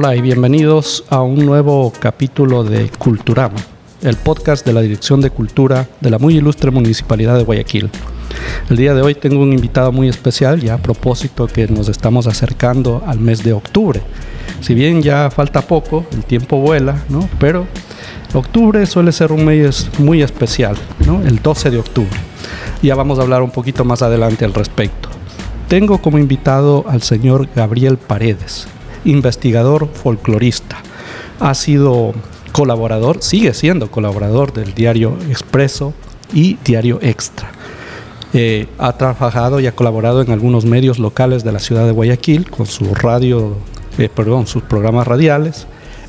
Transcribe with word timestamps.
Hola 0.00 0.14
y 0.14 0.20
bienvenidos 0.20 1.02
a 1.10 1.22
un 1.22 1.44
nuevo 1.44 1.92
capítulo 1.98 2.62
de 2.62 2.88
Culturama, 2.88 3.56
el 4.00 4.14
podcast 4.14 4.64
de 4.64 4.72
la 4.72 4.80
Dirección 4.80 5.20
de 5.20 5.30
Cultura 5.30 5.88
de 6.00 6.08
la 6.08 6.20
muy 6.20 6.36
ilustre 6.36 6.70
Municipalidad 6.70 7.36
de 7.36 7.42
Guayaquil. 7.42 7.90
El 8.70 8.76
día 8.76 8.94
de 8.94 9.02
hoy 9.02 9.16
tengo 9.16 9.42
un 9.42 9.52
invitado 9.52 9.90
muy 9.90 10.08
especial, 10.08 10.60
ya 10.60 10.74
a 10.74 10.78
propósito 10.78 11.48
que 11.48 11.66
nos 11.66 11.88
estamos 11.88 12.28
acercando 12.28 13.02
al 13.08 13.18
mes 13.18 13.42
de 13.42 13.52
octubre. 13.52 14.00
Si 14.60 14.72
bien 14.72 15.02
ya 15.02 15.32
falta 15.32 15.62
poco, 15.62 16.06
el 16.12 16.22
tiempo 16.22 16.58
vuela, 16.58 17.02
¿no? 17.08 17.28
Pero 17.40 17.66
octubre 18.34 18.86
suele 18.86 19.10
ser 19.10 19.32
un 19.32 19.46
mes 19.46 19.90
muy 19.98 20.22
especial, 20.22 20.76
¿no? 21.08 21.22
El 21.26 21.42
12 21.42 21.72
de 21.72 21.78
octubre. 21.78 22.20
Ya 22.82 22.94
vamos 22.94 23.18
a 23.18 23.22
hablar 23.22 23.42
un 23.42 23.50
poquito 23.50 23.84
más 23.84 24.02
adelante 24.02 24.44
al 24.44 24.54
respecto. 24.54 25.08
Tengo 25.66 25.98
como 25.98 26.20
invitado 26.20 26.84
al 26.88 27.02
señor 27.02 27.48
Gabriel 27.56 27.98
Paredes, 27.98 28.68
investigador 29.04 29.88
folclorista. 29.92 30.78
Ha 31.40 31.54
sido 31.54 32.14
colaborador, 32.52 33.22
sigue 33.22 33.54
siendo 33.54 33.90
colaborador 33.90 34.52
del 34.52 34.74
diario 34.74 35.16
Expreso 35.28 35.94
y 36.32 36.58
Diario 36.64 36.98
Extra. 37.02 37.52
Eh, 38.34 38.66
ha 38.78 38.92
trabajado 38.92 39.58
y 39.58 39.66
ha 39.66 39.72
colaborado 39.72 40.20
en 40.20 40.30
algunos 40.30 40.66
medios 40.66 40.98
locales 40.98 41.44
de 41.44 41.52
la 41.52 41.60
ciudad 41.60 41.86
de 41.86 41.92
Guayaquil 41.92 42.50
con 42.50 42.66
su 42.66 42.94
radio, 42.94 43.56
eh, 43.96 44.10
perdón, 44.14 44.46
sus 44.46 44.62
programas 44.62 45.06
radiales. 45.06 45.66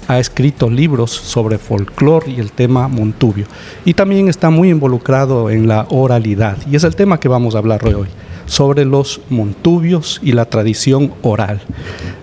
Ha 0.07 0.19
escrito 0.19 0.69
libros 0.69 1.11
sobre 1.11 1.59
folclore 1.59 2.31
y 2.31 2.39
el 2.39 2.51
tema 2.51 2.87
Montubio. 2.87 3.45
Y 3.85 3.93
también 3.93 4.27
está 4.27 4.49
muy 4.49 4.69
involucrado 4.69 5.49
en 5.49 5.67
la 5.67 5.85
oralidad. 5.89 6.57
Y 6.69 6.75
es 6.75 6.83
el 6.83 6.95
tema 6.95 7.19
que 7.19 7.27
vamos 7.27 7.55
a 7.55 7.59
hablar 7.59 7.85
hoy, 7.85 8.07
sobre 8.49 8.83
los 8.83 9.21
Montubios 9.29 10.19
y 10.23 10.33
la 10.33 10.45
tradición 10.45 11.13
oral. 11.21 11.61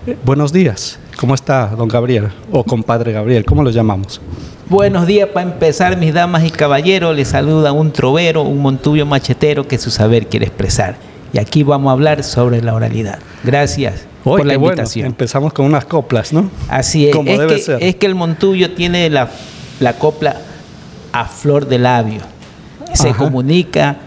Eh, 0.05 0.17
buenos 0.25 0.51
días. 0.51 0.99
¿Cómo 1.17 1.33
está, 1.33 1.67
don 1.67 1.87
Gabriel? 1.87 2.27
O 2.51 2.63
compadre 2.63 3.13
Gabriel, 3.13 3.45
¿cómo 3.45 3.63
lo 3.63 3.71
llamamos? 3.71 4.21
Buenos 4.69 5.07
días 5.07 5.29
para 5.29 5.49
empezar, 5.49 5.97
mis 5.97 6.13
damas 6.13 6.43
y 6.45 6.51
caballeros. 6.51 7.15
Les 7.15 7.29
saluda 7.29 7.71
un 7.71 7.91
trovero, 7.91 8.43
un 8.43 8.61
montubio 8.61 9.05
machetero 9.05 9.67
que 9.67 9.77
su 9.77 9.89
saber 9.89 10.27
quiere 10.27 10.45
expresar. 10.45 10.97
Y 11.31 11.39
aquí 11.39 11.63
vamos 11.63 11.89
a 11.89 11.93
hablar 11.93 12.23
sobre 12.23 12.61
la 12.61 12.75
oralidad. 12.75 13.19
Gracias 13.43 14.05
por 14.23 14.45
la 14.45 14.55
invitación. 14.55 15.07
empezamos 15.07 15.53
con 15.53 15.65
unas 15.65 15.85
coplas, 15.85 16.33
¿no? 16.33 16.51
Así 16.67 17.07
es. 17.07 17.15
Como 17.15 17.31
es, 17.31 17.39
debe 17.39 17.55
que, 17.55 17.61
ser. 17.61 17.81
es 17.81 17.95
que 17.95 18.05
el 18.05 18.15
montubio 18.15 18.73
tiene 18.73 19.09
la, 19.09 19.29
la 19.79 19.93
copla 19.93 20.35
a 21.13 21.25
flor 21.25 21.67
de 21.67 21.79
labio. 21.79 22.21
Se 22.93 23.09
Ajá. 23.09 23.17
comunica 23.17 23.97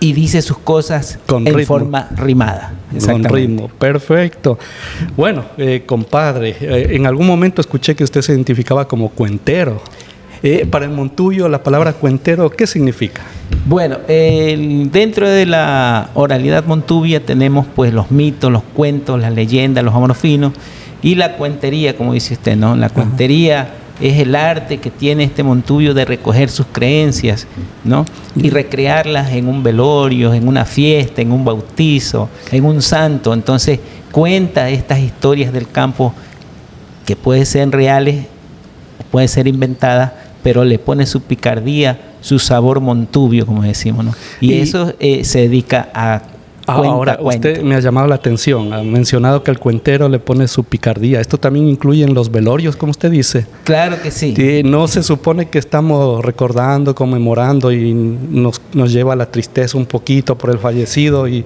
y 0.00 0.12
dice 0.12 0.42
sus 0.42 0.58
cosas 0.58 1.18
Con 1.26 1.46
en 1.46 1.54
ritmo. 1.54 1.66
forma 1.66 2.08
rimada. 2.16 2.72
Con 3.04 3.24
ritmo, 3.24 3.68
perfecto. 3.68 4.58
Bueno, 5.16 5.44
eh, 5.58 5.82
compadre, 5.86 6.56
eh, 6.60 6.88
en 6.92 7.06
algún 7.06 7.26
momento 7.26 7.60
escuché 7.60 7.94
que 7.94 8.04
usted 8.04 8.22
se 8.22 8.32
identificaba 8.32 8.86
como 8.86 9.08
cuentero. 9.10 9.80
Eh, 10.42 10.66
para 10.70 10.84
el 10.84 10.92
Montuyo, 10.92 11.48
la 11.48 11.62
palabra 11.62 11.94
cuentero, 11.94 12.50
¿qué 12.50 12.66
significa? 12.66 13.22
Bueno, 13.64 13.98
dentro 14.06 15.28
de 15.28 15.46
la 15.46 16.10
oralidad 16.14 16.64
montubia 16.66 17.24
tenemos 17.24 17.66
pues 17.74 17.92
los 17.92 18.10
mitos, 18.10 18.52
los 18.52 18.62
cuentos, 18.62 19.20
las 19.20 19.32
leyendas, 19.32 19.82
los 19.82 19.94
amorfinos 19.94 20.52
y 21.02 21.14
la 21.14 21.36
cuentería, 21.36 21.96
como 21.96 22.12
dice 22.12 22.34
usted, 22.34 22.54
¿no? 22.56 22.76
La 22.76 22.90
cuentería 22.90 23.70
es 24.00 24.18
el 24.20 24.34
arte 24.34 24.78
que 24.78 24.90
tiene 24.90 25.24
este 25.24 25.42
montubio 25.42 25.94
de 25.94 26.04
recoger 26.04 26.48
sus 26.50 26.66
creencias, 26.66 27.46
¿no? 27.84 28.04
Y 28.36 28.50
recrearlas 28.50 29.32
en 29.32 29.48
un 29.48 29.62
velorio, 29.62 30.34
en 30.34 30.46
una 30.48 30.64
fiesta, 30.64 31.22
en 31.22 31.32
un 31.32 31.44
bautizo, 31.44 32.28
en 32.52 32.64
un 32.64 32.82
santo. 32.82 33.32
Entonces 33.32 33.80
cuenta 34.12 34.68
estas 34.70 34.98
historias 35.00 35.52
del 35.52 35.68
campo 35.68 36.12
que 37.06 37.16
pueden 37.16 37.46
ser 37.46 37.70
reales, 37.70 38.26
pueden 39.10 39.28
ser 39.28 39.46
inventadas, 39.48 40.12
pero 40.42 40.64
le 40.64 40.78
pone 40.78 41.06
su 41.06 41.22
picardía, 41.22 41.98
su 42.20 42.38
sabor 42.38 42.80
montubio, 42.80 43.46
como 43.46 43.62
decimos, 43.62 44.04
¿no? 44.04 44.12
Y, 44.40 44.52
Y- 44.52 44.60
eso 44.60 44.92
eh, 45.00 45.24
se 45.24 45.40
dedica 45.40 45.88
a 45.94 46.22
cuenta, 46.66 46.88
Ahora, 46.88 47.18
usted 47.20 47.62
me 47.62 47.74
ha 47.74 47.80
llamado 47.80 48.06
la 48.08 48.16
atención, 48.16 48.72
ha 48.72 48.82
mencionado 48.82 49.42
que 49.42 49.50
el 49.50 49.58
cuentero 49.58 50.08
le 50.08 50.18
pone 50.18 50.48
su 50.48 50.64
picardía. 50.64 51.20
¿Esto 51.20 51.38
también 51.38 51.68
incluye 51.68 52.04
en 52.04 52.14
los 52.14 52.30
velorios, 52.30 52.76
como 52.76 52.90
usted 52.90 53.10
dice? 53.10 53.46
Claro 53.64 53.96
que 54.02 54.10
sí. 54.10 54.34
Sí, 54.36 54.62
no 54.64 54.88
se 54.88 55.02
supone 55.02 55.48
que 55.48 55.58
estamos 55.58 56.24
recordando, 56.24 56.94
conmemorando 56.94 57.72
y 57.72 57.94
nos, 57.94 58.60
nos 58.72 58.92
lleva 58.92 59.12
a 59.12 59.16
la 59.16 59.30
tristeza 59.30 59.78
un 59.78 59.86
poquito 59.86 60.36
por 60.36 60.50
el 60.50 60.58
fallecido 60.58 61.28
y, 61.28 61.44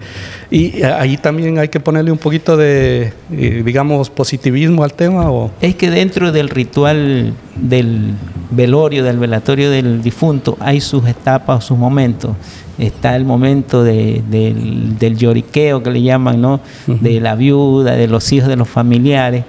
y 0.51 0.83
ahí 0.83 1.17
también 1.17 1.59
hay 1.59 1.69
que 1.69 1.81
ponerle 1.81 2.11
un 2.11 2.19
poquito 2.19 2.57
de, 2.57 3.13
eh, 3.33 3.63
digamos, 3.65 4.11
positivismo 4.11 4.85
al 4.85 4.95
tema 4.95 5.31
o... 5.31 5.51
Es 5.61 5.75
que 5.77 5.91
dentro 5.91 6.33
del 6.33 6.49
ritual 6.49 7.35
del 7.57 8.15
velorio, 8.51 9.05
del 9.05 9.19
velatorio 9.19 9.71
del 9.71 10.03
difunto, 10.03 10.57
hay 10.61 10.81
sus 10.81 11.07
etapas, 11.07 11.65
sus 11.65 11.79
momentos. 11.79 12.37
Está 12.81 13.15
el 13.15 13.25
momento 13.25 13.85
de- 13.85 14.23
del, 14.29 14.99
del 14.99 15.17
lloriqueo 15.17 15.83
que 15.83 15.91
le 15.91 16.03
llaman, 16.03 16.41
¿no? 16.41 16.61
De 16.87 17.21
la 17.21 17.35
viuda, 17.37 17.93
de 17.93 18.09
los 18.09 18.33
hijos, 18.33 18.49
de 18.49 18.57
los 18.57 18.69
familiares. 18.69 19.45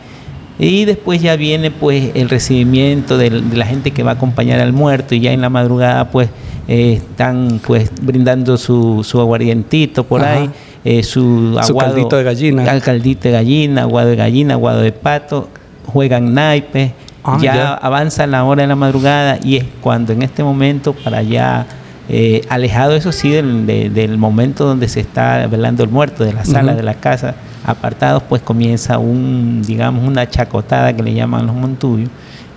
Y 0.59 0.85
después 0.85 1.21
ya 1.21 1.35
viene 1.37 1.71
pues 1.71 2.11
el 2.13 2.29
recibimiento 2.29 3.17
de, 3.17 3.29
la 3.31 3.65
gente 3.65 3.91
que 3.91 4.03
va 4.03 4.11
a 4.11 4.13
acompañar 4.15 4.59
al 4.59 4.73
muerto 4.73 5.15
y 5.15 5.19
ya 5.21 5.31
en 5.31 5.41
la 5.41 5.49
madrugada 5.49 6.11
pues 6.11 6.29
eh, 6.67 6.93
están 7.01 7.59
pues 7.65 7.89
brindando 8.01 8.57
su, 8.57 9.03
su 9.03 9.19
aguardientito 9.19 10.03
por 10.03 10.21
Ajá. 10.21 10.33
ahí, 10.33 10.49
eh, 10.85 11.01
su 11.01 11.53
Su 11.53 11.59
aguado, 11.71 11.93
caldito 11.95 12.15
de 12.17 12.23
gallina. 12.23 12.71
al 12.71 12.81
caldito 12.83 13.23
de 13.29 13.31
gallina, 13.31 13.81
aguado 13.83 14.09
de 14.09 14.15
gallina, 14.17 14.53
aguado 14.53 14.81
de 14.81 14.91
pato, 14.91 15.47
juegan 15.87 16.33
naipes, 16.33 16.91
Ah, 17.23 17.37
ya, 17.41 17.53
ya. 17.55 17.73
avanza 17.75 18.25
la 18.27 18.43
hora 18.43 18.63
de 18.63 18.67
la 18.67 18.75
madrugada 18.75 19.37
y 19.43 19.55
es 19.57 19.65
cuando 19.81 20.11
en 20.11 20.21
este 20.23 20.43
momento 20.43 20.93
para 20.93 21.21
ya 21.23 21.65
eh, 22.13 22.41
alejado 22.49 22.93
eso 22.95 23.11
sí 23.13 23.29
del, 23.29 23.65
de- 23.65 23.89
del 23.89 24.17
momento 24.17 24.65
donde 24.65 24.89
se 24.89 24.99
está 24.99 25.47
velando 25.47 25.81
el 25.83 25.89
muerto 25.89 26.25
de 26.25 26.33
la 26.33 26.43
sala 26.43 26.75
de 26.75 26.83
la 26.83 26.95
casa 26.95 27.35
apartados 27.63 28.21
pues 28.27 28.41
comienza 28.41 28.97
un 28.97 29.61
digamos 29.65 30.05
una 30.05 30.27
chacotada 30.29 30.93
que 30.93 31.03
le 31.03 31.13
llaman 31.13 31.47
los 31.47 31.55
montubios 31.55 32.09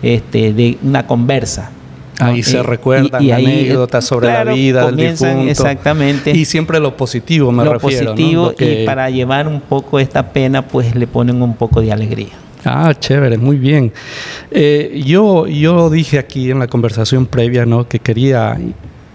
este 0.03 0.53
de 0.53 0.77
una 0.83 1.07
conversa 1.07 1.71
¿no? 2.19 2.27
Ahí 2.27 2.43
se 2.43 2.59
Eh, 2.59 2.63
recuerdan 2.63 3.23
y- 3.23 3.31
anécdotas 3.33 4.05
sobre 4.05 4.29
claro, 4.29 4.51
la 4.51 4.57
vida 4.57 4.87
del 4.87 4.97
difunto. 4.97 5.49
exactamente 5.51 6.31
Y 6.31 6.45
siempre 6.45 6.79
lo 6.81 6.97
positivo, 6.97 7.51
me 7.53 7.65
lo 7.65 7.75
refiero. 7.75 8.05
¿no? 8.07 8.11
positivo 8.13 8.45
Lo 8.47 8.55
que- 8.57 8.83
y 8.83 8.87
para 8.87 9.09
llevar 9.11 9.47
un 9.47 9.61
poco 9.61 9.99
esta 10.01 10.33
pena 10.33 10.63
pues 10.63 10.95
le 10.97 11.07
ponen 11.07 11.43
un 11.43 11.55
poco 11.55 11.81
de 11.81 11.93
alegría 11.93 12.29
Ah, 12.67 12.95
chévere, 12.99 13.37
muy 13.37 13.59
bien. 13.59 13.93
Eh, 14.51 15.03
yo, 15.05 15.47
yo 15.47 15.91
dije 15.91 16.19
aquí 16.19 16.51
en 16.51 16.59
la 16.61 16.67
conversación 16.67 17.27
previa 17.27 17.67
¿no? 17.67 17.87
que 17.87 17.99
quería 17.99 18.57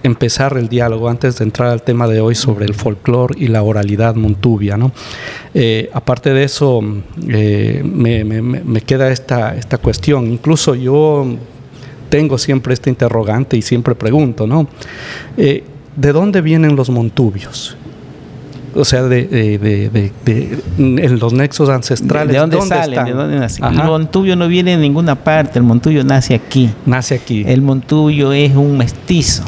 empezar 0.04 0.56
el 0.58 0.70
diálogo 0.70 1.10
antes 1.10 1.38
de 1.38 1.44
entrar 1.44 1.70
al 1.70 1.82
tema 1.84 2.08
de 2.08 2.22
hoy 2.22 2.36
sobre 2.36 2.66
el 2.66 2.74
folclore 2.74 3.36
y 3.38 3.48
la 3.48 3.64
oralidad 3.64 4.16
montubia. 4.16 4.78
¿no? 4.78 4.92
Eh, 5.54 5.90
aparte 5.94 6.34
de 6.34 6.44
eso, 6.44 6.82
eh, 7.28 7.82
me, 7.84 8.24
me- 8.24 8.42
me- 8.42 8.82
queda 8.82 9.10
esta, 9.12 9.56
esta 9.56 9.78
cuestión. 9.78 10.32
Incluso 10.32 10.76
yo 10.76 11.26
tengo 12.10 12.38
siempre 12.38 12.74
este 12.74 12.90
interrogante 12.90 13.58
y 13.58 13.62
siempre 13.62 13.94
pregunto, 13.96 14.48
¿no? 14.48 14.68
Eh, 15.38 15.64
¿De 15.96 16.12
dónde 16.14 16.42
vienen 16.42 16.76
los 16.76 16.90
montubios? 16.90 17.76
O 18.76 18.86
sea, 18.86 19.04
de, 19.04 19.26
de- 19.26 20.12
de- 20.26 21.10
los 21.10 21.34
nexos 21.34 21.70
ancestrales. 21.70 22.34
¿De 22.34 22.40
dónde, 22.40 22.62
salen? 22.62 22.90
están? 22.94 23.06
¿De 23.06 23.12
dónde 23.14 23.40
nacen? 23.40 23.66
Ajá. 23.66 23.82
El 23.82 23.88
Montubio 23.88 24.36
no 24.36 24.48
viene 24.48 24.72
de 24.72 24.78
ninguna 24.78 25.16
parte, 25.16 25.60
el 25.60 25.66
Montubio 25.66 26.04
nace 26.04 26.36
aquí. 26.36 26.70
Nace 26.86 27.16
aquí. 27.16 27.44
El 27.46 27.62
Montubio 27.64 28.32
es 28.32 28.56
un 28.56 28.78
mestizo. 28.78 29.44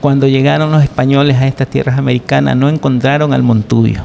Cuando 0.00 0.26
llegaron 0.26 0.72
los 0.72 0.82
españoles 0.82 1.36
a 1.36 1.46
estas 1.46 1.68
tierras 1.68 1.98
americanas 1.98 2.56
no 2.56 2.68
encontraron 2.68 3.32
al 3.32 3.42
Montubio. 3.42 4.02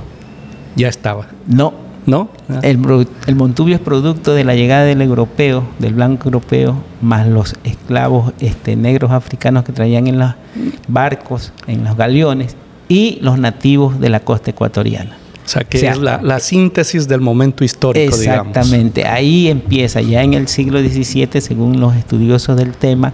Ya 0.75 0.89
estaba. 0.89 1.27
No. 1.47 1.85
¿No? 2.05 2.29
Ah. 2.49 2.59
El, 2.61 2.79
el 3.25 3.35
Montubio 3.35 3.75
es 3.75 3.81
producto 3.81 4.35
de 4.35 4.43
la 4.43 4.53
llegada 4.53 4.83
del 4.83 5.01
europeo, 5.01 5.63
del 5.79 5.95
blanco 5.95 6.27
europeo, 6.27 6.77
más 7.01 7.27
los 7.27 7.55
esclavos 7.63 8.33
este, 8.39 8.75
negros 8.75 9.11
africanos 9.11 9.63
que 9.63 9.71
traían 9.71 10.05
en 10.05 10.19
los 10.19 10.35
barcos, 10.87 11.51
en 11.65 11.83
los 11.83 11.97
galeones, 11.97 12.55
y 12.87 13.17
los 13.21 13.39
nativos 13.39 13.99
de 13.99 14.09
la 14.09 14.19
costa 14.19 14.51
ecuatoriana. 14.51 15.17
O 15.45 15.47
sea, 15.47 15.63
que 15.63 15.77
O 15.77 15.79
sea, 15.79 15.93
es 15.93 15.97
la, 15.97 16.21
la 16.21 16.39
síntesis 16.39 17.07
del 17.07 17.21
momento 17.21 17.63
histórico, 17.63 18.15
digamos. 18.17 18.47
Exactamente, 18.49 19.05
ahí 19.05 19.47
empieza, 19.47 20.01
ya 20.01 20.23
en 20.23 20.33
el 20.35 20.47
siglo 20.47 20.79
XVII, 20.79 21.41
según 21.41 21.79
los 21.79 21.95
estudiosos 21.95 22.55
del 22.57 22.73
tema, 22.73 23.13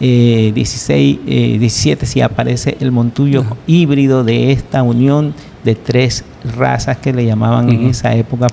eh, 0.00 0.52
16, 0.54 1.18
eh, 1.26 1.56
17 1.58 2.06
sí 2.06 2.20
aparece 2.20 2.76
el 2.80 2.92
montuyo 2.92 3.44
híbrido 3.66 4.24
de 4.24 4.52
esta 4.52 4.82
unión 4.82 5.34
de 5.64 5.74
tres 5.74 6.24
razas 6.56 6.98
que 6.98 7.12
le 7.12 7.24
llamaban 7.24 7.68
en 7.68 7.86
esa 7.86 8.14
época 8.14 8.46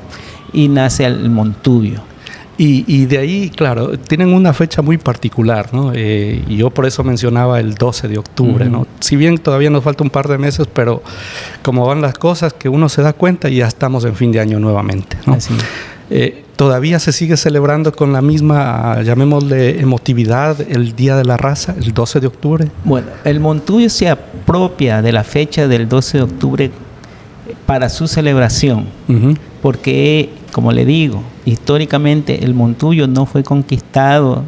y 0.53 0.67
nace 0.67 1.05
el 1.05 1.29
montubio. 1.29 2.01
Y, 2.57 2.85
y 2.87 3.05
de 3.05 3.17
ahí, 3.17 3.49
claro, 3.49 3.99
tienen 3.99 4.33
una 4.33 4.53
fecha 4.53 4.81
muy 4.81 4.97
particular, 4.97 5.73
¿no? 5.73 5.91
Eh, 5.93 6.41
y 6.47 6.55
yo 6.55 6.69
por 6.69 6.85
eso 6.85 7.03
mencionaba 7.03 7.59
el 7.59 7.75
12 7.75 8.07
de 8.07 8.17
octubre, 8.17 8.69
¿no? 8.69 8.87
Si 9.01 9.17
bien 9.17 9.37
todavía 9.39 9.69
nos 9.69 9.83
falta 9.83 10.05
un 10.05 10.09
par 10.09 10.29
de 10.29 10.37
meses, 10.37 10.65
pero 10.73 11.03
como 11.63 11.85
van 11.85 12.01
las 12.01 12.13
cosas, 12.13 12.53
que 12.53 12.69
uno 12.69 12.87
se 12.87 13.01
da 13.01 13.11
cuenta 13.11 13.49
y 13.49 13.57
ya 13.57 13.67
estamos 13.67 14.05
en 14.05 14.15
fin 14.15 14.31
de 14.31 14.39
año 14.39 14.57
nuevamente, 14.59 15.17
¿no? 15.25 15.33
Así. 15.33 15.53
Eh, 16.09 16.44
¿Todavía 16.55 16.99
se 16.99 17.11
sigue 17.11 17.35
celebrando 17.35 17.91
con 17.91 18.13
la 18.13 18.21
misma, 18.21 19.01
llamémosle, 19.01 19.81
emotividad 19.81 20.61
el 20.61 20.95
Día 20.95 21.17
de 21.17 21.25
la 21.25 21.35
Raza, 21.35 21.75
el 21.77 21.93
12 21.93 22.21
de 22.21 22.27
octubre? 22.27 22.71
Bueno, 22.85 23.07
el 23.25 23.41
Montuyo 23.41 23.89
se 23.89 24.07
apropia 24.09 25.01
de 25.01 25.11
la 25.11 25.25
fecha 25.25 25.67
del 25.67 25.89
12 25.89 26.17
de 26.17 26.23
octubre 26.23 26.71
para 27.65 27.89
su 27.89 28.07
celebración, 28.07 28.85
porque, 29.61 30.29
como 30.53 30.71
le 30.71 30.85
digo, 30.85 31.21
históricamente 31.43 32.45
el 32.45 32.53
Montuyo 32.53 33.05
no 33.05 33.25
fue 33.25 33.43
conquistado 33.43 34.45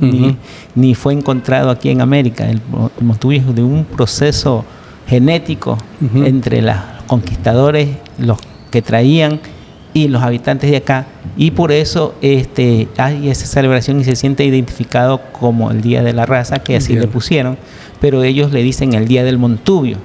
ni, 0.76 0.96
fue 0.96 1.14
encontrado 1.14 1.70
aquí 1.70 1.90
en 1.90 2.00
América. 2.00 2.50
El, 2.50 2.62
Montuyo 3.02 3.42
es 3.42 3.56
de 3.56 3.64
un 3.64 3.84
proceso 3.84 4.64
genético 5.08 5.78
entre 6.16 6.62
los 6.62 6.78
conquistadores, 7.06 7.90
los 8.18 8.38
que 8.72 8.82
traían 8.82 9.42
y 9.94 10.08
los 10.08 10.24
habitantes 10.24 10.72
de 10.72 10.78
acá 10.78 11.06
y 11.38 11.52
por 11.52 11.72
eso 11.72 12.16
este, 12.22 12.88
hay 12.98 13.30
esa 13.30 13.46
celebración 13.46 14.02
y 14.02 14.04
se 14.04 14.16
siente 14.16 14.44
identificado 14.44 15.22
como 15.32 15.70
el 15.70 15.82
Día 15.82 16.02
de 16.02 16.12
la 16.12 16.26
Raza, 16.26 16.60
que 16.60 16.76
así 16.76 16.96
le 16.96 17.08
pusieron, 17.08 17.58
pero 18.02 18.24
ellos 18.24 18.52
le 18.52 18.64
dicen 18.64 18.94
el 18.94 19.08
Día 19.08 19.24
del 19.24 19.38
Montubio, 19.38 19.98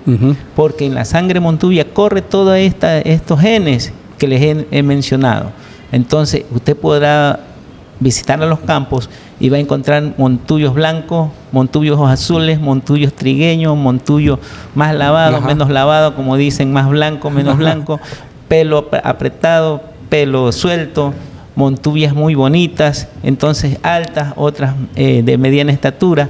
porque 0.54 0.84
en 0.84 0.94
la 0.94 1.06
sangre 1.06 1.40
montubia 1.40 1.86
corre 1.92 2.20
todos 2.20 2.56
estos 2.58 3.40
genes 3.40 3.92
que 4.18 4.28
les 4.28 4.66
he, 4.70 4.82
mencionado. 4.82 5.52
Entonces 5.90 6.44
usted 6.54 6.76
podrá 6.76 7.40
visitar 7.98 8.42
a 8.42 8.46
los 8.46 8.60
campos 8.60 9.08
y 9.40 9.48
va 9.48 9.56
a 9.56 9.60
encontrar 9.60 10.14
montuyos 10.18 10.74
blancos, 10.74 11.30
montuyos 11.50 11.98
azules, 12.10 12.60
montuyos 12.60 13.14
trigueños, 13.14 13.74
montuyos 13.76 14.38
más 14.74 14.94
lavados, 14.94 15.42
menos 15.42 15.70
lavados, 15.70 16.12
como 16.12 16.36
dicen, 16.36 16.72
más 16.74 16.90
blanco, 16.90 17.30
menos 17.30 17.56
blanco, 17.56 18.00
pelo 18.48 18.90
apretado, 19.02 19.91
pelo 20.12 20.52
suelto, 20.52 21.14
montubias 21.56 22.14
muy 22.14 22.34
bonitas, 22.34 23.08
entonces 23.22 23.78
altas, 23.82 24.34
otras 24.36 24.74
eh, 24.94 25.22
de 25.24 25.38
mediana 25.38 25.72
estatura. 25.72 26.28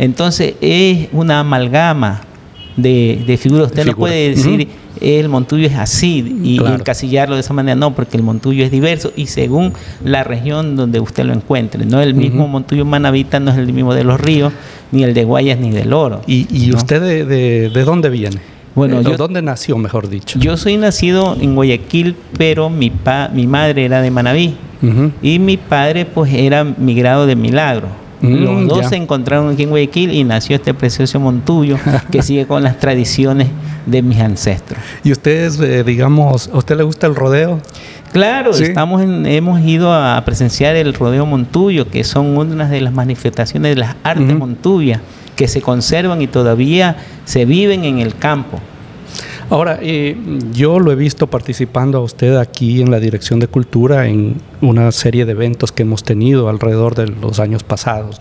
Entonces 0.00 0.54
es 0.60 1.06
una 1.12 1.38
amalgama 1.38 2.22
de, 2.76 3.38
figuras. 3.40 3.68
Usted 3.68 3.86
no 3.86 3.94
puede 3.94 4.30
decir 4.30 4.66
el 5.00 5.28
montuyo 5.28 5.68
es 5.68 5.76
así 5.76 6.40
y, 6.42 6.58
encasillarlo 6.58 7.36
de 7.36 7.42
esa 7.42 7.54
manera, 7.54 7.76
no, 7.76 7.94
porque 7.94 8.16
el 8.16 8.24
montuyo 8.24 8.64
es 8.64 8.72
diverso 8.72 9.12
y 9.14 9.28
según 9.28 9.74
la 10.04 10.24
región 10.24 10.74
donde 10.74 10.98
usted 10.98 11.22
lo 11.22 11.32
encuentre. 11.32 11.86
No 11.86 12.02
el 12.02 12.14
mismo 12.14 12.48
montuyo 12.48 12.84
manavita, 12.84 13.38
no 13.38 13.52
es 13.52 13.58
el 13.58 13.72
mismo 13.72 13.94
de 13.94 14.02
los 14.02 14.20
ríos, 14.20 14.52
ni 14.90 15.04
el 15.04 15.14
de 15.14 15.22
Guayas, 15.22 15.60
ni 15.60 15.70
del 15.70 15.92
Oro. 15.92 16.20
¿Y, 16.26 16.72
usted 16.74 17.28
de 17.28 17.84
dónde 17.84 18.10
viene? 18.10 18.40
Bueno, 18.74 19.00
eh, 19.00 19.16
¿dónde 19.16 19.42
nació, 19.42 19.76
mejor 19.78 20.08
dicho? 20.08 20.38
Yo 20.38 20.56
soy 20.56 20.76
nacido 20.76 21.36
en 21.40 21.54
Guayaquil, 21.54 22.16
pero 22.38 22.70
mi, 22.70 22.90
pa, 22.90 23.28
mi 23.32 23.46
madre 23.46 23.84
era 23.84 24.00
de 24.00 24.10
Manabí 24.10 24.56
y 25.20 25.38
mi 25.38 25.56
padre 25.56 26.06
pues 26.06 26.32
era 26.32 26.64
migrado 26.64 27.26
de 27.26 27.36
Milagro. 27.36 27.88
Mm, 28.22 28.34
Los 28.44 28.68
dos 28.68 28.88
se 28.88 28.96
encontraron 28.96 29.52
aquí 29.52 29.62
en 29.64 29.70
Guayaquil 29.70 30.12
y 30.12 30.24
nació 30.24 30.56
este 30.56 30.74
precioso 30.74 31.18
Montuyo 31.20 31.78
que 32.10 32.22
sigue 32.22 32.46
con 32.46 32.62
las 32.62 32.78
tradiciones 32.78 33.48
de 33.86 34.02
mis 34.02 34.20
ancestros. 34.20 34.78
¿Y 35.04 35.12
ustedes, 35.12 35.58
eh, 35.60 35.84
digamos, 35.84 36.48
a 36.52 36.58
usted 36.58 36.76
le 36.76 36.82
gusta 36.82 37.06
el 37.06 37.14
rodeo? 37.14 37.60
Claro, 38.12 38.50
estamos 38.52 39.02
hemos 39.02 39.60
ido 39.60 39.92
a 39.92 40.20
presenciar 40.24 40.76
el 40.76 40.94
rodeo 40.94 41.26
Montuyo, 41.26 41.88
que 41.88 42.04
son 42.04 42.36
una 42.36 42.68
de 42.68 42.80
las 42.80 42.92
manifestaciones 42.92 43.74
de 43.74 43.80
las 43.80 43.96
artes 44.02 44.36
montubias 44.36 45.00
que 45.40 45.48
se 45.48 45.62
conservan 45.62 46.20
y 46.20 46.26
todavía 46.26 46.98
se 47.24 47.46
viven 47.46 47.86
en 47.86 47.98
el 47.98 48.14
campo. 48.14 48.60
Ahora, 49.48 49.78
eh, 49.80 50.14
yo 50.52 50.78
lo 50.78 50.92
he 50.92 50.94
visto 50.96 51.28
participando 51.28 51.96
a 51.96 52.02
usted 52.02 52.36
aquí 52.36 52.82
en 52.82 52.90
la 52.90 53.00
Dirección 53.00 53.40
de 53.40 53.48
Cultura 53.48 54.06
en 54.06 54.36
una 54.60 54.92
serie 54.92 55.24
de 55.24 55.32
eventos 55.32 55.72
que 55.72 55.84
hemos 55.84 56.04
tenido 56.04 56.50
alrededor 56.50 56.94
de 56.94 57.06
los 57.06 57.40
años 57.40 57.64
pasados. 57.64 58.20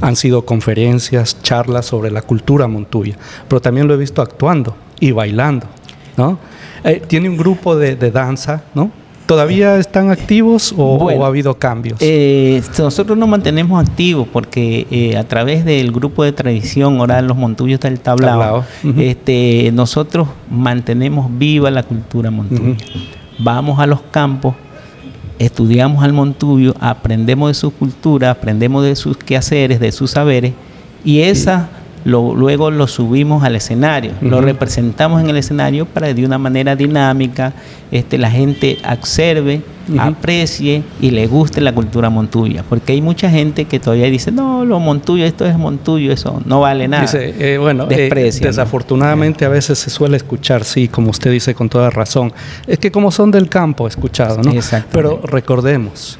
Han 0.00 0.16
sido 0.16 0.44
conferencias, 0.44 1.40
charlas 1.40 1.86
sobre 1.86 2.10
la 2.10 2.22
cultura 2.22 2.66
montuya, 2.66 3.16
pero 3.46 3.60
también 3.60 3.86
lo 3.86 3.94
he 3.94 3.96
visto 3.96 4.20
actuando 4.20 4.74
y 4.98 5.12
bailando. 5.12 5.68
¿no? 6.16 6.36
Eh, 6.82 7.00
tiene 7.06 7.28
un 7.28 7.36
grupo 7.36 7.76
de, 7.76 7.94
de 7.94 8.10
danza, 8.10 8.64
¿no? 8.74 8.90
¿Todavía 9.30 9.76
están 9.76 10.10
activos 10.10 10.74
o, 10.76 11.08
ha 11.22 11.26
habido 11.28 11.54
cambios? 11.54 11.98
Eh, 12.00 12.60
nosotros 12.76 13.16
nos 13.16 13.28
mantenemos 13.28 13.80
activos 13.80 14.26
porque 14.26 14.88
eh, 14.90 15.16
a 15.16 15.22
través 15.22 15.64
del 15.64 15.92
grupo 15.92 16.24
de 16.24 16.32
tradición 16.32 17.00
oral 17.00 17.28
Los 17.28 17.36
Montuyos 17.36 17.78
del 17.78 18.00
Tablao, 18.00 18.64
este, 18.98 19.70
nosotros 19.72 20.26
mantenemos 20.50 21.30
viva 21.38 21.70
la 21.70 21.84
cultura 21.84 22.32
montuya. 22.32 22.74
Vamos 23.38 23.78
a 23.78 23.86
los 23.86 24.00
campos, 24.00 24.56
estudiamos 25.38 26.02
al 26.02 26.12
montuyo, 26.12 26.74
aprendemos 26.80 27.50
de 27.50 27.54
su 27.54 27.70
cultura, 27.70 28.32
aprendemos 28.32 28.82
de 28.82 28.96
sus 28.96 29.16
quehaceres, 29.16 29.78
de 29.78 29.92
sus 29.92 30.10
saberes 30.10 30.54
y 31.04 31.20
esa 31.20 31.68
luego 32.04 32.70
lo 32.70 32.86
subimos 32.86 33.44
al 33.44 33.56
escenario, 33.56 34.12
lo 34.20 34.40
representamos 34.40 35.22
en 35.22 35.28
el 35.28 35.36
escenario 35.36 35.86
para 35.86 36.08
que 36.08 36.14
de 36.14 36.24
una 36.24 36.38
manera 36.38 36.76
dinámica 36.76 37.52
este, 37.90 38.18
la 38.18 38.30
gente 38.30 38.78
observe, 38.90 39.62
aprecie 39.98 40.82
y 41.00 41.10
le 41.10 41.26
guste 41.26 41.60
la 41.60 41.74
cultura 41.74 42.10
montuya. 42.10 42.64
Porque 42.68 42.92
hay 42.92 43.02
mucha 43.02 43.28
gente 43.28 43.64
que 43.64 43.80
todavía 43.80 44.06
dice, 44.06 44.30
no, 44.32 44.64
lo 44.64 44.78
montuyo, 44.78 45.24
esto 45.24 45.44
es 45.44 45.58
montuyo, 45.58 46.12
eso 46.12 46.40
no 46.46 46.60
vale 46.60 46.88
nada. 46.88 47.02
Dice, 47.02 47.34
eh, 47.38 47.58
bueno, 47.58 47.86
eh, 47.90 48.08
desafortunadamente 48.40 49.44
a 49.44 49.48
veces 49.48 49.78
se 49.78 49.90
suele 49.90 50.16
escuchar, 50.16 50.64
sí, 50.64 50.88
como 50.88 51.10
usted 51.10 51.30
dice 51.32 51.54
con 51.54 51.68
toda 51.68 51.90
razón. 51.90 52.32
Es 52.66 52.78
que 52.78 52.90
como 52.90 53.10
son 53.10 53.30
del 53.30 53.48
campo, 53.48 53.86
escuchado, 53.86 54.42
¿no? 54.42 54.52
Pero 54.92 55.20
recordemos, 55.24 56.18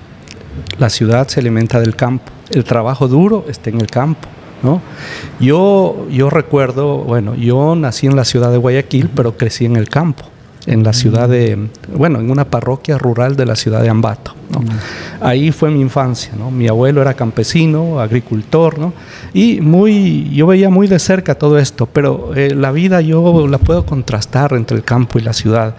la 0.79 0.91
ciudad 0.91 1.29
se 1.29 1.41
alimenta 1.41 1.81
del 1.81 1.97
campo, 1.97 2.31
el 2.51 2.65
trabajo 2.65 3.09
duro 3.09 3.45
está 3.49 3.71
en 3.71 3.81
el 3.81 3.87
campo. 3.87 4.29
¿No? 4.63 4.81
Yo, 5.39 6.07
yo 6.11 6.31
recuerdo, 6.31 6.99
bueno, 6.99 7.35
yo 7.35 7.75
nací 7.75 8.07
en 8.07 8.17
la 8.17 8.25
ciudad 8.25 8.51
de 8.51 8.59
Guayaquil, 8.59 9.11
pero 9.15 9.37
crecí 9.37 9.65
en 9.65 9.77
el 9.77 9.89
campo, 9.89 10.25
en 10.71 10.85
la 10.85 10.93
ciudad 10.93 11.29
de, 11.29 11.59
bueno, 11.97 12.21
en 12.21 12.31
una 12.31 12.45
parroquia 12.45 12.97
rural 12.97 13.35
de 13.35 13.45
la 13.45 13.57
ciudad 13.57 13.83
de 13.83 13.89
Ambato. 13.89 14.35
Ahí 15.21 15.53
fue 15.53 15.71
mi 15.71 15.81
infancia, 15.81 16.33
¿no? 16.37 16.51
Mi 16.51 16.67
abuelo 16.67 17.03
era 17.03 17.15
campesino, 17.15 18.01
agricultor, 18.01 18.79
¿no? 18.79 18.93
Y 19.35 19.61
muy, 19.61 20.31
yo 20.31 20.47
veía 20.47 20.71
muy 20.71 20.89
de 20.89 20.99
cerca 20.99 21.35
todo 21.35 21.59
esto, 21.59 21.87
pero 21.87 22.35
eh, 22.35 22.55
la 22.55 22.73
vida 22.73 23.01
yo 23.01 23.47
la 23.49 23.59
puedo 23.59 23.85
contrastar 23.85 24.55
entre 24.55 24.77
el 24.77 24.85
campo 24.85 25.19
y 25.19 25.23
la 25.23 25.33
ciudad. 25.33 25.77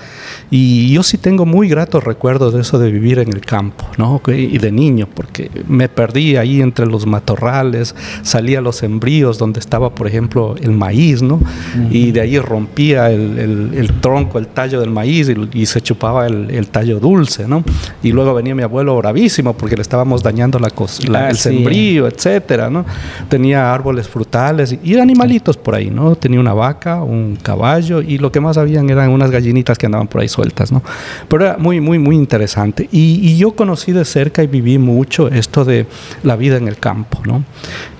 Y 0.51 0.91
yo 0.93 1.03
sí 1.03 1.17
tengo 1.17 1.45
muy 1.45 1.69
gratos 1.69 2.03
recuerdos 2.03 2.53
de 2.53 2.62
eso 2.62 2.77
de 2.77 2.91
vivir 2.91 3.19
en 3.19 3.29
el 3.29 3.41
campo, 3.41 3.86
¿no? 3.98 4.21
Y 4.27 4.57
de 4.57 4.71
niño, 4.71 5.07
porque 5.13 5.50
me 5.67 5.89
perdí 5.89 6.36
ahí 6.36 6.62
entre 6.62 6.86
los 6.86 7.05
matorrales, 7.05 7.95
salía 8.21 8.60
a 8.60 8.62
los 8.62 8.77
sembríos 8.77 9.38
donde 9.38 9.60
estaba, 9.60 9.95
por 9.95 10.07
ejemplo, 10.07 10.55
el 10.62 10.71
maíz, 10.71 11.21
¿no? 11.21 11.41
Y 11.89 12.12
de 12.12 12.21
ahí 12.21 12.38
rompía 12.39 13.10
el, 13.10 13.91
tronco, 14.01 14.38
el 14.38 14.48
tallo 14.48 14.80
del 14.81 14.91
maíz 14.91 15.31
y, 15.53 15.65
se 15.65 15.81
chupaba 15.81 16.27
el, 16.27 16.67
tallo 16.67 17.00
dulce, 17.00 17.47
¿no? 17.47 17.63
Y 18.03 18.11
luego 18.11 18.33
venía 18.33 18.53
mi 18.53 18.63
abuelo 18.63 18.97
bravísimo 18.97 19.53
porque 19.53 19.75
le 19.75 19.81
estábamos 19.81 20.21
dañando 20.23 20.59
la, 20.59 20.69
la 21.07 21.29
el 21.29 21.38
sembrío, 21.38 22.07
etcétera, 22.07 22.69
¿no? 22.69 22.85
Tenía 23.29 23.73
árboles 23.73 24.07
frutales 24.07 24.77
y, 24.83 24.97
animalitos 24.97 25.57
por 25.57 25.75
ahí, 25.75 25.89
¿no? 25.89 26.15
Tenía 26.15 26.39
una 26.39 26.53
vaca, 26.53 27.01
un 27.01 27.38
caballo 27.41 28.01
y 28.01 28.17
lo 28.17 28.31
que 28.31 28.39
más 28.39 28.57
habían 28.57 28.89
eran 28.89 29.09
unas 29.09 29.31
gallinitas 29.31 29.77
que 29.77 29.85
andaban 29.85 30.07
por 30.07 30.21
ahí 30.21 30.27
sueltas, 30.27 30.71
¿no? 30.71 30.83
Pero 31.27 31.45
era 31.45 31.57
muy, 31.57 31.79
muy, 31.79 31.97
muy 31.97 32.15
interesante. 32.15 32.88
Y, 32.91 33.38
yo 33.38 33.51
conocí 33.53 33.91
de 33.91 34.05
cerca 34.05 34.43
y 34.43 34.47
viví 34.47 34.77
mucho 34.77 35.27
esto 35.29 35.65
de 35.65 35.88
la 36.23 36.35
vida 36.35 36.57
en 36.57 36.67
el 36.67 36.77
campo, 36.77 37.21
¿no? 37.25 37.43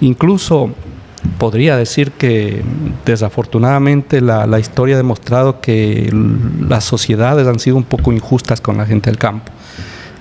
Incluso 0.02 0.70
podría 1.38 1.78
decir 1.78 2.12
que 2.12 2.64
desafortunadamente 3.06 4.22
la, 4.22 4.48
la, 4.48 4.60
historia 4.60 4.96
ha 4.96 4.98
demostrado 4.98 5.62
que 5.62 6.10
las 6.68 6.84
sociedades 6.84 7.48
han 7.48 7.60
sido 7.60 7.78
un 7.78 7.84
poco 7.84 8.12
injustas 8.12 8.62
con 8.62 8.78
la 8.78 8.86
gente 8.86 9.10
del 9.10 9.18
campo. 9.18 9.52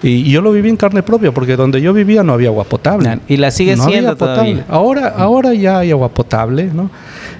Y, 0.02 0.30
yo 0.30 0.40
lo 0.40 0.52
viví 0.52 0.68
en 0.68 0.76
carne 0.76 1.02
propia, 1.02 1.32
porque 1.32 1.56
donde 1.56 1.80
yo 1.80 1.92
vivía 1.92 2.22
no 2.22 2.32
había 2.32 2.48
agua 2.48 2.64
potable. 2.64 3.18
Y 3.28 3.36
la 3.36 3.50
sigue 3.50 3.76
siendo 3.76 4.16
todavía. 4.16 4.64
Ahora, 4.68 5.08
ahora 5.08 5.52
ya 5.54 5.78
hay 5.78 5.90
agua 5.90 6.08
potable, 6.08 6.70
¿no? 6.72 6.90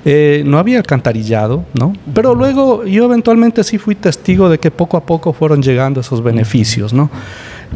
Eh, 0.04 0.42
no 0.46 0.58
había 0.58 0.78
alcantarillado, 0.78 1.64
¿no? 1.78 1.92
Pero 2.14 2.34
luego 2.34 2.84
yo 2.84 3.04
eventualmente 3.04 3.64
sí 3.64 3.78
fui 3.78 3.94
testigo 3.94 4.48
de 4.48 4.58
que 4.58 4.70
poco 4.70 4.96
a 4.96 5.04
poco 5.04 5.32
fueron 5.32 5.62
llegando 5.62 6.00
esos 6.00 6.22
beneficios, 6.22 6.92
¿no? 6.92 7.10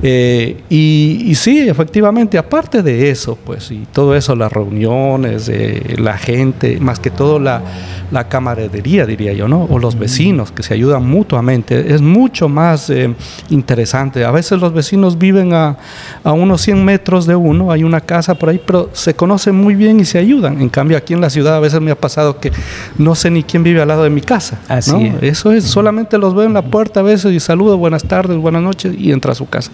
Eh, 0.02 0.62
y, 0.68 1.34
sí, 1.34 1.68
efectivamente, 1.68 2.36
aparte 2.36 2.82
de 2.82 3.10
eso, 3.10 3.38
pues, 3.42 3.70
y 3.70 3.86
todo 3.92 4.14
eso, 4.14 4.34
las 4.34 4.52
reuniones, 4.52 5.48
eh, 5.48 5.94
la 5.98 6.18
gente, 6.18 6.78
más 6.80 6.98
que 6.98 7.10
todo 7.10 7.38
la, 7.38 7.62
la, 8.10 8.28
camaradería, 8.28 9.06
diría 9.06 9.32
yo, 9.32 9.48
¿no? 9.48 9.64
O 9.64 9.78
los 9.78 9.98
vecinos 9.98 10.50
que 10.50 10.62
se 10.62 10.74
ayudan 10.74 11.06
mutuamente, 11.06 11.94
es 11.94 12.02
mucho 12.02 12.48
más 12.48 12.90
eh, 12.90 13.14
interesante. 13.50 14.24
A 14.24 14.30
veces 14.30 14.60
los 14.60 14.72
vecinos 14.72 15.16
viven 15.16 15.54
a, 15.54 15.76
a, 16.22 16.32
unos 16.32 16.60
100 16.62 16.84
metros 16.84 17.26
de 17.26 17.36
uno, 17.36 17.70
hay 17.70 17.84
una 17.84 18.00
casa 18.00 18.34
por 18.34 18.48
ahí, 18.48 18.60
pero 18.64 18.90
se 18.92 19.14
conocen 19.14 19.54
muy 19.54 19.74
bien 19.74 20.00
y 20.00 20.04
se 20.04 20.18
ayudan. 20.18 20.60
En 20.60 20.68
cambio, 20.68 20.96
aquí 20.96 21.14
en 21.14 21.20
la 21.20 21.30
ciudad 21.30 21.56
a 21.56 21.60
veces 21.60 21.80
me 21.80 21.90
ha 21.90 21.98
pasado 21.98 22.40
que 22.40 22.52
no 22.98 23.14
sé 23.14 23.30
ni 23.30 23.42
quién 23.42 23.62
vive 23.62 23.80
al 23.80 23.88
lado 23.88 24.02
de 24.02 24.10
mi 24.10 24.20
casa. 24.20 24.58
Así 24.68 25.12
Eso 25.20 25.52
es, 25.52 25.64
solamente 25.64 26.18
los 26.18 26.34
veo 26.34 26.44
en 26.44 26.54
la 26.54 26.62
puerta 26.62 27.00
a 27.00 27.02
veces 27.02 27.32
y 27.32 27.40
saludo, 27.40 27.78
buenas 27.78 28.04
tardes, 28.04 28.36
buenas 28.36 28.62
noches 28.62 28.94
y 28.98 29.12
entra 29.12 29.32
a 29.32 29.34
su 29.34 29.48
casa 29.48 29.70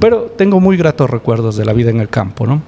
Pero 0.00 0.32
tengo 0.36 0.60
muy 0.60 0.76
gratos 0.76 1.10
recuerdos 1.10 1.56
de 1.56 1.64
la 1.64 1.72
vida 1.72 1.90
en 1.90 2.00
el 2.00 2.08
campo, 2.08 2.46
¿no? 2.46 2.62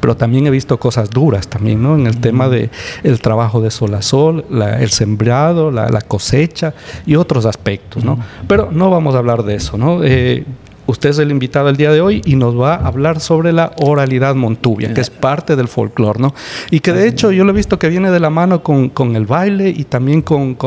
pero 0.00 0.16
también 0.16 0.46
he 0.46 0.50
visto 0.50 0.78
cosas 0.80 1.10
duras 1.10 1.48
también, 1.48 1.82
¿no? 1.82 1.94
En 1.94 2.06
el 2.06 2.20
tema 2.20 2.48
de 2.48 2.70
el 3.02 3.20
trabajo 3.20 3.60
de 3.60 3.70
sol 3.70 3.94
a 3.94 4.02
sol, 4.02 4.44
el 4.50 4.90
sembrado, 4.90 5.70
la, 5.70 6.00
cosecha 6.00 6.74
y 7.06 7.16
otros 7.16 7.44
aspectos, 7.44 8.02
¿no? 8.02 8.18
Pero 8.48 8.70
no 8.72 8.90
vamos 8.90 9.14
a 9.14 9.18
hablar 9.18 9.42
de 9.42 9.56
eso, 9.56 9.76
¿no? 9.76 10.02
Eh, 10.02 10.44
Usted 10.90 11.10
es 11.10 11.18
el 11.20 11.30
invitado 11.30 11.68
el 11.68 11.76
día 11.76 11.92
de 11.92 12.00
hoy 12.00 12.20
y 12.24 12.34
nos 12.34 12.58
va 12.58 12.74
a 12.74 12.88
hablar 12.88 13.20
sobre 13.20 13.52
la 13.52 13.70
oralidad 13.80 14.34
montubia, 14.34 14.92
que 14.92 15.00
es 15.00 15.08
parte 15.08 15.54
del 15.54 15.68
folclore, 15.68 16.18
¿no? 16.18 16.34
Y 16.72 16.80
que 16.80 16.92
de 16.92 17.06
hecho 17.06 17.30
yo 17.30 17.44
lo 17.44 17.52
he 17.52 17.54
visto 17.54 17.78
que 17.78 17.88
viene 17.88 18.10
de 18.10 18.18
la 18.18 18.28
mano 18.28 18.64
con, 18.64 18.90
el 19.14 19.24
baile 19.24 19.70
y 19.70 19.84
también 19.84 20.20
con... 20.22 20.58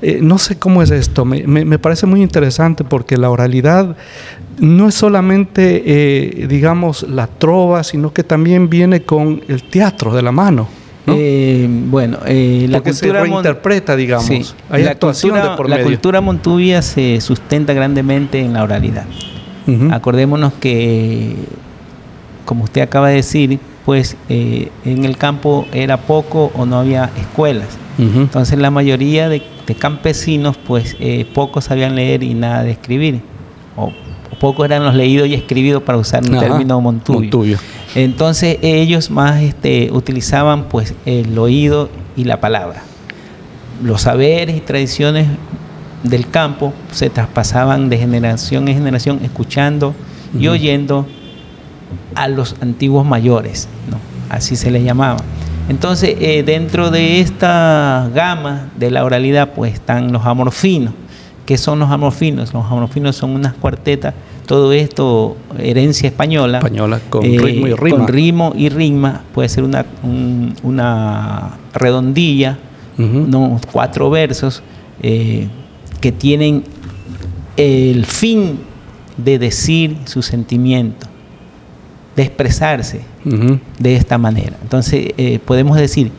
Eh, 0.00 0.20
no 0.22 0.38
sé 0.38 0.58
cómo 0.58 0.82
es 0.82 0.90
esto, 0.90 1.26
me, 1.26 1.78
parece 1.78 2.06
muy 2.06 2.22
interesante 2.22 2.82
porque 2.82 3.18
la 3.18 3.28
oralidad 3.28 3.94
no 4.58 4.88
es 4.88 4.94
solamente, 4.94 5.82
eh, 5.84 6.46
digamos, 6.48 7.02
la 7.02 7.26
trova, 7.26 7.84
sino 7.84 8.14
que 8.14 8.24
también 8.24 8.70
viene 8.70 9.02
con 9.02 9.42
el 9.48 9.64
teatro 9.64 10.14
de 10.14 10.22
la 10.22 10.32
mano. 10.32 10.66
Eh, 11.06 11.66
bueno, 11.68 12.18
la 12.24 12.80
cultura 12.80 12.94
se 12.94 13.12
reinterpreta, 13.12 13.96
digamos. 13.96 14.54
Hay 14.70 14.82
la 14.82 14.92
actuación 14.92 15.34
de 15.34 15.56
por 15.58 15.68
La 15.68 15.82
cultura 15.82 16.22
montubia 16.22 16.80
se 16.80 17.20
sustenta 17.20 17.74
grandemente 17.74 18.40
en 18.40 18.54
la 18.54 18.62
oralidad. 18.62 19.04
Acordémonos 19.90 20.54
que, 20.54 21.36
como 22.44 22.64
usted 22.64 22.80
acaba 22.80 23.08
de 23.08 23.16
decir, 23.16 23.60
pues 23.84 24.16
eh, 24.28 24.70
en 24.84 25.04
el 25.04 25.16
campo 25.16 25.66
era 25.72 25.96
poco 25.96 26.50
o 26.54 26.66
no 26.66 26.78
había 26.78 27.10
escuelas. 27.18 27.78
Entonces 27.98 28.58
la 28.58 28.70
mayoría 28.70 29.28
de, 29.28 29.42
campesinos, 29.78 30.56
pues 30.56 30.96
eh, 31.00 31.26
pocos 31.34 31.64
sabían 31.64 31.96
leer 31.96 32.22
y 32.22 32.34
nada 32.34 32.62
de 32.62 32.70
escribir. 32.70 33.20
O, 33.76 33.92
pocos 34.38 34.66
eran 34.66 34.84
los 34.84 34.94
leídos 34.94 35.26
y 35.28 35.34
escribidos 35.34 35.82
para 35.82 35.98
usar 35.98 36.22
un 36.22 36.38
término 36.38 36.80
montubio. 36.80 37.58
Entonces 37.94 38.58
ellos 38.62 39.10
más 39.10 39.42
este, 39.42 39.90
utilizaban 39.90 40.64
pues 40.64 40.94
el 41.06 41.36
oído 41.38 41.88
y 42.16 42.24
la 42.24 42.40
palabra. 42.40 42.82
Los 43.82 44.02
saberes 44.02 44.56
y 44.56 44.60
tradiciones 44.60 45.28
del 46.02 46.28
campo 46.28 46.72
se 46.92 47.10
traspasaban 47.10 47.88
de 47.88 47.98
generación 47.98 48.68
en 48.68 48.74
generación 48.74 49.20
escuchando 49.22 49.94
y 50.38 50.48
oyendo 50.48 51.06
a 52.14 52.28
los 52.28 52.56
antiguos 52.60 53.06
mayores, 53.06 53.68
¿no? 53.90 53.98
así 54.34 54.56
se 54.56 54.70
les 54.70 54.84
llamaba. 54.84 55.18
Entonces, 55.68 56.16
eh, 56.20 56.42
dentro 56.42 56.90
de 56.90 57.20
esta 57.20 58.10
gama 58.14 58.70
de 58.78 58.90
la 58.90 59.04
oralidad, 59.04 59.52
pues 59.54 59.74
están 59.74 60.12
los 60.12 60.24
amorfinos. 60.24 60.94
¿Qué 61.44 61.58
son 61.58 61.78
los 61.78 61.90
amorfinos? 61.90 62.52
Los 62.52 62.64
amorfinos 62.66 63.16
son 63.16 63.30
unas 63.30 63.54
cuartetas, 63.54 64.14
todo 64.46 64.72
esto 64.72 65.36
herencia 65.58 66.08
española. 66.08 66.58
Española, 66.58 67.00
con 67.10 67.24
eh, 67.24 67.38
ritmo 67.38 67.66
y 67.66 67.74
rima. 67.74 67.96
Con 67.96 68.08
ritmo 68.08 68.52
y 68.56 68.68
rima, 68.68 69.22
puede 69.34 69.48
ser 69.48 69.64
una, 69.64 69.84
una 70.62 71.50
redondilla, 71.74 72.58
¿no? 72.96 73.60
cuatro 73.70 74.10
versos. 74.10 74.62
Eh, 75.02 75.48
que 76.00 76.12
tienen 76.12 76.64
el 77.56 78.04
fin 78.06 78.60
de 79.16 79.38
decir 79.38 79.96
su 80.04 80.22
sentimiento, 80.22 81.06
de 82.16 82.22
expresarse 82.22 83.02
de 83.78 83.96
esta 83.96 84.18
manera. 84.18 84.56
Entonces 84.62 85.12
eh, 85.16 85.38
podemos 85.44 85.76
decir, 85.76 86.10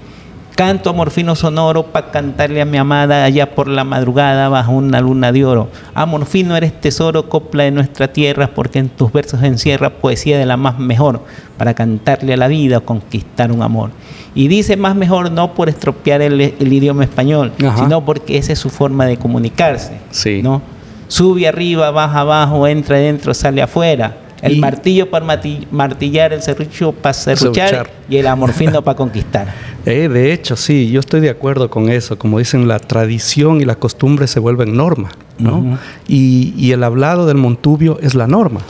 Canto 0.59 0.89
amorfino 0.89 1.37
sonoro 1.37 1.83
para 1.83 2.11
cantarle 2.11 2.59
a 2.59 2.65
mi 2.65 2.77
amada 2.77 3.23
allá 3.23 3.55
por 3.55 3.69
la 3.69 3.85
madrugada 3.85 4.49
bajo 4.49 4.73
una 4.73 4.99
luna 4.99 5.31
de 5.31 5.45
oro. 5.45 5.69
Amorfino 5.93 6.57
eres 6.57 6.81
tesoro, 6.81 7.29
copla 7.29 7.63
de 7.63 7.71
nuestra 7.71 8.09
tierra, 8.11 8.49
porque 8.53 8.79
en 8.79 8.89
tus 8.89 9.09
versos 9.13 9.41
encierra 9.41 9.89
poesía 9.89 10.37
de 10.37 10.45
la 10.45 10.57
más 10.57 10.77
mejor 10.77 11.21
para 11.57 11.75
cantarle 11.75 12.33
a 12.33 12.35
la 12.35 12.49
vida 12.49 12.79
o 12.79 12.81
conquistar 12.81 13.53
un 13.53 13.61
amor. 13.61 13.91
Y 14.35 14.49
dice 14.49 14.75
más 14.75 14.97
mejor 14.97 15.31
no 15.31 15.53
por 15.53 15.69
estropear 15.69 16.21
el, 16.21 16.41
idioma 16.41 17.05
español, 17.05 17.53
sino 17.77 18.03
porque 18.03 18.37
esa 18.37 18.51
es 18.51 18.59
su 18.59 18.69
forma 18.69 19.05
de 19.05 19.15
comunicarse. 19.15 19.93
Sí. 20.11 20.41
¿no? 20.43 20.61
Sube 21.07 21.47
arriba, 21.47 21.89
baja 21.91 22.19
abajo, 22.19 22.67
entra 22.67 22.97
adentro, 22.97 23.33
sale 23.33 23.61
afuera 23.61 24.13
el 24.41 24.57
martillo 24.57 25.09
para 25.09 25.25
martillar, 25.71 26.33
el 26.33 26.41
serrucho 26.41 26.91
para 26.91 27.13
serruchar 27.13 27.89
y 28.09 28.17
el 28.17 28.27
amorfino 28.27 28.81
para 28.81 28.95
conquistar. 28.95 29.47
Eh, 29.85 30.09
de 30.09 30.33
hecho, 30.33 30.55
sí, 30.55 30.91
yo 30.91 30.99
estoy 30.99 31.21
de 31.21 31.29
acuerdo 31.29 31.69
con 31.69 31.89
eso. 31.89 32.17
Como 32.17 32.39
dicen, 32.39 32.67
la 32.67 32.79
tradición 32.79 33.61
y 33.61 33.65
la 33.65 33.75
costumbre 33.75 34.27
se 34.27 34.39
vuelven 34.39 34.75
norma, 34.75 35.09
¿no? 35.37 35.77
y, 36.07 36.53
y 36.57 36.71
el 36.71 36.83
hablado 36.83 37.25
del 37.25 37.37
Montubio 37.37 37.97
es 38.01 38.15
la 38.15 38.27
norma 38.27 38.61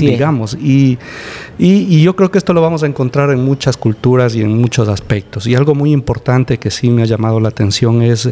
digamos. 0.00 0.54
Y, 0.54 0.98
y, 1.58 2.02
yo 2.02 2.16
creo 2.16 2.30
que 2.30 2.38
esto 2.38 2.52
lo 2.52 2.60
vamos 2.60 2.82
a 2.82 2.86
encontrar 2.86 3.30
en 3.30 3.44
muchas 3.44 3.76
culturas 3.76 4.34
y 4.34 4.42
en 4.42 4.58
muchos 4.58 4.88
aspectos. 4.88 5.46
Y 5.46 5.54
algo 5.54 5.74
muy 5.74 5.92
importante 5.92 6.58
que 6.58 6.70
sí 6.70 6.90
me 6.90 7.02
ha 7.02 7.06
llamado 7.06 7.38
la 7.40 7.48
atención 7.48 8.02
es 8.02 8.30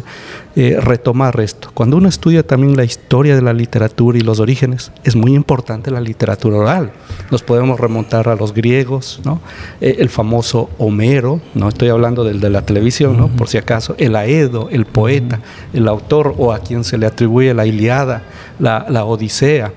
eh, 0.55 0.77
retomar 0.81 1.39
esto. 1.39 1.69
Cuando 1.73 1.97
uno 1.97 2.09
estudia 2.09 2.45
también 2.45 2.75
la 2.75 2.83
historia 2.83 3.35
de 3.35 3.41
la 3.41 3.53
literatura 3.53 4.17
y 4.17 4.21
los 4.21 4.39
orígenes, 4.39 4.91
es 5.03 5.15
muy 5.15 5.33
importante 5.33 5.91
la 5.91 6.01
literatura 6.01 6.57
oral. 6.57 6.91
Nos 7.31 7.43
podemos 7.43 7.79
remontar 7.79 8.27
a 8.27 8.35
los 8.35 8.53
griegos, 8.53 9.21
¿no? 9.23 9.39
Eh, 9.79 9.97
el 9.99 10.09
famoso 10.09 10.69
Homero, 10.77 11.41
no 11.53 11.69
estoy 11.69 11.89
hablando 11.89 12.23
del 12.23 12.41
de 12.41 12.49
la 12.49 12.65
televisión, 12.65 13.17
¿no? 13.17 13.29
por 13.29 13.47
si 13.47 13.57
acaso, 13.57 13.95
el 13.97 14.15
Aedo, 14.15 14.69
el 14.71 14.85
poeta, 14.85 15.39
el 15.73 15.87
autor 15.87 16.35
o 16.37 16.51
a 16.51 16.59
quien 16.59 16.83
se 16.83 16.97
le 16.97 17.05
atribuye 17.05 17.53
la 17.53 17.65
Iliada, 17.65 18.23
la, 18.59 18.85
la 18.89 19.05
Odisea, 19.05 19.71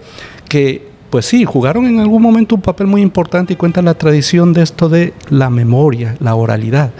que 0.49 0.94
pues 1.15 1.27
sí, 1.27 1.45
jugaron 1.45 1.87
en 1.87 2.01
algún 2.01 2.21
momento 2.21 2.57
un 2.57 2.61
papel 2.61 2.89
muy 2.89 3.01
importante 3.01 3.53
y 3.53 3.57
cuenta 3.57 3.81
la 3.83 3.95
tradición 3.95 4.53
de 4.53 4.63
esto 4.63 4.89
de 4.89 5.15
la 5.29 5.49
memoria, 5.49 6.17
la 6.19 6.35
oralidad. 6.35 6.91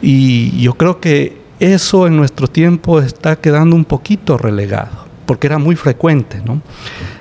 Y 0.00 0.62
yo 0.62 0.74
creo 0.74 1.00
que 1.00 1.38
eso 1.58 2.06
en 2.06 2.16
nuestro 2.16 2.46
tiempo 2.46 3.00
está 3.00 3.34
quedando 3.34 3.74
un 3.74 3.84
poquito 3.84 4.38
relegado, 4.38 4.92
porque 5.26 5.48
era 5.48 5.58
muy 5.58 5.74
frecuente, 5.74 6.40
¿no? 6.44 6.62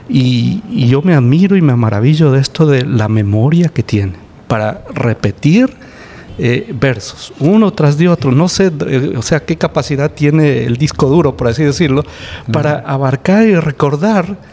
Y, 0.08 0.62
yo 0.88 1.02
me 1.02 1.16
admiro 1.16 1.56
y 1.56 1.64
me 1.64 1.76
maravillo 1.76 2.32
de 2.32 2.40
esto 2.40 2.68
de 2.68 2.86
la 2.86 3.08
memoria 3.08 3.70
que 3.70 3.82
tiene 3.82 4.14
para 4.48 4.84
repetir 4.94 5.74
eh, 6.38 6.72
versos, 6.80 7.34
uno 7.40 7.74
tras 7.74 7.98
de 7.98 8.10
otro. 8.10 8.32
No 8.32 8.48
sé, 8.48 8.72
eh, 8.86 9.16
o 9.18 9.24
sea, 9.24 9.40
qué 9.40 9.58
capacidad 9.58 10.12
tiene 10.12 10.66
el 10.66 10.78
disco 10.78 11.08
duro, 11.08 11.36
por 11.36 11.48
así 11.48 11.64
decirlo, 11.64 12.04
para 12.52 12.78
abarcar 12.78 13.48
y 13.48 13.56
recordar 13.56 14.51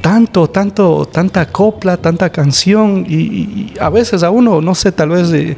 tanto, 0.00 0.48
tanto, 0.48 1.06
tanta 1.10 1.46
copla, 1.46 1.96
tanta 1.96 2.30
canción 2.30 3.04
y, 3.08 3.72
a 3.80 3.90
veces 3.90 4.22
a 4.22 4.30
uno, 4.30 4.60
no 4.60 4.74
sé, 4.74 4.92
tal 4.92 5.10
vez, 5.10 5.32
eh, 5.32 5.56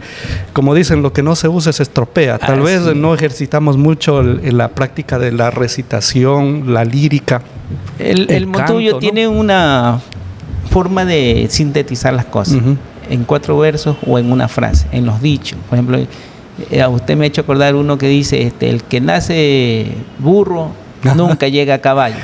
como 0.52 0.74
dicen, 0.74 1.02
lo 1.02 1.12
que 1.12 1.22
no 1.22 1.36
se 1.36 1.48
usa 1.48 1.72
se 1.72 1.82
estropea. 1.82 2.38
Tal 2.38 2.60
ah, 2.60 2.62
vez 2.62 2.96
no 2.96 3.14
ejercitamos 3.14 3.76
mucho 3.76 4.20
en 4.20 4.58
la 4.58 4.68
práctica 4.68 5.18
de 5.18 5.32
la 5.32 5.50
recitación, 5.50 6.72
la 6.72 6.84
lírica. 6.84 7.42
El, 7.98 8.30
el, 8.30 8.48
tiene 8.98 9.28
una 9.28 10.00
forma 10.70 11.04
de 11.04 11.46
sintetizar 11.50 12.14
las 12.14 12.26
cosas 12.26 12.58
en 13.10 13.24
cuatro 13.24 13.58
versos 13.58 13.96
o 14.06 14.18
en 14.18 14.32
una 14.32 14.48
frase, 14.48 14.86
en 14.92 15.06
los 15.06 15.20
dichos. 15.20 15.58
Por 15.68 15.78
ejemplo, 15.78 15.98
eh, 16.70 16.82
a 16.82 16.88
usted 16.88 17.16
me 17.16 17.24
ha 17.24 17.28
hecho 17.28 17.42
acordar 17.42 17.74
uno 17.74 17.98
que 17.98 18.08
dice, 18.08 18.42
este, 18.42 18.70
el 18.70 18.82
que 18.82 19.00
nace 19.00 19.86
burro 20.18 20.70
nunca 21.16 21.48
llega 21.48 21.74
a 21.74 21.78
caballo. 21.78 22.16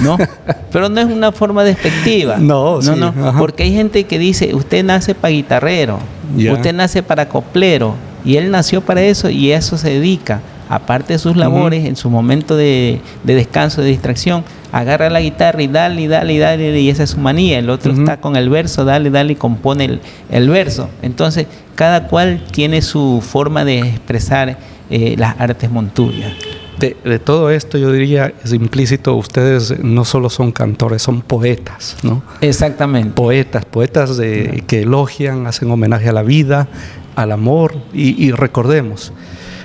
¿no? 0.00 0.18
Pero 0.72 0.88
no 0.88 1.00
es 1.00 1.06
una 1.06 1.32
forma 1.32 1.64
despectiva. 1.64 2.36
No, 2.36 2.80
no, 2.80 2.96
no. 2.96 3.38
Porque 3.38 3.64
hay 3.64 3.72
gente 3.72 4.04
que 4.04 4.18
dice, 4.18 4.54
usted 4.54 4.84
nace 4.84 5.14
para 5.14 5.32
guitarrero, 5.32 5.98
usted 6.36 6.72
nace 6.74 7.02
para 7.02 7.28
coplero, 7.28 7.94
y 8.24 8.36
él 8.36 8.50
nació 8.50 8.80
para 8.80 9.02
eso 9.02 9.30
y 9.30 9.52
eso 9.52 9.76
se 9.76 9.90
dedica. 9.90 10.40
Aparte 10.68 11.12
de 11.12 11.18
sus 11.18 11.36
labores, 11.36 11.84
en 11.84 11.96
su 11.96 12.08
momento 12.08 12.56
de, 12.56 13.00
descanso, 13.24 13.82
de 13.82 13.88
distracción, 13.88 14.42
agarra 14.70 15.10
la 15.10 15.20
guitarra 15.20 15.62
y 15.62 15.66
dale, 15.66 16.00
y 16.00 16.06
dale, 16.06 16.32
y 16.32 16.38
dale, 16.38 16.80
y 16.80 16.88
esa 16.88 17.02
es 17.02 17.10
su 17.10 17.18
manía. 17.18 17.58
El 17.58 17.68
otro 17.68 17.92
está 17.92 18.18
con 18.18 18.36
el 18.36 18.48
verso, 18.48 18.86
dale, 18.86 19.10
dale, 19.10 19.34
y 19.34 19.36
compone 19.36 19.84
el, 19.84 20.00
el, 20.30 20.48
verso. 20.48 20.88
Entonces, 21.02 21.46
cada 21.74 22.08
cual 22.08 22.42
tiene 22.52 22.80
su 22.80 23.22
forma 23.26 23.66
de 23.66 23.80
expresar 23.80 24.56
eh, 24.88 25.14
las 25.18 25.38
artes 25.38 25.70
montubias 25.70 26.32
de, 26.78 27.18
todo 27.18 27.50
esto 27.50 27.78
yo 27.78 27.92
diría 27.92 28.32
es 28.44 28.52
implícito, 28.52 29.14
ustedes 29.14 29.78
no 29.82 30.04
solo 30.04 30.30
son 30.30 30.52
cantores, 30.52 31.02
son 31.02 31.22
poetas, 31.22 31.96
¿no? 32.02 32.22
Exactamente. 32.40 33.10
Poetas, 33.14 33.64
poetas 33.64 34.16
de, 34.16 34.64
que 34.66 34.82
elogian, 34.82 35.46
hacen 35.46 35.70
homenaje 35.70 36.08
a 36.08 36.12
la 36.12 36.22
vida, 36.22 36.68
al 37.14 37.32
amor 37.32 37.74
y 37.92 38.32
recordemos, 38.32 39.12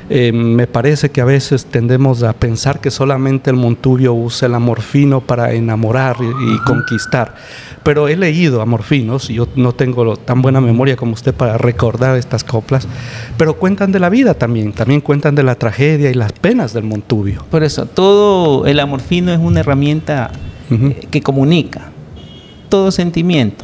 eh, 0.09 0.31
me 0.31 0.67
parece 0.67 1.09
que 1.11 1.19
a 1.19 1.25
veces 1.25 1.65
tendemos 1.65 2.23
a 2.23 2.31
pensar 2.31 2.79
que 2.79 2.91
solamente 2.91 3.49
el 3.49 3.57
Montubio 3.57 4.13
usa 4.13 4.47
el 4.47 4.55
amorfino 4.55 5.19
para 5.19 5.53
enamorar 5.53 6.15
y, 6.21 6.57
conquistar. 6.59 7.35
Pero 7.87 8.09
he 8.09 8.17
leído 8.17 8.61
amorfinos, 8.61 9.29
y 9.29 9.35
yo 9.35 9.47
no 9.55 9.71
tengo 9.71 10.17
tan 10.17 10.41
buena 10.41 10.59
memoria 10.59 10.97
como 10.97 11.13
usted 11.13 11.33
para 11.33 11.57
recordar 11.57 12.17
estas 12.17 12.43
coplas, 12.43 12.85
pero 13.37 13.53
cuentan 13.53 13.93
de 13.93 14.01
la 14.01 14.09
vida 14.09 14.33
también, 14.33 14.73
también 14.73 14.99
cuentan 14.99 15.35
de 15.35 15.43
la 15.43 15.55
tragedia 15.55 16.11
y 16.11 16.13
las 16.13 16.33
penas 16.33 16.73
del 16.73 16.83
Montubio. 16.83 17.45
Por 17.49 17.63
eso, 17.63 17.85
todo 17.85 18.65
el 18.65 18.81
amorfino 18.81 19.31
es 19.31 19.39
una 19.39 19.61
herramienta 19.61 20.31
eh, 20.69 21.07
que 21.09 21.21
comunica. 21.21 21.91
todo 22.67 22.91
sentimiento, 22.91 23.63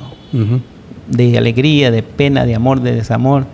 de 1.10 1.38
alegría, 1.38 1.92
de 1.92 2.02
pena, 2.02 2.46
de 2.46 2.56
amor, 2.56 2.80
de 2.80 2.96
desamor, 2.96 3.46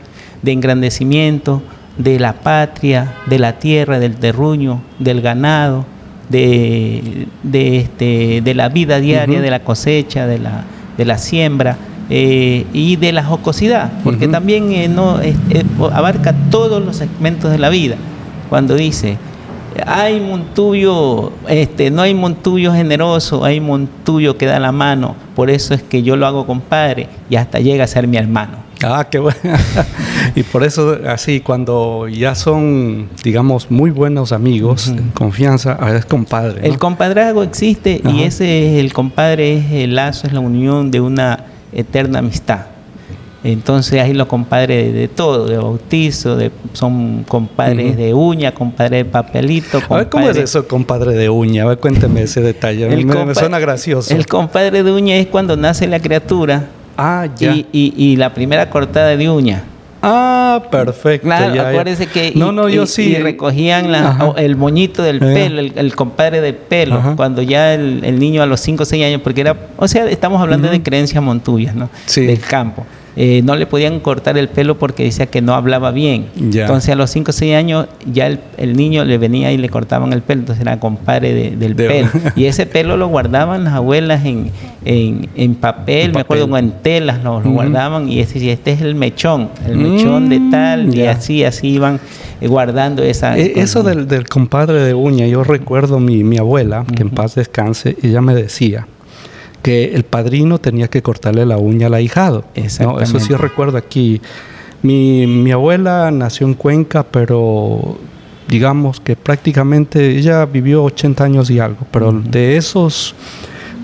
de 0.43 0.51
engrandecimiento, 0.51 1.63
de 1.97 2.19
la 2.19 2.33
patria, 2.33 3.15
de 3.25 3.39
la 3.39 3.57
tierra, 3.57 3.97
del 3.97 4.17
terruño, 4.17 4.83
del 4.99 5.21
ganado, 5.21 5.87
de, 6.29 7.27
este, 7.53 8.41
de 8.41 8.53
la 8.53 8.69
vida 8.69 8.99
diaria, 8.99 9.41
de 9.41 9.49
la 9.49 9.59
cosecha, 9.59 10.27
de 10.27 10.39
la, 10.39 10.63
de 10.97 11.05
la 11.05 11.17
siembra. 11.17 11.77
Eh, 12.11 12.65
y 12.73 12.95
de 12.95 13.11
la 13.11 13.23
jocosidad, 13.23 13.91
porque 14.03 14.27
también 14.27 14.71
eh, 14.71 14.87
no, 14.87 15.19
abarca 15.93 16.33
todos 16.49 16.83
los 16.83 16.95
segmentos 16.95 17.51
de 17.51 17.59
la 17.59 17.69
vida. 17.69 17.97
Cuando 18.49 18.73
dice, 18.73 19.19
hay 19.85 20.19
Montuyo, 20.19 21.31
este, 21.47 21.91
no 21.91 22.01
hay 22.01 22.15
Montuyo 22.15 22.73
generoso, 22.73 23.45
hay 23.45 23.59
Montuyo 23.59 24.37
que 24.37 24.47
da 24.47 24.59
la 24.59 24.71
mano, 24.71 25.15
por 25.35 25.51
eso 25.51 25.75
es 25.75 25.83
que 25.83 26.01
yo 26.01 26.15
lo 26.15 26.25
hago 26.25 26.47
compadre 26.47 27.07
y 27.29 27.35
hasta 27.35 27.59
llega 27.59 27.83
a 27.83 27.87
ser 27.87 28.07
mi 28.07 28.17
hermano. 28.17 28.68
Ah, 28.83 29.07
qué 29.09 29.19
bueno. 29.19 29.39
y 30.35 30.43
por 30.43 30.63
eso, 30.63 30.97
así, 31.07 31.41
cuando 31.41 32.07
ya 32.07 32.35
son, 32.35 33.09
digamos, 33.23 33.69
muy 33.69 33.91
buenos 33.91 34.31
amigos, 34.31 34.93
confianza, 35.13 35.73
ahora 35.73 35.97
es 35.97 36.05
compadre. 36.05 36.65
El 36.67 36.77
compadrazgo 36.77 37.43
existe 37.43 38.01
y 38.03 38.23
ese 38.23 38.73
es 38.73 38.79
el 38.83 38.93
compadre, 38.93 39.57
es 39.57 39.71
el 39.71 39.95
lazo, 39.95 40.27
es 40.27 40.33
la 40.33 40.39
unión 40.39 40.91
de 40.91 41.01
una 41.01 41.45
eterna 41.73 42.19
amistad. 42.19 42.67
Entonces 43.41 44.01
ahí 44.01 44.13
los 44.13 44.27
compadres 44.27 44.93
de, 44.93 45.07
todo, 45.07 45.45
de 45.47 45.57
bautizo, 45.57 46.35
de, 46.35 46.51
son 46.73 47.23
compadres 47.23 47.95
de 47.95 48.13
uña, 48.13 48.53
compadres 48.53 49.05
de 49.05 49.09
papelito. 49.09 49.81
A 49.89 49.97
ver, 49.97 50.09
¿cómo 50.09 50.29
es 50.29 50.35
eso, 50.35 50.67
compadre 50.67 51.13
de 51.13 51.29
uña? 51.29 51.63
A 51.63 51.67
ver, 51.67 51.77
cuénteme 51.77 52.23
ese 52.23 52.41
detalle. 52.41 52.89
me, 53.05 53.35
suena 53.35 53.59
gracioso. 53.59 54.13
El 54.13 54.27
compadre 54.27 54.83
de 54.83 54.91
uña 54.91 55.15
es 55.15 55.27
cuando 55.27 55.55
nace 55.55 55.87
la 55.87 56.01
criatura. 56.01 56.67
Ah, 57.01 57.27
ya. 57.37 57.55
Y, 57.71 58.15
la 58.17 58.33
primera 58.33 58.69
cortada 58.69 59.15
de 59.15 59.29
uña. 59.29 59.63
Ah, 60.01 60.63
perfecto. 60.69 61.27
Claro, 61.27 61.61
acuérdese 61.61 62.07
que 62.07 62.33
no, 62.35 62.51
no, 62.51 62.69
yo 62.69 62.85
sí. 62.85 63.15
recogían 63.15 63.87
el 64.37 64.55
moñito 64.55 65.03
del 65.03 65.19
pelo, 65.19 65.61
el, 65.61 65.95
compadre 65.95 66.41
del 66.41 66.55
pelo, 66.55 67.15
cuando 67.15 67.41
ya 67.41 67.73
el, 67.73 68.19
niño 68.19 68.41
a 68.41 68.45
los 68.45 68.59
5 68.61 68.83
o 68.83 68.85
6 68.85 69.05
años, 69.05 69.21
porque 69.21 69.41
era, 69.41 69.55
o 69.77 69.87
sea, 69.87 70.09
estamos 70.09 70.41
hablando 70.41 70.69
de 70.69 70.81
creencias 70.83 71.23
montuyas, 71.23 71.73
¿no? 71.75 71.89
Sí. 72.05 72.25
Del 72.25 72.39
campo. 72.39 72.85
Eh, 73.15 73.41
no 73.43 73.55
le 73.55 73.65
podían 73.65 73.99
cortar 73.99 74.37
el 74.37 74.47
pelo 74.49 74.77
porque 74.77 75.03
decía 75.03 75.25
que 75.25 75.41
no 75.41 75.53
hablaba 75.53 75.91
bien. 75.91 76.27
Entonces 76.39 76.89
a 76.91 76.95
los 76.95 77.09
5 77.09 77.31
o 77.31 77.33
6 77.33 77.55
años 77.55 77.87
ya 78.11 78.27
el, 78.27 78.77
niño 78.77 79.03
le 79.03 79.17
venía 79.17 79.51
y 79.51 79.57
le 79.57 79.69
cortaban 79.69 80.13
el 80.13 80.21
pelo, 80.21 80.41
entonces 80.41 80.61
era 80.61 80.79
compadre 80.79 81.55
del 81.55 81.75
pelo. 81.75 82.09
y 82.35 82.45
ese 82.45 82.65
pelo 82.65 82.97
lo 82.97 83.07
guardaban 83.07 83.63
las 83.63 83.73
abuelas 83.73 84.23
en, 84.25 84.51
en, 84.85 85.55
papel, 85.55 86.13
me 86.13 86.21
acuerdo, 86.21 86.55
en 86.57 86.71
telas 86.71 87.23
lo, 87.23 87.41
guardaban. 87.41 88.09
Y 88.09 88.19
este, 88.19 88.51
este 88.51 88.71
es 88.71 88.81
el 88.81 88.95
mechón, 88.95 89.49
el 89.67 89.77
mechón 89.77 90.29
de 90.29 90.39
mm, 90.39 90.51
tal, 90.51 90.95
y 90.95 91.03
así, 91.03 91.43
así 91.43 91.69
iban 91.69 91.99
eh, 92.41 92.47
guardando 92.47 93.03
esa... 93.03 93.37
E, 93.37 93.59
eso 93.59 93.83
del, 93.83 94.07
del, 94.07 94.27
compadre 94.27 94.81
de 94.81 94.93
uña, 94.93 95.25
yo 95.27 95.43
recuerdo 95.43 95.99
mi, 95.99 96.23
mi 96.23 96.37
abuela, 96.37 96.85
que 96.95 97.03
en 97.03 97.09
paz 97.09 97.35
descanse, 97.35 97.97
ella 98.01 98.21
me 98.21 98.33
decía, 98.35 98.87
que 99.61 99.95
el 99.95 100.03
padrino 100.03 100.59
tenía 100.59 100.87
que 100.87 101.01
cortarle 101.01 101.45
la 101.45 101.57
uña 101.57 101.87
al 101.87 101.93
ahijado. 101.93 102.45
¿no? 102.79 102.99
Eso 102.99 103.19
sí 103.19 103.33
recuerdo 103.33 103.77
aquí. 103.77 104.21
Mi, 104.81 105.27
mi, 105.27 105.51
abuela 105.51 106.09
nació 106.11 106.47
en 106.47 106.53
Cuenca, 106.53 107.03
pero 107.03 107.97
digamos 108.47 108.99
que 108.99 109.15
prácticamente 109.15 110.17
ella 110.17 110.45
vivió 110.45 110.83
80 110.83 111.23
años 111.23 111.49
y 111.49 111.59
algo, 111.59 111.85
pero 111.91 112.13
de 112.13 112.55
esos 112.55 113.13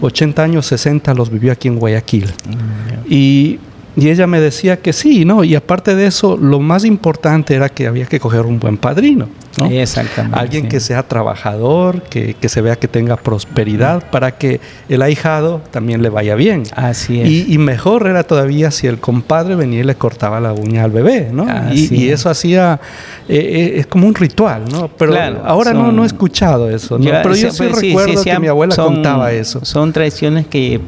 80 0.01 0.43
años, 0.43 0.65
60 0.67 1.13
los 1.13 1.29
vivió 1.29 1.51
aquí 1.51 1.67
en 1.67 1.77
Guayaquil. 1.77 2.25
Mm, 2.25 3.11
y 3.11 3.59
y 3.97 4.09
ella 4.09 4.27
me 4.27 4.41
decía 4.41 4.77
que 4.77 4.91
sí, 4.91 5.23
¿no? 5.23 5.43
Y 5.43 5.55
aparte 5.55 5.95
de 5.95 6.07
eso, 6.07 6.35
lo 6.35 6.59
más 6.59 6.83
importante 6.83 7.55
era 7.55 7.69
que 7.69 7.87
había 7.87 8.05
que 8.05 8.19
coger 8.19 8.41
un 8.41 8.59
buen 8.59 8.77
padrino, 8.77 9.29
¿no? 9.57 9.67
Exactamente. 9.67 10.37
Alguien 10.37 10.67
que 10.67 10.81
sea 10.81 11.03
trabajador, 11.03 12.01
que, 12.03 12.33
que, 12.33 12.49
se 12.49 12.59
vea 12.59 12.75
que 12.75 12.89
tenga 12.89 13.15
prosperidad, 13.15 14.09
para 14.11 14.31
que 14.31 14.59
el 14.89 15.01
ahijado 15.01 15.61
también 15.71 16.01
le 16.01 16.09
vaya 16.09 16.35
bien. 16.35 16.63
Así 16.75 17.21
es. 17.21 17.49
Y, 17.49 17.57
mejor 17.57 18.07
era 18.07 18.23
todavía 18.23 18.69
si 18.69 18.85
el 18.85 18.99
compadre 18.99 19.55
venía 19.55 19.79
y 19.79 19.83
le 19.83 19.95
cortaba 19.95 20.41
la 20.41 20.51
uña 20.51 20.83
al 20.83 20.91
bebé, 20.91 21.29
¿no? 21.31 21.47
Y, 21.73 22.09
eso 22.09 22.29
hacía, 22.29 22.81
eh, 23.29 23.37
eh, 23.37 23.79
es 23.79 23.87
como 23.87 24.07
un 24.07 24.15
ritual, 24.15 24.65
¿no? 24.69 24.89
Pero 24.89 25.15
ahora 25.45 25.73
no, 25.73 25.93
no 25.93 26.03
he 26.03 26.07
escuchado 26.07 26.69
eso, 26.69 26.99
¿no? 26.99 27.05
Pero 27.05 27.33
yo 27.33 27.49
sí 27.49 27.63
recuerdo 27.65 28.21
que 28.21 28.39
mi 28.39 28.47
abuela 28.47 28.75
contaba 28.75 29.31
eso. 29.31 29.63
Son 29.63 29.93
tradiciones 29.93 30.47
que 30.47 30.81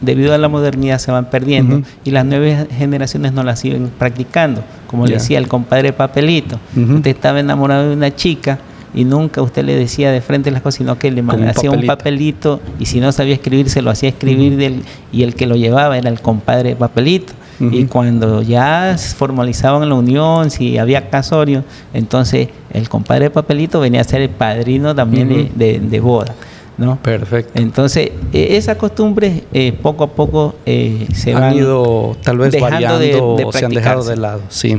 debido 0.00 0.34
a 0.34 0.38
la 0.38 0.48
modernidad 0.48 0.98
se 0.98 1.12
van 1.12 1.26
perdiendo 1.30 1.82
y 2.04 2.10
las 2.10 2.24
nuevas 2.24 2.66
generaciones 2.70 3.32
no 3.32 3.42
las 3.42 3.60
siguen 3.60 3.90
practicando. 3.98 4.62
Como 4.86 5.06
le 5.06 5.14
decía 5.14 5.38
el 5.38 5.48
compadre 5.48 5.92
Papelito, 5.92 6.58
usted 6.76 7.10
estaba 7.10 7.40
enamorado 7.40 7.88
de 7.88 7.94
una 7.94 8.14
chica 8.14 8.58
y 8.92 9.04
nunca 9.04 9.40
usted 9.40 9.64
le 9.64 9.76
decía 9.76 10.10
de 10.10 10.20
frente 10.20 10.50
las 10.50 10.62
cosas, 10.62 10.78
sino 10.78 10.98
que 10.98 11.10
le 11.10 11.22
hacía 11.48 11.70
un 11.70 11.86
papelito. 11.86 12.60
y 12.78 12.86
si 12.86 13.00
no 13.00 13.12
sabía 13.12 13.34
escribir 13.34 13.70
se 13.70 13.82
lo 13.82 13.90
hacía 13.90 14.08
escribir 14.08 14.56
del, 14.56 14.82
y 15.12 15.22
el 15.22 15.34
que 15.34 15.46
lo 15.46 15.54
llevaba 15.54 15.96
era 15.96 16.10
el 16.10 16.20
compadre 16.20 16.76
Papelito. 16.76 17.32
Y 17.60 17.84
cuando 17.84 18.40
ya 18.40 18.96
formalizaban 19.16 19.86
la 19.86 19.94
unión, 19.94 20.50
si 20.50 20.78
había 20.78 21.10
casorio, 21.10 21.62
entonces 21.92 22.48
el 22.72 22.88
compadre 22.88 23.28
Papelito 23.28 23.80
venía 23.80 24.00
a 24.00 24.04
ser 24.04 24.22
el 24.22 24.30
padrino 24.30 24.94
también 24.94 25.50
de 25.54 26.00
boda. 26.00 26.34
¿No? 26.80 26.96
Perfecto. 26.96 27.52
Entonces, 27.54 28.10
e, 28.32 28.56
esa 28.56 28.76
costumbre 28.76 29.44
eh, 29.52 29.72
poco 29.72 30.04
a 30.04 30.08
poco 30.08 30.56
eh, 30.64 31.06
se 31.14 31.34
han 31.34 31.54
ido 31.54 32.16
tal 32.24 32.38
vez 32.38 32.58
variando 32.58 33.36
o 33.46 33.52
se 33.52 33.66
han 33.66 33.72
dejado 33.72 34.02
de 34.02 34.16
lado. 34.16 34.40
Sí, 34.48 34.76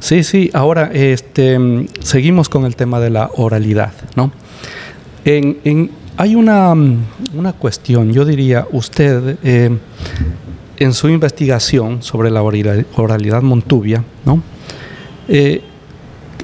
sí, 0.00 0.24
sí. 0.24 0.50
Ahora, 0.52 0.90
este, 0.92 1.86
seguimos 2.00 2.48
con 2.48 2.64
el 2.64 2.74
tema 2.74 2.98
de 2.98 3.10
la 3.10 3.30
oralidad, 3.36 3.92
¿no? 4.16 4.32
En, 5.24 5.90
hay 6.16 6.34
una, 6.34 6.72
una, 6.72 7.52
cuestión, 7.52 8.12
yo 8.12 8.24
diría, 8.24 8.66
usted 8.72 9.38
eh, 9.44 9.70
en 10.78 10.94
su 10.94 11.08
investigación 11.08 12.02
sobre 12.02 12.30
la 12.30 12.42
oralidad 12.42 13.42
montubia, 13.42 14.02
¿no? 14.24 14.42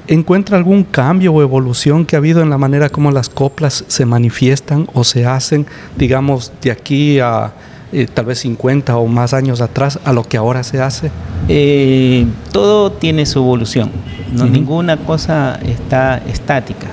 ¿Encuentra 0.07 0.57
algún 0.57 0.83
cambio 0.83 1.33
o 1.33 1.41
evolución 1.41 2.05
que 2.05 2.15
ha 2.15 2.19
habido 2.19 2.41
en 2.41 2.49
la 2.51 2.57
manera 2.59 2.89
como 2.89 3.11
las 3.11 3.27
coplas 3.29 3.83
se 3.87 4.05
manifiestan 4.05 4.87
o 4.93 5.03
se 5.03 5.25
hacen, 5.25 5.65
digamos, 5.97 6.51
de 6.61 6.71
aquí 6.71 7.19
a 7.19 7.53
eh, 7.91 8.07
tal 8.13 8.25
vez 8.25 8.39
50 8.39 8.97
o 8.97 9.07
más 9.07 9.33
años 9.33 9.61
atrás 9.61 9.99
a 10.05 10.13
lo 10.13 10.23
que 10.23 10.37
ahora 10.37 10.63
se 10.63 10.79
hace? 10.79 11.09
Eh, 11.47 12.27
todo 12.51 12.91
tiene 12.91 13.25
su 13.25 13.39
evolución, 13.39 13.89
no 14.31 14.45
ninguna 14.45 14.97
cosa 14.97 15.59
está 15.63 16.17
estática, 16.17 16.87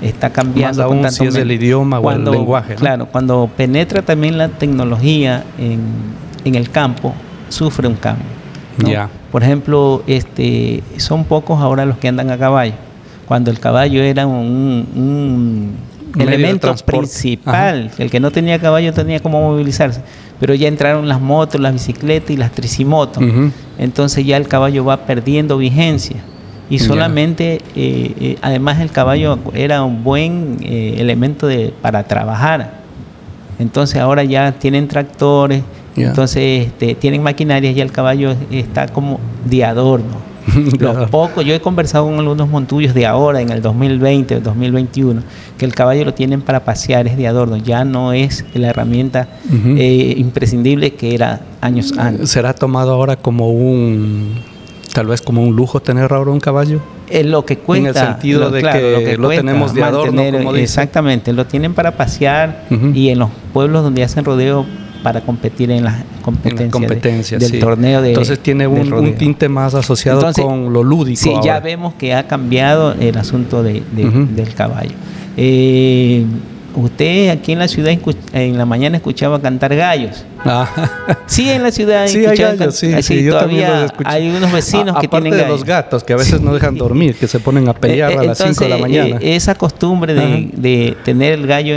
está 0.00 0.30
cambiando. 0.30 0.78
Más 0.78 0.86
aún 0.86 1.10
si 1.10 1.26
es 1.26 1.34
el 1.34 1.52
idioma 1.52 2.00
o 2.00 2.10
el 2.10 2.24
lenguaje. 2.24 2.74
Claro, 2.76 3.06
cuando 3.06 3.50
penetra 3.54 4.00
también 4.00 4.38
la 4.38 4.48
tecnología 4.48 5.44
en, 5.58 5.80
en 6.44 6.54
el 6.54 6.70
campo, 6.70 7.12
sufre 7.50 7.86
un 7.86 7.96
cambio. 7.96 8.39
Por 9.30 9.42
ejemplo, 9.42 10.02
este, 10.06 10.82
son 10.96 11.24
pocos 11.24 11.60
ahora 11.60 11.84
los 11.84 11.98
que 11.98 12.08
andan 12.08 12.30
a 12.30 12.38
caballo. 12.38 12.74
Cuando 13.26 13.50
el 13.50 13.60
caballo 13.60 14.02
era 14.02 14.26
un, 14.26 15.76
elemento 16.18 16.74
principal, 16.84 17.90
el 17.98 18.10
que 18.10 18.18
no 18.18 18.30
tenía 18.30 18.58
caballo 18.58 18.92
tenía 18.92 19.20
cómo 19.20 19.40
movilizarse. 19.40 20.02
Pero 20.40 20.54
ya 20.54 20.68
entraron 20.68 21.06
las 21.06 21.20
motos, 21.20 21.60
las 21.60 21.72
bicicletas 21.72 22.30
y 22.30 22.36
las 22.36 22.50
tricimotos. 22.52 23.22
Entonces 23.78 24.24
ya 24.26 24.36
el 24.36 24.48
caballo 24.48 24.84
va 24.84 24.98
perdiendo 24.98 25.58
vigencia. 25.58 26.16
Y 26.70 26.78
solamente, 26.78 27.60
eh, 27.74 28.14
eh, 28.20 28.38
además 28.42 28.78
el 28.78 28.92
caballo 28.92 29.38
era 29.54 29.82
un 29.82 30.04
buen 30.04 30.58
eh, 30.62 30.96
elemento 30.98 31.48
de, 31.48 31.74
para 31.82 32.04
trabajar. 32.04 32.80
Entonces 33.58 34.00
ahora 34.00 34.22
ya 34.22 34.52
tienen 34.52 34.86
tractores, 34.86 35.62
entonces 35.96 36.66
este, 36.68 36.94
tienen 36.94 37.22
maquinarias 37.22 37.76
y 37.76 37.80
el 37.80 37.92
caballo 37.92 38.34
está 38.50 38.88
como 38.88 39.20
de 39.44 39.64
adorno. 39.64 40.30
Los 40.78 41.10
pocos, 41.10 41.44
yo 41.44 41.54
he 41.54 41.60
conversado 41.60 42.06
con 42.06 42.18
algunos 42.18 42.48
montullos 42.48 42.94
de 42.94 43.06
ahora, 43.06 43.40
en 43.40 43.50
el 43.50 43.62
2020, 43.62 44.40
2021, 44.40 45.22
que 45.58 45.64
el 45.64 45.74
caballo 45.74 46.04
lo 46.04 46.14
tienen 46.14 46.42
para 46.42 46.64
pasear, 46.64 47.06
es 47.06 47.16
de 47.16 47.26
adorno, 47.26 47.56
ya 47.56 47.84
no 47.84 48.12
es 48.12 48.44
la 48.54 48.68
herramienta 48.68 49.28
eh, 49.52 50.14
imprescindible 50.16 50.94
que 50.94 51.14
era 51.14 51.40
años 51.60 51.92
antes. 51.96 52.30
¿Será 52.30 52.54
tomado 52.54 52.92
ahora 52.92 53.16
como 53.16 53.50
un, 53.50 54.40
tal 54.92 55.06
vez 55.06 55.20
como 55.20 55.42
un 55.42 55.54
lujo 55.54 55.80
tener 55.80 56.12
ahora 56.12 56.30
un 56.30 56.40
caballo? 56.40 56.80
Es 57.08 57.26
lo 57.26 57.44
que 57.44 57.58
cuenta. 57.58 57.90
En 57.90 57.96
el 57.96 58.12
sentido 58.12 58.50
de 58.50 58.62
que, 58.62 59.16
lo, 59.18 59.28
tenemos 59.28 59.74
de 59.74 59.82
adorno. 59.82 60.54
exactamente, 60.54 61.32
lo 61.32 61.46
tienen 61.46 61.74
para 61.74 61.96
pasear 61.96 62.66
y 62.94 63.08
en 63.08 63.18
los 63.18 63.30
pueblos 63.52 63.82
donde 63.82 64.02
hacen 64.02 64.24
rodeo 64.24 64.64
para 65.02 65.20
competir 65.20 65.70
en 65.70 65.84
las 65.84 66.02
competencias, 66.22 67.40
del 67.40 67.58
torneo 67.58 68.02
de 68.02 68.10
Entonces 68.10 68.38
tiene 68.38 68.66
un, 68.66 69.14
tinte 69.14 69.48
más 69.48 69.74
asociado 69.74 70.32
con 70.32 70.72
lo 70.72 70.82
lúdico. 70.82 71.20
Sí, 71.20 71.32
ya 71.42 71.60
vemos 71.60 71.94
que 71.94 72.14
ha 72.14 72.26
cambiado 72.26 72.92
el 72.92 73.16
asunto 73.18 73.62
de, 73.62 73.82
del 73.92 74.54
caballo. 74.54 74.94
Eh, 75.36 76.24
usted 76.74 77.30
aquí 77.30 77.52
en 77.52 77.58
la 77.58 77.68
ciudad 77.68 77.96
en 78.32 78.58
la 78.58 78.66
mañana 78.66 78.96
escuchaba 78.96 79.40
cantar 79.40 79.74
gallos. 79.74 80.24
Ah. 80.44 80.68
Sí, 81.26 81.48
en 81.48 81.62
la 81.62 81.70
ciudad 81.70 82.06
sí, 82.08 82.24
hay 82.24 82.36
gallos, 82.36 82.74
sí, 82.76 83.02
sí, 83.02 83.28
todavía 83.28 83.86
hay 84.04 84.28
unos 84.30 84.52
vecinos 84.52 84.96
que 85.00 85.08
tienen 85.08 85.32
de 85.32 85.46
los 85.46 85.64
gatos 85.64 86.04
que 86.04 86.12
a 86.12 86.16
veces 86.16 86.40
no 86.40 86.54
dejan 86.54 86.76
dormir, 86.76 87.14
que 87.14 87.28
se 87.28 87.40
ponen 87.40 87.68
a 87.68 87.74
pelear 87.74 88.18
a 88.18 88.22
las 88.22 88.38
5 88.38 88.64
de 88.64 88.68
la 88.68 88.78
mañana. 88.78 89.18
esa 89.20 89.54
costumbre 89.54 90.14
de, 90.14 90.96
tener 91.04 91.34
el 91.34 91.46
gallo 91.46 91.74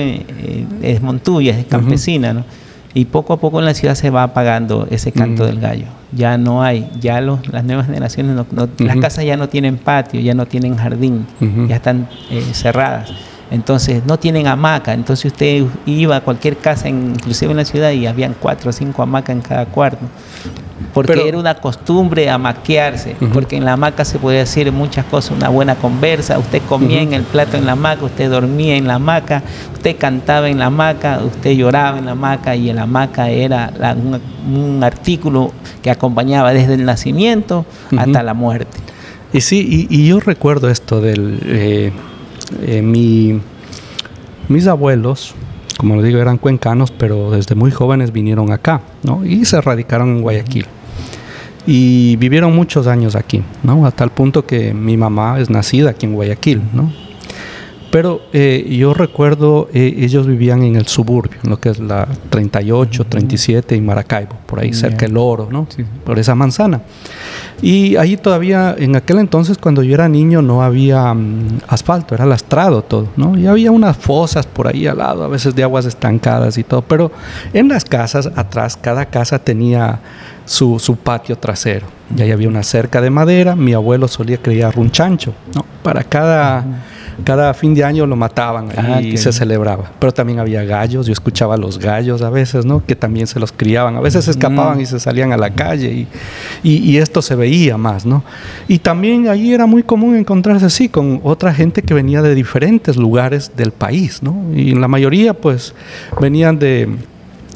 es 0.81 1.01
Montuya, 1.01 1.57
es 1.57 1.65
campesina, 1.65 2.33
¿no? 2.33 2.45
Y 2.93 3.05
poco 3.05 3.33
a 3.33 3.37
poco 3.37 3.59
en 3.59 3.65
la 3.65 3.73
ciudad 3.73 3.95
se 3.95 4.09
va 4.09 4.23
apagando 4.23 4.87
ese 4.91 5.11
canto 5.11 5.45
del 5.45 5.59
gallo. 5.59 5.85
Ya 6.11 6.37
no 6.37 6.61
hay, 6.61 6.89
ya 6.99 7.21
los, 7.21 7.47
las 7.47 7.63
nuevas 7.63 7.87
generaciones, 7.87 8.45
las 8.77 8.97
casas 8.97 9.25
ya 9.25 9.35
no 9.35 9.49
tienen 9.49 9.77
patio, 9.77 10.19
ya 10.19 10.35
no 10.35 10.45
tienen 10.45 10.75
jardín, 10.75 11.25
ya 11.67 11.77
están 11.77 12.07
eh, 12.29 12.43
cerradas. 12.53 13.11
Entonces 13.49 14.05
no 14.05 14.17
tienen 14.17 14.47
hamaca. 14.47 14.93
Entonces 14.93 15.31
usted 15.31 15.65
iba 15.87 16.17
a 16.17 16.21
cualquier 16.21 16.57
casa, 16.57 16.87
inclusive 16.87 17.51
en 17.51 17.57
la 17.57 17.65
ciudad, 17.65 17.91
y 17.91 18.05
habían 18.05 18.35
cuatro 18.39 18.69
o 18.69 18.73
cinco 18.73 19.01
hamacas 19.01 19.35
en 19.35 19.41
cada 19.41 19.65
cuarto 19.65 20.05
porque 20.93 21.27
era 21.27 21.37
una 21.37 21.55
costumbre 21.55 22.29
amaquearse, 22.29 23.15
porque 23.33 23.57
en 23.57 23.65
la 23.65 23.73
hamaca 23.73 24.05
se 24.05 24.19
podía 24.19 24.39
decir 24.39 24.71
muchas 24.71 25.05
cosas, 25.05 25.31
una 25.37 25.49
buena 25.49 25.75
conversa, 25.75 26.37
usted 26.37 26.61
comía 26.67 27.01
en 27.01 27.13
el 27.13 27.23
plato 27.23 27.57
en 27.57 27.65
la 27.65 27.73
hamaca, 27.73 28.05
usted 28.05 28.29
dormía 28.29 28.75
en 28.75 28.87
la 28.87 28.95
hamaca, 28.95 29.43
usted 29.73 29.97
cantaba 29.97 30.49
en 30.49 30.59
la 30.59 30.67
hamaca, 30.67 31.21
usted 31.25 31.51
lloraba 31.51 31.97
en 31.97 32.05
la 32.05 32.11
hamaca 32.11 32.55
y 32.55 32.69
en 32.69 32.75
la 32.75 32.83
hamaca 32.83 33.29
era 33.29 33.71
un, 33.95 34.83
artículo 34.83 35.51
que 35.81 35.89
acompañaba 35.89 36.53
desde 36.53 36.73
el 36.73 36.85
nacimiento 36.85 37.65
hasta 37.97 38.21
la 38.23 38.33
muerte. 38.33 38.77
Y 39.31 39.41
sí, 39.41 39.87
y, 39.89 40.07
yo 40.07 40.19
recuerdo 40.19 40.69
esto 40.69 41.01
del... 41.01 41.39
Eh, 41.45 41.91
eh, 42.61 42.81
mi, 42.81 43.39
mis 44.47 44.67
abuelos, 44.67 45.33
como 45.77 45.95
les 45.95 46.05
digo, 46.05 46.19
eran 46.19 46.37
cuencanos, 46.37 46.91
pero 46.91 47.31
desde 47.31 47.55
muy 47.55 47.71
jóvenes 47.71 48.11
vinieron 48.11 48.51
acá, 48.51 48.81
¿no? 49.03 49.25
Y 49.25 49.45
se 49.45 49.59
radicaron 49.61 50.09
en 50.09 50.21
Guayaquil 50.21 50.65
y 51.65 52.15
vivieron 52.17 52.55
muchos 52.55 52.87
años 52.87 53.15
aquí, 53.15 53.41
¿no? 53.63 53.85
Hasta 53.85 54.03
el 54.03 54.09
punto 54.09 54.45
que 54.45 54.73
mi 54.73 54.97
mamá 54.97 55.39
es 55.39 55.49
nacida 55.49 55.91
aquí 55.91 56.05
en 56.05 56.13
Guayaquil, 56.13 56.61
¿no? 56.73 56.91
Pero 57.93 58.21
eh, 58.33 58.75
yo 58.75 58.95
recuerdo, 58.95 59.69
eh, 59.71 59.93
ellos 59.99 60.25
vivían 60.25 60.63
en 60.63 60.77
el 60.77 60.87
suburbio, 60.87 61.37
en 61.43 61.51
lo 61.51 61.59
que 61.59 61.69
es 61.69 61.77
la 61.77 62.07
38, 62.31 63.05
37 63.05 63.75
y 63.75 63.81
Maracaibo, 63.81 64.35
por 64.47 64.59
ahí 64.61 64.73
cerca 64.73 65.05
del 65.05 65.15
Oro, 65.15 65.47
¿no? 65.51 65.67
Por 66.03 66.17
esa 66.17 66.33
manzana. 66.33 66.81
Y 67.61 67.95
ahí 67.97 68.17
todavía, 68.17 68.73
en 68.75 68.95
aquel 68.95 69.19
entonces, 69.19 69.59
cuando 69.59 69.83
yo 69.83 69.93
era 69.93 70.09
niño, 70.09 70.41
no 70.41 70.63
había 70.63 71.13
mm, 71.13 71.59
asfalto, 71.67 72.15
era 72.15 72.25
lastrado 72.25 72.81
todo, 72.81 73.09
¿no? 73.15 73.37
Y 73.37 73.45
había 73.45 73.69
unas 73.69 73.95
fosas 73.95 74.47
por 74.47 74.67
ahí 74.67 74.87
al 74.87 74.97
lado, 74.97 75.23
a 75.23 75.27
veces 75.27 75.53
de 75.53 75.61
aguas 75.61 75.85
estancadas 75.85 76.57
y 76.57 76.63
todo. 76.63 76.81
Pero 76.81 77.11
en 77.53 77.67
las 77.67 77.85
casas, 77.85 78.27
atrás, 78.35 78.75
cada 78.75 79.05
casa 79.05 79.37
tenía 79.37 79.99
su, 80.45 80.79
su 80.79 80.95
patio 80.95 81.37
trasero. 81.37 81.85
Y 82.17 82.23
ahí 82.23 82.31
había 82.31 82.47
una 82.47 82.63
cerca 82.63 83.01
de 83.01 83.11
madera. 83.11 83.55
Mi 83.55 83.73
abuelo 83.73 84.07
solía 84.07 84.37
criar 84.37 84.79
un 84.79 84.89
chancho, 84.89 85.35
¿no? 85.53 85.63
Para 85.83 86.03
cada 86.03 86.65
cada 87.23 87.53
fin 87.53 87.73
de 87.73 87.83
año 87.83 88.05
lo 88.05 88.15
mataban 88.15 88.69
ah, 88.77 89.01
y 89.01 89.17
se 89.17 89.31
celebraba. 89.31 89.91
Pero 89.99 90.11
también 90.13 90.39
había 90.39 90.63
gallos, 90.63 91.05
yo 91.05 91.13
escuchaba 91.13 91.57
los 91.57 91.79
gallos 91.79 92.21
a 92.21 92.29
veces, 92.29 92.65
¿no? 92.65 92.83
Que 92.85 92.95
también 92.95 93.27
se 93.27 93.39
los 93.39 93.51
criaban. 93.51 93.95
A 93.95 94.01
veces 94.01 94.27
escapaban 94.27 94.81
y 94.81 94.85
se 94.85 94.99
salían 94.99 95.31
a 95.31 95.37
la 95.37 95.51
calle 95.51 96.07
y, 96.63 96.69
y, 96.69 96.97
esto 96.97 97.21
se 97.21 97.35
veía 97.35 97.77
más, 97.77 98.05
¿no? 98.05 98.23
Y 98.67 98.79
también 98.79 99.27
ahí 99.27 99.53
era 99.53 99.65
muy 99.65 99.83
común 99.83 100.15
encontrarse 100.15 100.65
así 100.65 100.89
con 100.89 101.21
otra 101.23 101.53
gente 101.53 101.81
que 101.81 101.93
venía 101.93 102.21
de 102.21 102.35
diferentes 102.35 102.97
lugares 102.97 103.51
del 103.55 103.71
país, 103.71 104.23
¿no? 104.23 104.35
Y 104.55 104.73
la 104.73 104.87
mayoría 104.87 105.33
pues 105.33 105.73
venían 106.19 106.59
de 106.59 106.89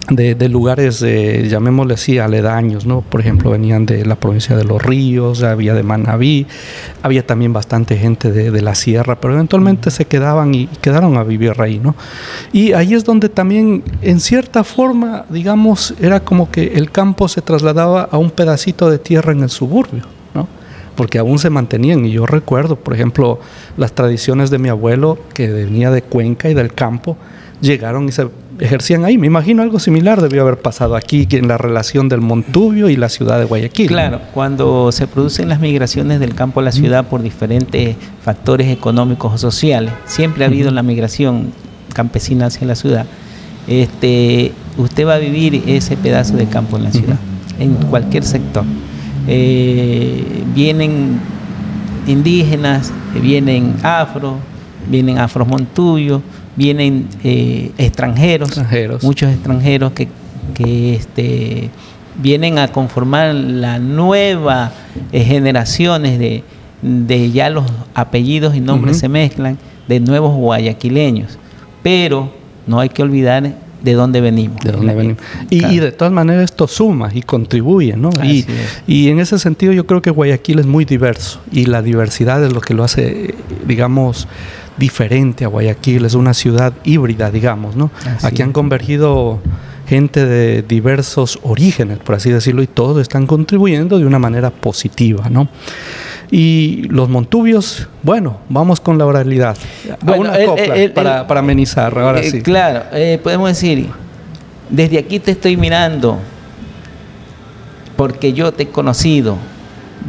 de, 0.09 0.49
lugares, 0.49 1.01
eh, 1.01 1.47
llamémosle 1.49 1.95
así, 1.95 2.17
aledaños, 2.17 2.85
¿no? 2.85 3.01
Por 3.01 3.19
ejemplo, 3.19 3.51
venían 3.51 3.85
de 3.85 4.05
la 4.05 4.15
provincia 4.15 4.55
de 4.55 4.63
Los 4.63 4.81
Ríos, 4.81 5.43
había 5.43 5.73
de 5.73 5.83
Manabí, 5.83 6.47
había 7.03 7.25
también 7.25 7.51
bastante 7.51 7.97
gente 7.97 8.31
de, 8.31 8.61
la 8.61 8.73
sierra, 8.73 9.19
pero 9.19 9.33
eventualmente 9.33 9.91
se 9.91 10.05
quedaban 10.05 10.55
y 10.55 10.67
quedaron 10.81 11.17
a 11.17 11.23
vivir 11.23 11.59
ahí, 11.61 11.79
¿no? 11.79 11.95
Y 12.53 12.71
ahí 12.71 12.93
es 12.93 13.03
donde 13.03 13.29
también, 13.29 13.83
en 14.01 14.19
cierta 14.19 14.63
forma, 14.63 15.25
digamos, 15.29 15.93
era 15.99 16.21
como 16.21 16.49
que 16.49 16.73
el 16.75 16.89
campo 16.89 17.27
se 17.27 17.41
trasladaba 17.41 18.07
a 18.09 18.17
un 18.17 18.31
pedacito 18.31 18.89
de 18.89 18.99
tierra 18.99 19.33
en 19.33 19.43
el 19.43 19.49
suburbio, 19.49 20.03
¿no? 20.33 20.47
Porque 20.95 21.19
aún 21.19 21.37
se 21.37 21.49
mantenían, 21.49 22.05
y 22.05 22.11
yo 22.11 22.25
recuerdo, 22.25 22.77
por 22.77 22.93
ejemplo, 22.93 23.39
las 23.75 23.91
tradiciones 23.91 24.49
de 24.49 24.57
mi 24.57 24.69
abuelo, 24.69 25.19
que 25.33 25.49
venía 25.49 25.91
de 25.91 26.01
Cuenca 26.01 26.49
y 26.49 26.53
del 26.53 26.73
campo, 26.73 27.17
llegaron 27.61 28.07
y 28.07 28.11
se 28.11 28.27
ejercían 28.59 29.05
ahí. 29.05 29.17
Me 29.17 29.27
imagino 29.27 29.61
algo 29.61 29.79
similar 29.79 30.21
debió 30.21 30.41
haber 30.41 30.57
pasado 30.59 30.95
aquí 30.95 31.27
en 31.31 31.47
la 31.47 31.57
relación 31.57 32.09
del 32.09 32.21
Montubio 32.21 32.89
y 32.89 32.95
la 32.95 33.09
ciudad 33.09 33.39
de 33.39 33.45
Guayaquil. 33.45 33.87
Claro, 33.87 34.21
cuando 34.33 34.91
se 34.91 35.07
producen 35.07 35.49
las 35.49 35.59
migraciones 35.59 36.19
del 36.19 36.33
campo 36.35 36.59
a 36.59 36.63
la 36.63 36.71
ciudad 36.71 37.07
por 37.07 37.21
diferentes 37.21 37.95
factores 38.23 38.67
económicos 38.67 39.33
o 39.33 39.37
sociales, 39.37 39.93
siempre 40.05 40.43
ha 40.43 40.47
habido 40.47 40.71
la 40.71 40.83
migración 40.83 41.51
campesina 41.93 42.47
hacia 42.47 42.67
la 42.67 42.75
ciudad. 42.75 43.05
Este, 43.67 44.53
usted 44.77 45.05
va 45.05 45.15
a 45.15 45.19
vivir 45.19 45.63
ese 45.67 45.97
pedazo 45.97 46.35
de 46.37 46.45
campo 46.45 46.77
en 46.77 46.83
la 46.83 46.91
ciudad, 46.91 47.17
en 47.59 47.73
cualquier 47.75 48.23
sector. 48.23 48.63
Eh, 49.27 50.43
vienen 50.55 51.19
indígenas, 52.07 52.93
vienen 53.21 53.75
afro, 53.83 54.37
vienen 54.89 55.17
afros 55.17 55.47
montuyos, 55.47 56.21
vienen 56.57 57.07
eh, 57.23 57.71
extranjeros, 57.77 58.57
muchos 59.03 59.31
extranjeros 59.31 59.93
que, 59.93 60.09
este, 60.95 61.69
vienen 62.19 62.57
a 62.57 62.69
conformar 62.69 63.35
la 63.35 63.77
nueva 63.77 64.71
eh, 65.11 65.23
generaciones 65.23 66.19
de, 66.19 67.31
ya 67.31 67.49
los 67.49 67.65
apellidos 67.93 68.55
y 68.55 68.59
nombres 68.59 68.97
se 68.97 69.07
mezclan 69.07 69.57
de 69.87 69.99
nuevos 69.99 70.35
guayaquileños. 70.35 71.37
Pero 71.83 72.33
no 72.65 72.79
hay 72.79 72.89
que 72.89 73.03
olvidar 73.03 73.53
de 73.81 73.93
dónde 73.93 74.19
venimos. 74.19 74.57
Y, 75.49 75.77
de 75.77 75.91
todas 75.91 76.11
maneras 76.11 76.45
esto 76.45 76.67
suma 76.67 77.11
y 77.13 77.21
contribuye, 77.21 77.95
¿no? 77.95 78.09
Y, 78.23 78.45
y, 78.87 79.09
en 79.09 79.19
ese 79.19 79.37
sentido 79.37 79.73
yo 79.73 79.85
creo 79.85 80.01
que 80.01 80.09
Guayaquil 80.09 80.59
es 80.59 80.65
muy 80.65 80.85
diverso 80.85 81.39
y 81.51 81.65
la 81.65 81.81
diversidad 81.83 82.43
es 82.43 82.51
lo 82.51 82.61
que 82.61 82.73
lo 82.73 82.83
hace, 82.83 83.35
digamos, 83.67 84.27
diferente 84.77 85.45
a 85.45 85.47
Guayaquil, 85.47 86.05
es 86.05 86.13
una 86.13 86.33
ciudad 86.33 86.73
híbrida, 86.83 87.31
digamos, 87.31 87.75
¿no? 87.75 87.91
Aquí 88.21 88.41
han 88.41 88.53
convergido 88.53 89.39
gente 89.87 90.25
de 90.25 90.61
diversos 90.63 91.39
orígenes, 91.43 91.99
por 91.99 92.15
así 92.15 92.29
decirlo, 92.29 92.61
y 92.61 92.67
todos 92.67 93.01
están 93.01 93.25
contribuyendo 93.25 93.97
de 93.97 94.05
una 94.05 94.19
manera 94.19 94.49
positiva, 94.49 95.29
¿no? 95.29 95.47
Y 96.29 96.83
los 96.89 97.07
montubios, 97.07 97.87
bueno, 98.03 98.39
vamos 98.49 98.81
con 98.81 98.97
la 98.97 99.05
oralidad. 99.05 99.57
una 100.01 100.33
copla 100.45 100.75
para, 100.93 101.27
para, 101.27 101.39
amenizar, 101.39 101.97
ahora 101.97 102.19
eh, 102.19 102.31
sí. 102.31 102.41
Claro, 102.41 102.83
eh, 102.91 103.17
podemos 103.23 103.47
decir, 103.47 103.87
desde 104.69 104.99
aquí 104.99 105.19
te 105.19 105.31
estoy 105.31 105.55
mirando, 105.55 106.19
porque 107.95 108.33
yo 108.33 108.51
te 108.51 108.63
he 108.63 108.67
conocido, 108.67 109.37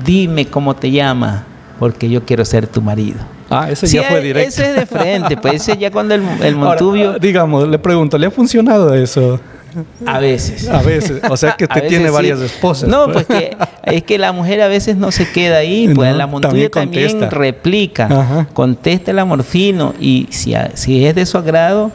dime 0.04 0.46
cómo 0.46 0.74
te 0.74 0.90
llamas, 0.90 1.44
porque 1.78 2.10
yo 2.10 2.24
quiero 2.24 2.44
ser 2.44 2.66
tu 2.66 2.82
marido. 2.82 3.37
Ah, 3.50 3.68
ese 3.70 3.86
ya 3.86 4.02
fue 4.04 4.20
directo. 4.20 4.48
Ese 4.48 4.70
es 4.70 4.76
de 4.76 4.86
frente, 4.86 5.36
pues 5.36 5.54
ese 5.54 5.78
ya 5.78 5.90
cuando 5.90 6.14
el, 6.14 6.22
el 6.42 6.56
Montubio... 6.56 7.18
digamos, 7.18 7.66
le 7.68 7.78
pregunto, 7.78 8.18
¿le 8.18 8.26
ha 8.26 8.30
funcionado 8.30 8.94
eso? 8.94 9.40
A 10.06 10.18
veces. 10.18 10.68
A 10.68 10.82
veces. 10.82 11.20
O 11.28 11.36
sea 11.36 11.56
que 11.56 11.64
usted 11.68 11.88
tiene 11.88 12.10
varias 12.10 12.40
esposas. 12.40 12.88
No, 12.88 13.10
pues, 13.12 13.26
que 13.26 13.56
es 13.84 14.02
que 14.02 14.18
la 14.18 14.32
mujer 14.32 14.60
a 14.60 14.68
veces 14.68 14.96
no 14.96 15.10
se 15.10 15.30
queda 15.30 15.58
ahí, 15.58 15.88
pues 15.94 16.14
la 16.16 16.26
Montubio 16.26 16.70
también, 16.70 17.30
replica, 17.30 18.46
contesta 18.52 19.10
el 19.10 19.18
amorfino 19.18 19.94
y 20.00 20.26
si, 20.30 20.54
si 20.74 21.06
es 21.06 21.14
de 21.14 21.26
su 21.26 21.38
agrado, 21.38 21.90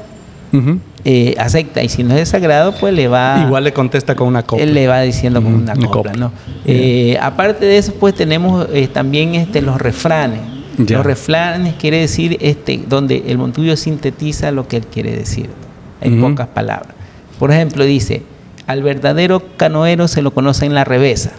eh, 1.06 1.36
acepta. 1.38 1.84
Y 1.84 1.90
si 1.90 2.04
no 2.04 2.14
es 2.14 2.20
de 2.20 2.26
su 2.26 2.36
agrado, 2.36 2.74
pues 2.80 2.94
le 2.94 3.08
va. 3.08 3.44
Igual 3.46 3.64
le 3.64 3.74
contesta 3.74 4.16
con 4.16 4.28
una 4.28 4.44
copla. 4.44 4.64
Él 4.64 4.74
le 4.74 4.88
va 4.88 5.02
diciendo 5.02 5.42
con 5.42 5.54
una 5.54 5.76
copla, 5.76 6.14
¿no? 6.14 6.32
Eh, 6.66 7.18
aparte 7.22 7.66
de 7.66 7.78
eso, 7.78 7.94
pues 8.00 8.16
tenemos 8.16 8.68
eh, 8.72 8.88
también 8.88 9.36
este, 9.36 9.62
los 9.62 9.80
refranes. 9.80 10.40
Los 10.78 11.06
refranes 11.06 11.76
quiere 11.76 12.00
decir 12.00 12.38
este, 12.42 12.84
donde 12.88 13.24
el 13.28 13.38
Montuyo 13.38 13.78
sintetiza 13.78 14.52
lo 14.52 14.68
que 14.68 14.78
él 14.78 14.86
quiere 14.88 15.16
decir, 15.16 15.50
en 16.02 16.20
pocas 16.20 16.48
palabras. 16.48 16.96
Por 17.40 17.52
ejemplo, 17.52 17.84
dice, 17.84 18.24
al 18.68 18.84
verdadero 18.84 19.44
canoero 19.58 20.08
se 20.08 20.22
lo 20.22 20.32
conoce 20.34 20.66
en 20.66 20.74
la 20.74 20.84
revesa. 20.84 21.34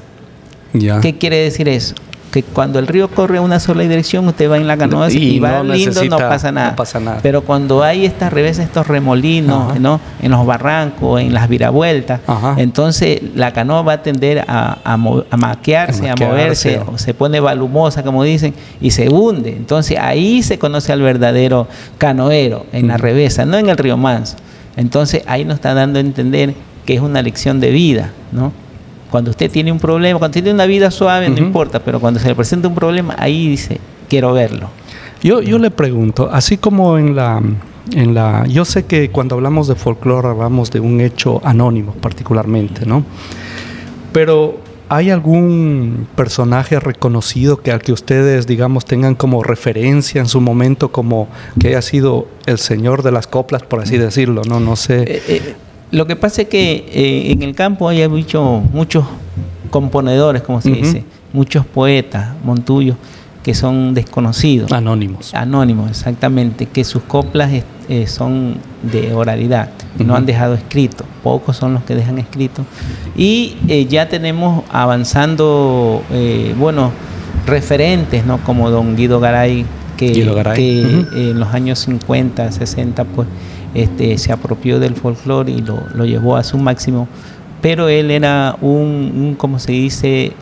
¿Qué 0.72 1.16
quiere 1.18 1.38
decir 1.38 1.68
eso? 1.68 1.94
Que 2.34 2.42
cuando 2.42 2.80
el 2.80 2.88
río 2.88 3.06
corre 3.06 3.38
a 3.38 3.40
una 3.40 3.60
sola 3.60 3.84
dirección, 3.84 4.26
usted 4.26 4.50
va 4.50 4.56
en 4.56 4.66
la 4.66 4.76
canoa 4.76 5.08
y, 5.08 5.38
va 5.38 5.62
lindo, 5.62 6.04
no 6.06 6.18
pasa, 6.18 6.50
nada. 6.50 6.74
Pero 7.22 7.42
cuando 7.42 7.84
hay 7.84 8.04
estas 8.04 8.32
reveses, 8.32 8.64
estos 8.64 8.88
remolinos, 8.88 9.78
¿no? 9.78 10.00
En 10.20 10.32
los 10.32 10.44
barrancos, 10.44 11.20
en 11.20 11.32
las 11.32 11.48
viravueltas, 11.48 12.22
entonces 12.56 13.22
la 13.36 13.52
canoa 13.52 13.82
va 13.82 13.92
a 13.92 14.02
tender 14.02 14.44
a, 14.48 14.78
a, 14.82 14.96
maquearse, 15.36 16.10
a, 16.10 16.16
moverse, 16.16 16.80
se 16.96 17.14
pone 17.14 17.38
balumosa, 17.38 18.02
como 18.02 18.24
dicen, 18.24 18.52
y 18.80 18.90
se 18.90 19.08
hunde. 19.08 19.50
Entonces 19.50 19.96
ahí 20.00 20.42
se 20.42 20.58
conoce 20.58 20.92
al 20.92 21.02
verdadero 21.02 21.68
canoero, 21.98 22.66
en 22.72 22.88
la 22.88 22.96
revesa, 22.96 23.44
no 23.44 23.58
en 23.58 23.68
el 23.68 23.76
río 23.76 23.96
Manso. 23.96 24.38
Entonces 24.76 25.22
ahí 25.28 25.44
nos 25.44 25.54
está 25.54 25.72
dando 25.72 26.00
a 26.00 26.02
entender 26.02 26.52
que 26.84 26.94
es 26.94 27.00
una 27.00 27.22
lección 27.22 27.60
de 27.60 27.70
vida, 27.70 28.10
¿no? 28.32 28.63
Cuando 29.14 29.30
usted 29.30 29.48
tiene 29.48 29.70
un 29.70 29.78
problema, 29.78 30.18
cuando 30.18 30.32
tiene 30.32 30.50
una 30.50 30.66
vida 30.66 30.90
suave, 30.90 31.28
no 31.28 31.38
importa, 31.38 31.78
pero 31.78 32.00
cuando 32.00 32.18
se 32.18 32.26
le 32.26 32.34
presenta 32.34 32.66
un 32.66 32.74
problema, 32.74 33.14
ahí 33.16 33.46
dice, 33.46 33.78
quiero 34.08 34.32
verlo. 34.32 34.70
Yo, 35.22 35.40
yo 35.40 35.60
le 35.60 35.70
pregunto, 35.70 36.28
así 36.32 36.56
como 36.56 36.98
en 36.98 37.14
la, 37.14 37.40
en 37.92 38.12
la... 38.12 38.44
Yo 38.48 38.64
sé 38.64 38.86
que 38.86 39.10
cuando 39.10 39.36
hablamos 39.36 39.68
de 39.68 39.76
folclore 39.76 40.26
hablamos 40.26 40.72
de 40.72 40.80
un 40.80 41.00
hecho 41.00 41.40
anónimo 41.44 41.92
particularmente, 41.92 42.86
¿no? 42.86 43.04
Pero 44.10 44.58
¿hay 44.88 45.10
algún 45.10 46.08
personaje 46.16 46.80
reconocido 46.80 47.62
que 47.62 47.70
al 47.70 47.82
que 47.82 47.92
ustedes, 47.92 48.48
digamos, 48.48 48.84
tengan 48.84 49.14
como 49.14 49.44
referencia 49.44 50.20
en 50.22 50.26
su 50.26 50.40
momento, 50.40 50.90
como 50.90 51.28
que 51.60 51.68
haya 51.68 51.82
sido 51.82 52.26
el 52.46 52.58
señor 52.58 53.04
de 53.04 53.12
las 53.12 53.28
coplas, 53.28 53.62
por 53.62 53.78
así 53.78 53.96
decirlo? 53.96 54.42
No, 54.44 54.58
no 54.58 54.74
sé. 54.74 55.02
Eh, 55.02 55.22
eh, 55.28 55.54
lo 55.90 56.06
que 56.06 56.16
pasa 56.16 56.42
es 56.42 56.48
que 56.48 56.86
eh, 56.92 57.32
en 57.32 57.42
el 57.42 57.54
campo 57.54 57.88
hay 57.88 58.06
mucho, 58.08 58.62
muchos 58.72 59.04
componedores, 59.70 60.42
como 60.42 60.60
se 60.60 60.70
dice, 60.70 61.04
muchos 61.32 61.66
poetas, 61.66 62.34
montuyos, 62.44 62.96
que 63.42 63.54
son 63.54 63.94
desconocidos. 63.94 64.72
Anónimos. 64.72 65.34
Anónimos, 65.34 65.90
exactamente, 65.90 66.66
que 66.66 66.84
sus 66.84 67.02
coplas 67.02 67.50
eh, 67.88 68.06
son 68.06 68.56
de 68.82 69.12
oralidad, 69.12 69.70
no 69.98 70.16
han 70.16 70.26
dejado 70.26 70.54
escrito, 70.54 71.04
pocos 71.22 71.56
son 71.56 71.74
los 71.74 71.84
que 71.84 71.94
dejan 71.94 72.18
escrito. 72.18 72.64
Y 73.16 73.56
eh, 73.68 73.86
ya 73.86 74.08
tenemos 74.08 74.64
avanzando, 74.70 76.02
bueno, 76.58 76.92
referentes, 77.46 78.24
¿no? 78.24 78.38
Como 78.38 78.70
don 78.70 78.96
Guido 78.96 79.20
Garay, 79.20 79.66
que, 79.96 80.12
en 80.12 81.38
los 81.38 81.54
años 81.54 81.78
50, 81.80 82.50
60, 82.50 83.04
pues 83.04 83.28
este, 83.74 84.16
se 84.18 84.32
apropió 84.32 84.78
del 84.78 84.94
folclore 84.94 85.52
y 85.52 85.60
lo, 85.60 86.04
llevó 86.04 86.36
a 86.36 86.44
su 86.44 86.58
máximo, 86.58 87.08
pero 87.60 87.88
él 87.88 88.10
era 88.10 88.56
un, 88.60 89.34
como 89.36 89.58
se 89.58 89.72
dice, 89.72 90.32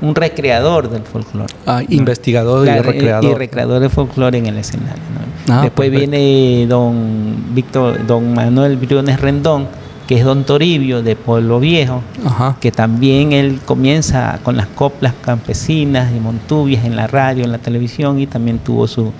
un 0.00 0.14
recreador 0.14 0.88
del 0.88 1.02
folclore. 1.02 1.52
Ah, 1.66 1.82
investigador 1.88 2.66
y 2.66 2.80
recreador. 2.80 3.30
Y 3.30 3.34
recreador 3.34 3.80
del 3.80 3.90
folclore 3.90 4.38
en 4.38 4.46
el 4.46 4.58
escenario. 4.58 5.02
Ah, 5.48 5.62
Después 5.62 5.90
viene 5.90 6.66
don 6.68 7.54
Víctor, 7.54 8.06
don 8.06 8.34
Manuel 8.34 8.76
Briones 8.76 9.20
Rendón, 9.20 9.66
que 10.06 10.16
es 10.18 10.24
don 10.24 10.44
Toribio 10.44 11.02
de 11.02 11.16
Pueblo 11.16 11.58
Viejo, 11.58 12.02
que 12.60 12.70
también 12.70 13.32
él 13.32 13.60
comienza 13.64 14.38
con 14.42 14.56
las 14.56 14.66
coplas 14.68 15.14
campesinas 15.20 16.12
y 16.14 16.20
montubias 16.20 16.84
en 16.84 16.94
la 16.94 17.06
radio, 17.08 17.44
en 17.44 17.52
la 17.52 17.58
televisión 17.58 18.20
y 18.20 18.26
también 18.26 18.58
tuvo 18.58 18.86
su, 18.86 19.12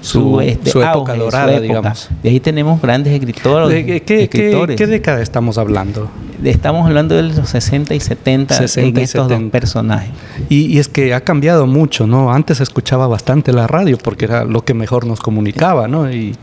su, 0.00 0.40
este, 0.40 0.70
época 0.70 1.14
dorada, 1.14 1.60
digamos. 1.60 2.08
De 2.22 2.30
ahí 2.30 2.40
tenemos 2.40 2.80
grandes 2.80 3.12
escritores. 3.12 3.84
qué, 3.84 4.28
¿Qué, 4.28 4.86
década 4.86 5.22
estamos 5.22 5.58
hablando? 5.58 6.10
Estamos 6.42 6.86
hablando 6.86 7.16
de 7.16 7.22
los 7.22 7.48
60 7.48 7.94
y 7.94 8.00
70 8.00 8.64
en 8.76 8.96
estos 8.96 9.28
dos 9.28 9.42
personajes. 9.50 10.10
Y, 10.48 10.78
es 10.78 10.88
que 10.88 11.12
ha 11.12 11.20
cambiado 11.20 11.66
mucho, 11.66 12.06
¿no? 12.06 12.32
Antes 12.32 12.58
se 12.58 12.62
escuchaba 12.62 13.06
bastante 13.06 13.52
la 13.52 13.66
radio 13.66 13.98
porque 13.98 14.24
era 14.24 14.44
lo 14.44 14.64
que 14.64 14.72
mejor 14.72 15.06
nos 15.06 15.20
comunicaba, 15.20 15.86
¿no? 15.86 16.10
Y, 16.10 16.34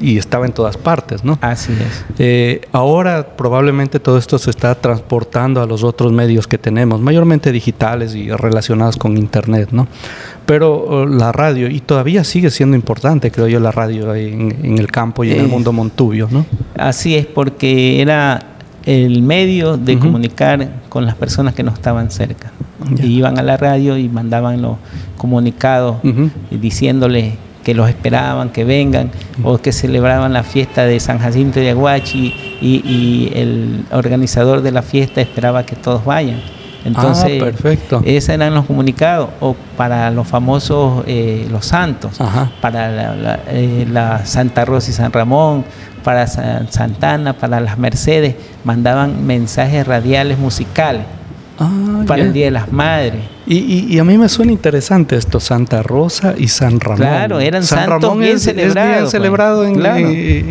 y 0.00 0.18
estaba 0.18 0.46
en 0.46 0.52
todas 0.52 0.76
partes, 0.76 1.24
¿no? 1.24 1.38
Así 1.40 1.72
es. 1.72 2.04
Eh, 2.18 2.62
ahora 2.72 3.36
probablemente 3.36 4.00
todo 4.00 4.18
esto 4.18 4.38
se 4.38 4.50
está 4.50 4.74
transportando 4.74 5.62
a 5.62 5.66
los 5.66 5.84
otros 5.84 6.12
medios 6.12 6.46
que 6.46 6.58
tenemos, 6.58 7.00
mayormente 7.00 7.52
digitales 7.52 8.14
y 8.14 8.30
relacionados 8.30 8.96
con 8.96 9.16
Internet, 9.16 9.68
¿no? 9.70 9.86
Pero 10.48 11.02
uh, 11.02 11.06
la 11.06 11.30
radio, 11.30 11.68
y 11.68 11.80
todavía 11.80 12.24
sigue 12.24 12.48
siendo 12.48 12.74
importante, 12.74 13.30
creo 13.30 13.48
yo, 13.48 13.60
la 13.60 13.70
radio 13.70 14.14
en, 14.14 14.78
el 14.78 14.90
campo 14.90 15.22
y 15.22 15.30
en 15.30 15.40
el 15.40 15.44
eh, 15.44 15.48
mundo 15.48 15.74
montubio, 15.74 16.26
¿no? 16.30 16.46
Así 16.74 17.14
es, 17.16 17.26
porque 17.26 18.00
era 18.00 18.40
el 18.86 19.20
medio 19.20 19.76
de 19.76 19.98
comunicar 19.98 20.70
con 20.88 21.04
las 21.04 21.16
personas 21.16 21.52
que 21.52 21.62
no 21.62 21.70
estaban 21.70 22.10
cerca. 22.10 22.50
Y 22.96 23.18
iban 23.18 23.38
a 23.38 23.42
la 23.42 23.58
radio 23.58 23.98
y 23.98 24.08
mandaban 24.08 24.62
los 24.62 24.78
comunicados 25.18 25.98
diciéndoles 26.50 27.34
que 27.62 27.74
los 27.74 27.86
esperaban, 27.86 28.48
que 28.48 28.64
vengan, 28.64 29.10
o 29.42 29.58
que 29.58 29.72
celebraban 29.72 30.32
la 30.32 30.44
fiesta 30.44 30.86
de 30.86 30.98
San 30.98 31.18
Jacinto 31.18 31.60
de 31.60 31.68
Aguachi 31.70 32.32
y, 32.62 32.76
y 32.86 33.32
el 33.34 33.84
organizador 33.92 34.62
de 34.62 34.72
la 34.72 34.80
fiesta 34.80 35.20
esperaba 35.20 35.66
que 35.66 35.76
todos 35.76 36.06
vayan. 36.06 36.40
Entonces, 36.88 37.40
ah, 37.40 37.44
perfecto. 37.44 38.02
esos 38.04 38.30
eran 38.30 38.54
los 38.54 38.66
comunicados. 38.66 39.30
O 39.40 39.54
para 39.76 40.10
los 40.10 40.26
famosos, 40.26 41.04
eh, 41.06 41.46
los 41.50 41.66
santos, 41.66 42.18
para 42.60 43.14
eh, 43.48 43.86
la, 43.90 44.26
Santa 44.26 44.64
Rosa 44.64 44.90
y 44.90 44.94
San 44.94 45.12
Ramón, 45.12 45.64
para 46.02 46.26
Santana, 46.26 47.34
para 47.34 47.60
las 47.60 47.78
Mercedes, 47.78 48.34
mandaban 48.64 49.26
mensajes 49.26 49.86
radiales 49.86 50.38
musicales. 50.38 51.02
Ah, 51.58 51.70
para 52.06 52.22
el 52.22 52.32
Día 52.32 52.46
de 52.46 52.50
las 52.52 52.72
Madres. 52.72 53.37
Y, 53.50 53.98
a 53.98 54.04
mí 54.04 54.18
me 54.18 54.28
suena 54.28 54.52
interesante 54.52 55.16
esto, 55.16 55.40
Santa 55.40 55.82
Rosa 55.82 56.34
y 56.36 56.48
San 56.48 56.80
Ramón. 56.80 56.98
Claro, 56.98 57.40
eran 57.40 57.64
San 57.64 57.78
santos 57.78 58.02
Ramón 58.02 58.18
bien 58.20 58.36
es, 58.36 58.42
celebrados. 58.42 58.88
bien 58.88 59.00
pues. 59.00 59.10
celebrado 59.10 59.64
en, 59.64 59.82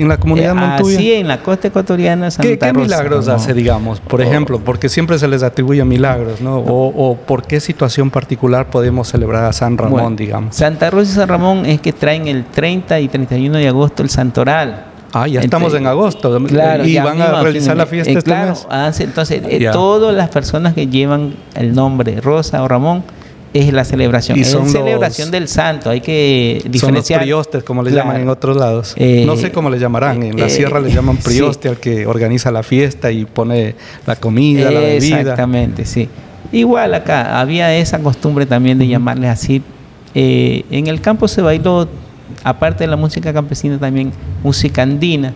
la 0.08 0.18
comunidad 0.18 0.52
eh, 0.52 0.54
Montuya. 0.56 0.98
Sí, 0.98 1.14
en 1.14 1.28
la 1.28 1.44
costa 1.44 1.68
ecuatoriana. 1.68 2.32
Santa 2.32 2.58
¿Qué, 2.58 2.74
milagros 2.74 3.28
hace, 3.28 3.54
digamos? 3.54 4.00
Por 4.00 4.22
ejemplo, 4.22 4.60
porque 4.60 4.90
siempre 4.90 5.20
se 5.20 5.28
les 5.28 5.44
atribuye 5.44 5.86
milagros, 5.86 6.42
¿no? 6.42 6.58
O, 6.58 7.16
por 7.16 7.44
qué 7.44 7.60
situación 7.60 8.10
particular 8.10 8.72
podemos 8.72 9.08
celebrar 9.10 9.46
a 9.46 9.54
San 9.54 9.78
Ramón, 9.78 10.16
digamos. 10.16 10.56
Santa 10.56 10.90
Rosa 10.90 11.12
y 11.12 11.16
San 11.16 11.30
Ramón 11.30 11.68
es 11.68 11.80
que 11.80 11.94
traen 11.94 12.28
el 12.28 12.46
30 12.46 13.00
y 13.00 13.10
31 13.10 13.60
de 13.60 13.68
agosto 13.68 14.02
el 14.02 14.10
santoral. 14.10 14.87
Ah, 15.14 15.28
ya 15.28 15.42
estamos 15.42 15.74
en 15.74 15.88
agosto. 15.88 16.38
y 16.84 16.98
van 16.98 17.22
a 17.22 17.42
realizar 17.42 17.78
la 17.78 17.86
fiesta 17.86 18.12
eh, 18.12 18.18
este 18.18 18.30
claro, 18.30 18.56
entonces, 19.00 19.42
eh, 19.48 19.70
todas 19.72 20.16
las 20.16 20.30
personas 20.30 20.74
que 20.74 20.88
llevan 20.88 21.36
el 21.56 21.74
nombre 21.74 22.20
Rosa 22.22 22.62
o 22.64 22.68
Ramón 22.68 23.04
es 23.54 23.72
la 23.74 23.86
celebración. 23.86 24.38
es 24.38 24.54
la 24.54 24.66
celebración 24.66 25.32
del 25.32 25.48
santo. 25.48 25.90
Hay 25.90 26.02
que 26.02 26.62
diferenciar. 26.70 27.22
Son 27.22 27.28
los 27.28 27.46
priostes, 27.48 27.64
como 27.64 27.82
le 27.82 27.92
llaman 27.92 28.22
en 28.22 28.30
otros 28.30 28.58
lados. 28.58 28.94
Eh, 28.98 29.24
no 29.26 29.36
sé 29.38 29.52
cómo 29.52 29.70
le 29.70 29.80
llamarán. 29.80 30.22
En 30.22 30.40
la 30.40 30.50
sierra 30.50 30.80
le 30.80 30.92
llaman 30.92 31.18
prioste 31.24 31.70
al 31.70 31.78
que 31.78 32.06
organiza 32.06 32.52
la 32.52 32.64
fiesta 32.64 33.12
y 33.12 33.26
pone 33.26 33.76
la 34.06 34.16
comida, 34.16 34.70
la 34.70 34.80
bebida. 34.80 35.22
Exactamente, 35.22 35.86
sí. 35.86 36.10
Igual 36.52 36.94
acá 36.94 37.40
había 37.40 37.76
esa 37.76 38.00
costumbre 38.00 38.46
también 38.46 38.78
de 38.78 38.88
llamarles 38.88 39.30
así. 39.30 39.62
en 40.14 40.88
el 40.88 41.02
campo 41.02 41.28
se 41.28 41.42
bailó 41.42 41.88
aparte 42.44 42.84
de 42.84 42.88
la 42.90 42.98
música 42.98 43.34
campesina, 43.34 43.78
también 43.78 44.12
música 44.44 44.84
andina, 44.84 45.34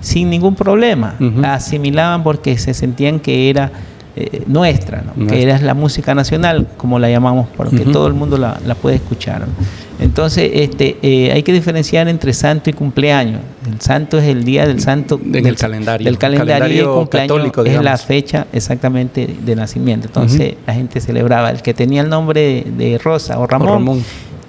sin 0.00 0.30
ningún 0.30 0.54
problema. 0.54 1.16
La 1.18 1.54
asimilaban 1.54 2.22
porque 2.22 2.58
se 2.58 2.74
sentían 2.74 3.20
que 3.20 3.50
era 3.50 3.72
eh, 4.16 4.44
nuestra, 4.46 5.02
que 5.28 5.42
era 5.42 5.58
la 5.58 5.74
música 5.74 6.14
nacional, 6.14 6.68
como 6.76 7.00
la 7.00 7.10
llamamos, 7.10 7.48
porque 7.56 7.80
todo 7.80 8.06
el 8.06 8.14
mundo 8.14 8.36
la, 8.36 8.58
puede 8.80 8.96
escuchar. 8.96 9.44
Entonces, 9.98 10.50
este, 10.54 10.98
eh, 11.02 11.32
hay 11.32 11.42
que 11.42 11.52
diferenciar 11.52 12.06
entre 12.06 12.32
santo 12.32 12.70
y 12.70 12.74
cumpleaños. 12.74 13.40
El 13.66 13.80
santo 13.80 14.18
es 14.18 14.24
el 14.24 14.44
día 14.44 14.66
del 14.66 14.80
santo 14.80 15.18
del, 15.20 15.56
calendario. 15.56 16.04
Del 16.04 16.18
calendario, 16.18 16.68
y 16.68 16.78
el 16.78 16.86
cumpleaños 16.86 17.52
es 17.64 17.82
la 17.82 17.96
fecha 17.96 18.46
exactamente 18.52 19.26
de 19.44 19.56
nacimiento. 19.56 20.06
Entonces, 20.06 20.54
la 20.64 20.74
gente 20.74 21.00
celebraba. 21.00 21.50
El 21.50 21.62
que 21.62 21.74
tenía 21.74 22.02
el 22.02 22.08
nombre 22.08 22.64
de, 22.76 22.98
Rosa 23.02 23.38
o 23.38 23.46
Ramón 23.46 24.04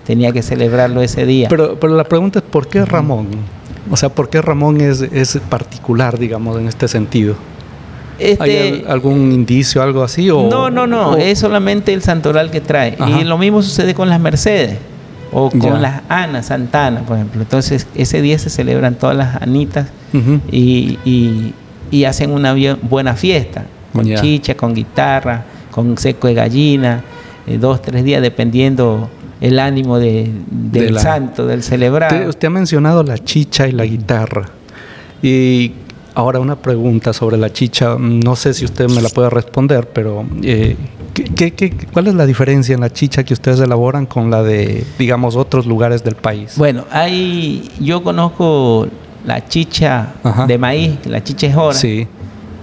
tenía 0.06 0.32
que 0.32 0.42
celebrarlo 0.42 1.02
ese 1.02 1.26
día. 1.26 1.48
Pero, 1.50 1.80
pero 1.80 1.96
la 1.96 2.04
pregunta 2.04 2.40
es, 2.40 2.46
¿por 2.46 2.68
qué 2.68 2.86
Ramón? 2.86 3.28
O 3.90 3.98
sea, 3.98 4.10
¿por 4.10 4.30
qué 4.30 4.42
Ramón 4.42 4.82
es, 4.82 5.02
es 5.02 5.40
particular, 5.50 6.18
digamos, 6.18 6.58
en 6.58 6.68
este 6.68 6.88
sentido? 6.88 7.36
¿Hay 8.18 8.52
este, 8.52 8.86
algún 8.88 9.32
indicio, 9.32 9.82
algo 9.82 10.04
así? 10.04 10.30
O, 10.30 10.50
no, 10.50 10.70
no, 10.70 10.88
no, 10.88 11.18
es 11.18 11.40
solamente 11.40 11.94
el 11.94 12.02
santoral 12.02 12.50
que 12.50 12.62
trae. 12.62 12.98
Y 13.20 13.24
lo 13.24 13.38
mismo 13.38 13.62
sucede 13.62 13.94
con 13.94 14.10
las 14.10 14.20
Mercedes 14.20 14.78
o 15.32 15.50
con 15.50 15.82
las 15.82 16.02
Ana, 16.08 16.42
Santana, 16.44 17.02
por 17.02 17.18
ejemplo. 17.18 17.42
Entonces, 17.42 17.88
ese 17.96 18.22
día 18.22 18.40
se 18.40 18.50
celebran 18.50 18.96
todas 18.96 19.18
las 19.18 19.42
Anitas 19.42 19.88
y, 20.52 20.98
y, 21.92 22.06
hacen 22.06 22.32
una 22.32 22.56
buena 22.82 23.16
fiesta, 23.16 23.66
con 23.94 24.06
chicha, 24.16 24.56
con 24.56 24.74
guitarra, 24.74 25.44
con 25.72 25.98
seco 25.98 26.28
de 26.28 26.34
gallina, 26.34 27.04
eh, 27.48 27.58
dos, 27.58 27.82
tres 27.82 28.04
días, 28.04 28.22
dependiendo 28.22 29.10
el 29.42 29.60
ánimo 29.60 30.00
de, 30.00 30.32
del 30.50 31.00
santo, 31.00 31.46
del 31.46 31.64
celebrado. 31.64 32.30
Usted, 32.30 32.48
ha 32.48 32.52
mencionado 32.52 33.04
la 33.04 33.18
chicha 33.18 33.68
y 33.68 33.72
la 33.72 33.86
guitarra. 33.86 34.46
Y 35.22 35.74
ahora 36.14 36.40
una 36.40 36.56
pregunta 36.56 37.14
sobre 37.14 37.38
la 37.38 37.52
chicha. 37.52 37.98
No 38.00 38.36
sé 38.36 38.54
si 38.54 38.66
usted 38.66 38.90
me 38.90 39.02
la 39.02 39.10
puede 39.10 39.30
responder, 39.30 39.88
pero 39.90 40.26
eh, 40.44 40.76
¿Qué, 41.14 41.54
qué, 41.54 41.72
cuál 41.94 42.08
es 42.08 42.14
la 42.14 42.26
diferencia 42.26 42.76
en 42.76 42.82
la 42.82 42.92
chicha 42.92 43.24
que 43.24 43.34
ustedes 43.34 43.62
elaboran 43.62 44.06
con 44.06 44.30
la 44.30 44.44
de, 44.44 44.84
digamos, 45.00 45.38
otros 45.38 45.66
lugares 45.66 46.04
del 46.04 46.16
país? 46.16 46.56
Bueno, 46.58 46.84
hay, 46.92 47.70
yo 47.80 48.04
conozco 48.04 48.88
la 49.26 49.48
chicha 49.48 50.14
Ajá. 50.24 50.46
de 50.46 50.58
maíz, 50.58 51.06
la 51.06 51.24
chicha 51.24 51.48
es 51.48 51.56
hora, 51.56 51.74
Sí, 51.74 52.06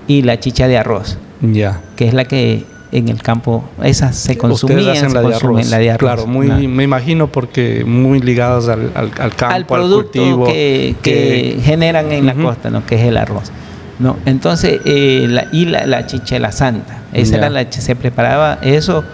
y 0.07 0.21
la 0.23 0.39
chicha 0.39 0.69
de 0.69 0.77
arroz, 0.77 1.17
ya. 1.41 1.81
que 1.97 2.07
es 2.09 2.13
la 2.13 2.27
que 2.27 2.65
en 2.93 3.09
el 3.09 3.23
campo, 3.23 3.65
esas 3.83 4.15
se 4.17 4.37
consumían, 4.37 4.81
Ustedes 4.81 4.99
hacen 4.99 5.11
se 5.11 5.15
la 5.15 5.23
de, 5.29 5.35
arroz. 5.35 5.71
la 5.71 5.79
de 5.79 5.91
arroz. 5.91 5.99
Claro, 5.99 6.27
muy, 6.27 6.47
¿no? 6.49 6.59
me 6.69 6.85
imagino 6.85 7.27
porque 7.27 7.85
muy 7.87 8.21
ligados 8.21 8.69
al, 8.69 8.93
al, 8.95 9.11
al 9.19 9.35
campo, 9.35 9.55
al 9.55 9.67
producto 9.67 10.21
cultivo. 10.21 10.45
que, 10.45 10.95
que 11.03 11.59
generan 11.65 12.13
en 12.13 12.27
la 12.27 12.35
costa, 12.35 12.71
¿no? 12.71 12.85
que 12.87 12.97
es 12.97 13.03
el 13.03 13.17
arroz. 13.17 13.51
¿no? 13.99 14.17
Entonces, 14.27 14.81
eh, 14.85 15.27
la, 15.29 15.47
y 15.53 15.65
la, 15.67 15.87
la 15.87 16.07
chicha 16.07 16.35
de 16.35 16.41
la 16.41 16.53
santa, 16.53 16.99
esa 17.13 17.37
era 17.37 17.51
la 17.51 17.71
se 17.71 17.97
preparaba 17.97 18.59
eso 18.63 19.05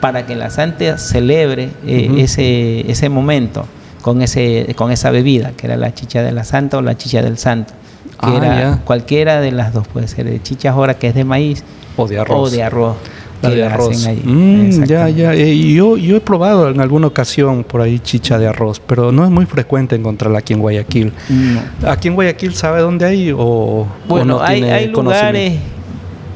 para 0.00 0.26
que 0.26 0.34
la 0.36 0.50
santa 0.50 0.96
celebre 0.98 1.70
eh, 1.86 2.10
ese, 2.18 2.90
ese 2.90 3.08
momento 3.08 3.66
con, 4.02 4.22
ese, 4.22 4.74
con 4.76 4.90
esa 4.90 5.10
bebida, 5.10 5.52
que 5.56 5.66
era 5.66 5.76
la 5.76 5.92
chicha 5.94 6.22
de 6.22 6.32
la 6.32 6.44
santa 6.44 6.78
o 6.78 6.82
la 6.82 6.96
chicha 6.96 7.22
del 7.22 7.38
santo, 7.38 7.72
que 8.20 8.26
Ah, 8.26 8.36
era 8.36 8.80
cualquiera 8.84 9.40
de 9.40 9.52
las 9.52 9.72
dos, 9.72 9.86
puede 9.86 10.08
ser 10.08 10.24
de 10.26 10.42
chicha 10.42 10.70
ahora 10.70 10.94
que 10.94 11.08
es 11.08 11.14
de 11.14 11.24
maíz 11.24 11.62
O 11.96 12.08
de 12.08 12.18
arroz. 12.18 12.48
o 12.48 12.50
de 12.50 12.62
arroz. 12.62 12.96
Que 13.40 13.48
de 13.54 13.64
arroz. 13.64 13.90
hacen. 13.90 14.20
Mm, 14.24 14.84
ya, 14.84 15.08
ya. 15.08 15.34
Eh, 15.34 15.56
yo, 15.72 15.96
yo 15.96 16.16
he 16.16 16.20
probado 16.20 16.68
en 16.70 16.80
alguna 16.80 17.06
ocasión 17.06 17.62
por 17.64 17.80
ahí 17.80 17.98
chicha 18.00 18.38
de 18.38 18.48
arroz, 18.48 18.80
pero 18.84 19.12
no 19.12 19.24
es 19.24 19.30
muy 19.30 19.46
frecuente 19.46 19.94
encontrarla 19.96 20.40
aquí 20.40 20.54
en 20.54 20.60
Guayaquil. 20.60 21.12
No. 21.28 21.88
¿Aquí 21.90 22.08
en 22.08 22.14
Guayaquil 22.14 22.54
sabe 22.54 22.80
dónde 22.80 23.04
hay 23.06 23.30
o, 23.30 23.38
o 23.38 23.86
Bueno, 24.08 24.38
no 24.38 24.42
hay, 24.42 24.60
tiene 24.60 24.74
hay 24.74 24.86
lugares, 24.88 25.58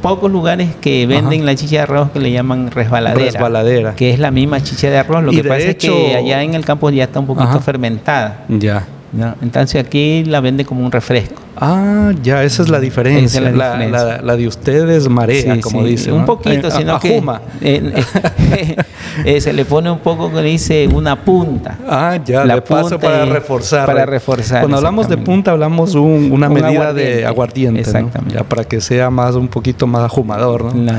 pocos 0.01 0.31
lugares 0.31 0.69
que 0.81 1.07
venden 1.07 1.41
Ajá. 1.41 1.47
la 1.47 1.55
chicha 1.57 1.77
de 1.77 1.83
arroz 1.83 2.11
que 2.12 2.21
le 2.21 2.31
llaman 2.33 2.71
resbaladera. 2.71 3.25
Resbaladera. 3.25 3.95
Que 3.97 4.11
es 4.11 4.19
la 4.19 4.31
misma 4.31 4.62
chicha 4.62 4.88
de 4.91 4.99
arroz. 4.99 5.23
Lo 5.25 5.33
Y 5.33 5.37
que 5.37 5.45
pasa 5.45 5.61
hecho- 5.61 5.93
es 5.93 6.11
que 6.11 6.17
allá 6.17 6.43
en 6.43 6.55
el 6.55 6.65
campo 6.65 6.88
ya 6.91 7.05
está 7.05 7.19
un 7.21 7.27
poquito 7.27 7.49
Ajá. 7.49 7.61
fermentada. 7.61 8.45
Ya. 8.49 8.87
¿no? 9.12 9.35
Entonces 9.43 9.85
aquí 9.85 10.25
la 10.25 10.41
vende 10.41 10.65
como 10.65 10.85
un 10.87 10.91
refresco. 10.93 11.41
Ah, 11.57 12.12
ya, 12.23 12.43
esa 12.45 12.62
es 12.62 12.69
la 12.71 12.81
diferencia. 12.81 13.38
Es 13.41 13.45
la 13.45 13.51
la, 13.53 13.73
diferencia. 13.75 14.05
la- 14.17 14.23
la 14.23 14.37
de 14.37 14.47
ustedes 14.49 15.09
marea, 15.09 15.55
Sí, 15.57 15.61
como 15.61 15.83
sí, 15.83 15.88
dicen. 15.91 16.15
Un 16.15 16.21
¿no? 16.21 16.27
poquito, 16.27 16.69
Eh, 16.69 16.71
sino 16.71 16.95
a- 16.97 17.01
que 17.01 17.19
eh, 17.19 17.23
eh, 17.61 18.77
eh, 19.27 19.41
se 19.41 19.53
le 19.53 19.65
pone 19.65 19.91
un 19.91 19.99
poco 19.99 20.33
que 20.33 20.41
dice 20.43 20.88
una 20.88 21.17
punta. 21.25 21.77
Ah, 21.88 22.19
ya, 22.25 22.45
La 22.45 22.55
de 22.57 22.62
paso 22.62 22.91
punta 22.91 22.99
para 23.01 23.25
reforzar. 23.27 23.87
para 23.87 24.07
reforzar, 24.07 24.61
Cuando 24.61 24.79
hablamos 24.79 25.09
de 25.09 25.19
punta, 25.19 25.51
hablamos 25.53 25.95
un- 25.95 26.31
una 26.33 26.49
Un 26.49 26.55
medida 26.55 26.93
de 26.95 27.27
aguardiente, 27.27 27.81
exactamente. 27.81 28.35
Ya 28.35 28.45
para 28.45 28.65
que 28.65 28.81
sea 28.81 29.11
más, 29.11 29.35
un 29.35 29.49
poquito 29.49 29.87
más 29.87 30.03
ajumador, 30.05 30.75
¿no? 30.75 30.93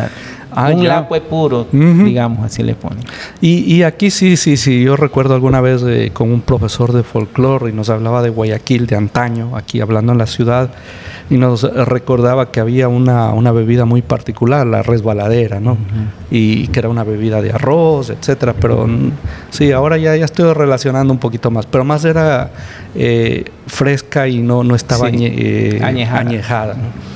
Ah, 0.56 0.72
un 0.74 0.82
ya. 0.84 0.90
lacue 1.02 1.22
puro, 1.22 1.68
digamos, 1.72 2.46
así 2.46 2.64
le 2.64 2.76
ponen. 2.76 3.00
Y, 3.42 3.74
y 3.76 3.84
aquí 3.84 4.10
sí, 4.12 4.38
sí, 4.38 4.58
sí. 4.58 4.84
Yo 4.84 4.96
recuerdo 4.96 5.34
alguna 5.36 5.62
vez 5.62 5.84
eh, 5.86 6.12
con 6.14 6.32
un 6.32 6.42
profesor 6.42 6.92
de 6.94 7.04
folclore 7.04 7.70
y 7.70 7.74
nos 7.74 7.90
hablaba 7.90 8.22
de 8.22 8.30
Guayaquil 8.30 8.88
de 8.88 8.96
antaño, 8.96 9.56
aquí 9.58 9.82
hablando 9.82 10.12
en 10.12 10.18
la 10.18 10.28
ciudad, 10.28 10.70
y 11.30 11.38
nos 11.38 11.64
recordaba 11.64 12.52
que 12.52 12.60
había 12.60 12.88
una, 12.90 13.30
una 13.34 13.52
bebida 13.52 13.86
muy 13.86 14.02
particular, 14.02 14.68
la 14.68 14.84
resbaladera, 14.84 15.60
¿no? 15.60 15.78
y, 16.30 16.68
que 16.68 16.80
era 16.80 16.90
una 16.90 17.04
bebida 17.04 17.42
de 17.42 17.52
arroz, 17.52 18.10
etcétera. 18.10 18.54
Pero 18.60 18.88
sí, 19.50 19.72
ahora 19.72 19.98
ya, 19.98 20.16
ya 20.16 20.26
estoy 20.26 20.52
relacionando 20.54 21.14
un 21.14 21.20
poquito 21.20 21.50
más. 21.52 21.66
Pero 21.66 21.84
más 21.86 22.04
era 22.06 22.52
eh, 22.96 23.46
fresca 23.68 24.28
y 24.28 24.40
no, 24.40 24.64
no 24.64 24.76
estaba 24.76 25.10
Sí, 25.10 25.16
añe- 25.16 25.34
eh, 25.38 25.80
añejada. 25.84 26.20
añejada, 26.20 26.74
¿no? 26.76 27.13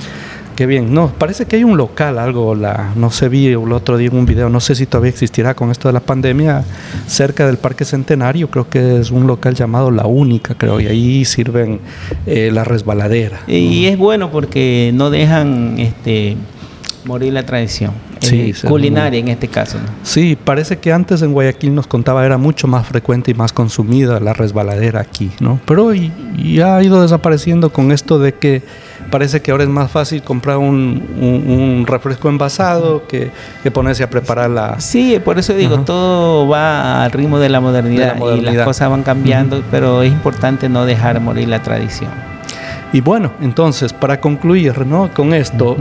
Qué 0.58 0.66
bien. 0.66 0.92
No, 0.92 1.12
parece 1.16 1.46
que 1.46 1.54
hay 1.54 1.62
un 1.62 1.76
local, 1.76 2.18
algo, 2.18 2.56
la, 2.56 2.90
no 2.96 3.12
sé, 3.12 3.28
vi 3.28 3.46
el 3.46 3.72
otro 3.72 3.96
día 3.96 4.08
en 4.08 4.16
un 4.16 4.26
video, 4.26 4.48
no 4.48 4.58
sé 4.58 4.74
si 4.74 4.86
todavía 4.86 5.10
existirá 5.10 5.54
con 5.54 5.70
esto 5.70 5.88
de 5.88 5.92
la 5.92 6.00
pandemia, 6.00 6.64
cerca 7.06 7.46
del 7.46 7.58
Parque 7.58 7.84
Centenario, 7.84 8.50
creo 8.50 8.68
que 8.68 8.98
es 8.98 9.12
un 9.12 9.28
local 9.28 9.54
llamado 9.54 9.92
La 9.92 10.06
Única, 10.06 10.56
creo, 10.56 10.80
y 10.80 10.88
ahí 10.88 11.24
sirven 11.24 11.78
eh, 12.26 12.50
la 12.52 12.64
resbaladera. 12.64 13.38
Y 13.46 13.86
es 13.86 13.96
bueno 13.96 14.32
porque 14.32 14.90
no 14.92 15.10
dejan 15.10 15.78
este 15.78 16.36
morir 17.04 17.34
la 17.34 17.46
tradición. 17.46 17.92
Sí, 18.18 18.50
eh, 18.50 18.66
culinaria 18.66 19.20
en 19.20 19.28
este 19.28 19.46
caso. 19.46 19.78
¿no? 19.78 19.84
Sí, 20.02 20.36
parece 20.42 20.78
que 20.78 20.92
antes 20.92 21.22
en 21.22 21.34
Guayaquil 21.34 21.72
nos 21.72 21.86
contaba 21.86 22.26
era 22.26 22.36
mucho 22.36 22.66
más 22.66 22.84
frecuente 22.84 23.30
y 23.30 23.34
más 23.34 23.52
consumida 23.52 24.18
la 24.18 24.32
resbaladera 24.32 25.02
aquí, 25.02 25.30
¿no? 25.38 25.60
Pero 25.66 25.94
y, 25.94 26.12
y 26.36 26.60
ha 26.62 26.82
ido 26.82 27.00
desapareciendo 27.00 27.70
con 27.70 27.92
esto 27.92 28.18
de 28.18 28.34
que 28.34 28.64
parece 29.10 29.40
que 29.42 29.50
ahora 29.50 29.64
es 29.64 29.70
más 29.70 29.90
fácil 29.90 30.22
comprar 30.22 30.56
un, 30.58 31.02
un- 31.20 31.50
un 31.50 31.86
refresco 31.86 32.28
envasado 32.28 33.06
que, 33.06 33.30
que 33.62 33.70
ponerse 33.70 34.02
a 34.02 34.10
preparar 34.10 34.50
la... 34.50 34.80
Sí, 34.80 35.18
por 35.24 35.38
eso 35.38 35.54
digo, 35.54 35.76
Ajá. 35.76 35.84
todo 35.84 36.48
va 36.48 37.04
al 37.04 37.10
ritmo 37.12 37.38
de 37.38 37.48
la 37.48 37.60
modernidad, 37.60 38.04
De 38.06 38.10
la 38.12 38.16
y 38.16 38.20
modernidad. 38.20 38.52
las 38.54 38.64
cosas 38.66 38.90
van 38.90 39.02
cambiando, 39.02 39.62
pero 39.70 40.02
es 40.02 40.12
importante 40.12 40.68
no 40.68 40.84
dejar 40.84 41.20
morir 41.20 41.48
la 41.48 41.62
tradición. 41.62 42.10
Y 42.92 43.00
bueno, 43.02 43.32
entonces, 43.42 43.92
para 43.92 44.20
concluir, 44.20 44.86
¿no? 44.86 45.10
Con 45.12 45.34
esto, 45.34 45.76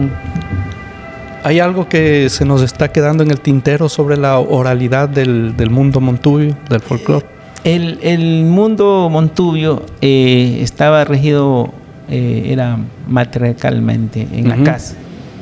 ¿hay 1.43 1.59
algo 1.59 1.87
que 1.87 2.29
se 2.29 2.45
nos 2.45 2.61
está 2.61 2.89
quedando 2.91 3.23
en 3.23 3.31
el 3.31 3.39
tintero 3.39 3.89
sobre 3.89 4.17
la 4.17 4.39
oralidad 4.39 5.07
del, 5.07 5.55
del 5.55 5.69
mundo 5.69 5.99
montubio, 6.01 6.55
del 6.69 6.81
folclore? 6.81 7.25
El, 7.63 7.99
el 8.01 8.43
mundo 8.45 9.09
montubio 9.11 9.83
eh, 10.01 10.59
estaba 10.61 11.03
regido, 11.05 11.73
eh, 12.09 12.47
era 12.49 12.77
matriarcalmente 13.07 14.27
en 14.33 14.49
la 14.49 14.57
casa 14.63 14.95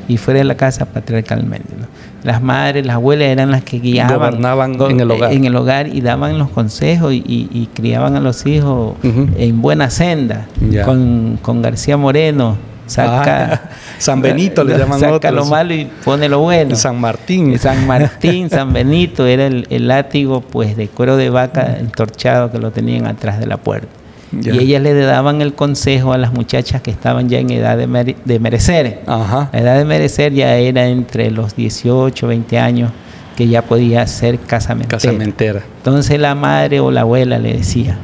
y 0.08 0.16
fuera 0.18 0.38
de 0.38 0.44
la 0.44 0.56
casa 0.56 0.84
patriarcalmente. 0.86 1.74
¿no? 1.78 1.86
Las 2.22 2.42
madres, 2.42 2.84
las 2.86 2.96
abuelas 2.96 3.28
eran 3.28 3.50
las 3.50 3.62
que 3.62 3.78
guiaban, 3.78 4.18
Gobernaban 4.18 4.72
go- 4.76 4.88
en 4.90 5.00
el 5.00 5.10
hogar. 5.10 5.32
en 5.32 5.44
el 5.44 5.56
hogar 5.56 5.88
y 5.88 6.00
daban 6.00 6.38
los 6.38 6.50
consejos 6.50 7.12
y, 7.12 7.18
y- 7.26 7.48
y 7.52 7.66
criaban 7.72 8.16
a 8.16 8.20
los 8.20 8.46
hijos 8.46 8.94
en 9.02 9.62
buena 9.62 9.90
senda. 9.90 10.46
Con, 10.84 11.38
con 11.42 11.62
García 11.62 11.96
Moreno, 11.96 12.56
saca 12.86 13.52
Ah, 13.52 13.60
San 13.98 14.20
Benito 14.22 14.62
le 14.64 14.76
llaman 14.78 15.00
saca 15.00 15.14
otros. 15.14 15.34
lo 15.34 15.44
malo 15.46 15.74
y 15.74 15.88
pone 16.04 16.28
lo 16.28 16.40
bueno. 16.40 16.74
San 16.76 17.00
Martín. 17.00 17.58
San 17.58 17.86
Martín, 17.86 18.48
San 18.50 18.72
Benito, 18.72 19.26
era 19.26 19.46
el, 19.46 19.66
el 19.70 19.88
látigo 19.88 20.40
pues 20.40 20.76
de 20.76 20.88
cuero 20.88 21.16
de 21.16 21.30
vaca 21.30 21.76
entorchado 21.78 22.50
que 22.50 22.58
lo 22.58 22.70
tenían 22.72 23.06
atrás 23.06 23.38
de 23.40 23.46
la 23.46 23.56
puerta. 23.56 23.88
Y 24.32 24.58
ellas 24.58 24.82
le 24.82 24.92
daban 24.94 25.40
el 25.40 25.54
consejo 25.54 26.12
a 26.12 26.18
las 26.18 26.32
muchachas 26.32 26.82
que 26.82 26.90
estaban 26.90 27.28
ya 27.28 27.38
en 27.38 27.50
edad 27.50 27.76
de, 27.76 27.86
mere- 27.86 28.16
de 28.24 28.38
merecer. 28.40 29.00
Ajá. 29.06 29.50
La 29.52 29.60
edad 29.60 29.78
de 29.78 29.84
merecer 29.84 30.32
ya 30.32 30.56
era 30.56 30.86
entre 30.88 31.30
los 31.30 31.54
18, 31.56 32.26
20 32.26 32.58
años 32.58 32.90
que 33.36 33.46
ya 33.48 33.62
podía 33.62 34.06
ser 34.06 34.38
casamentera. 34.38 34.98
Casamentera. 34.98 35.62
Entonces 35.78 36.18
la 36.18 36.34
madre 36.34 36.80
o 36.80 36.90
la 36.90 37.02
abuela 37.02 37.38
le 37.38 37.52
decía, 37.54 37.98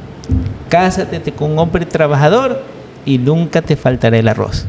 cásate 0.69 1.31
con 1.31 1.51
un 1.51 1.59
hombre 1.59 1.85
trabajador 1.85 2.61
y 3.05 3.17
nunca 3.17 3.61
te 3.61 3.75
faltará 3.75 4.17
el 4.17 4.27
arroz. 4.27 4.65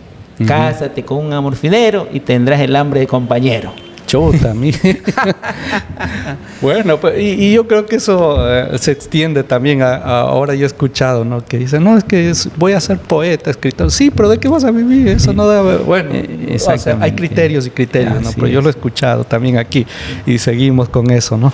Cásate 0.46 1.04
con 1.04 1.24
un 1.24 1.32
amorfinero 1.32 2.08
y 2.12 2.18
tendrás 2.20 2.60
el 2.60 2.74
hambre 2.74 3.00
de 3.00 3.06
compañero. 3.06 3.72
Chuta, 4.06 4.54
mi. 4.54 4.70
bueno, 6.60 6.98
pues, 7.00 7.18
y, 7.20 7.30
y 7.46 7.52
yo 7.54 7.66
creo 7.66 7.86
que 7.86 7.96
eso 7.96 8.36
eh, 8.48 8.78
se 8.78 8.92
extiende 8.92 9.42
también. 9.44 9.82
A, 9.82 9.94
a- 9.96 10.20
ahora 10.22 10.54
yo 10.54 10.64
he 10.64 10.66
escuchado, 10.66 11.24
¿no? 11.24 11.44
Que 11.44 11.58
dicen, 11.58 11.82
no, 11.84 11.96
es 11.96 12.04
que 12.04 12.30
es- 12.30 12.48
voy 12.56 12.72
a 12.72 12.80
ser 12.80 12.98
poeta, 12.98 13.50
escritor. 13.50 13.90
Sí, 13.90 14.10
pero 14.10 14.28
¿de 14.28 14.38
qué 14.38 14.48
vas 14.48 14.64
a 14.64 14.70
vivir? 14.70 15.08
Eso 15.08 15.32
no 15.32 15.46
da. 15.46 15.62
Bueno, 15.78 16.10
o 16.54 16.58
sea, 16.58 16.98
hay 17.00 17.12
criterios 17.12 17.66
y 17.66 17.70
criterios, 17.70 18.22
¿no? 18.22 18.30
Pero 18.34 18.46
yo 18.48 18.60
lo 18.60 18.68
he 18.68 18.70
escuchado 18.70 19.24
también 19.24 19.58
aquí 19.58 19.86
y 20.26 20.38
seguimos 20.38 20.88
con 20.88 21.10
eso, 21.10 21.36
¿no? 21.36 21.52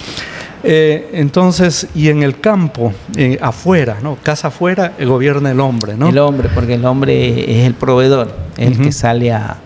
Eh, 0.62 1.08
entonces, 1.14 1.86
y 1.94 2.08
en 2.10 2.22
el 2.22 2.38
campo, 2.38 2.92
eh, 3.16 3.38
afuera, 3.40 3.96
¿no? 4.02 4.18
Casa 4.22 4.48
afuera, 4.48 4.92
gobierna 5.02 5.50
el 5.52 5.60
hombre, 5.60 5.94
¿no? 5.96 6.08
El 6.10 6.18
hombre, 6.18 6.50
porque 6.54 6.74
el 6.74 6.84
hombre 6.84 7.60
es 7.60 7.66
el 7.66 7.72
proveedor, 7.74 8.30
es 8.58 8.72
el 8.72 8.78
que 8.78 8.92
sale 8.92 9.32
a, 9.32 9.56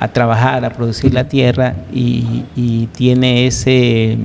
a 0.00 0.08
trabajar, 0.08 0.64
a 0.64 0.70
producir 0.70 1.12
la 1.14 1.28
tierra 1.28 1.74
y, 1.92 2.44
y 2.56 2.86
tiene 2.86 3.46
ese, 3.46 4.16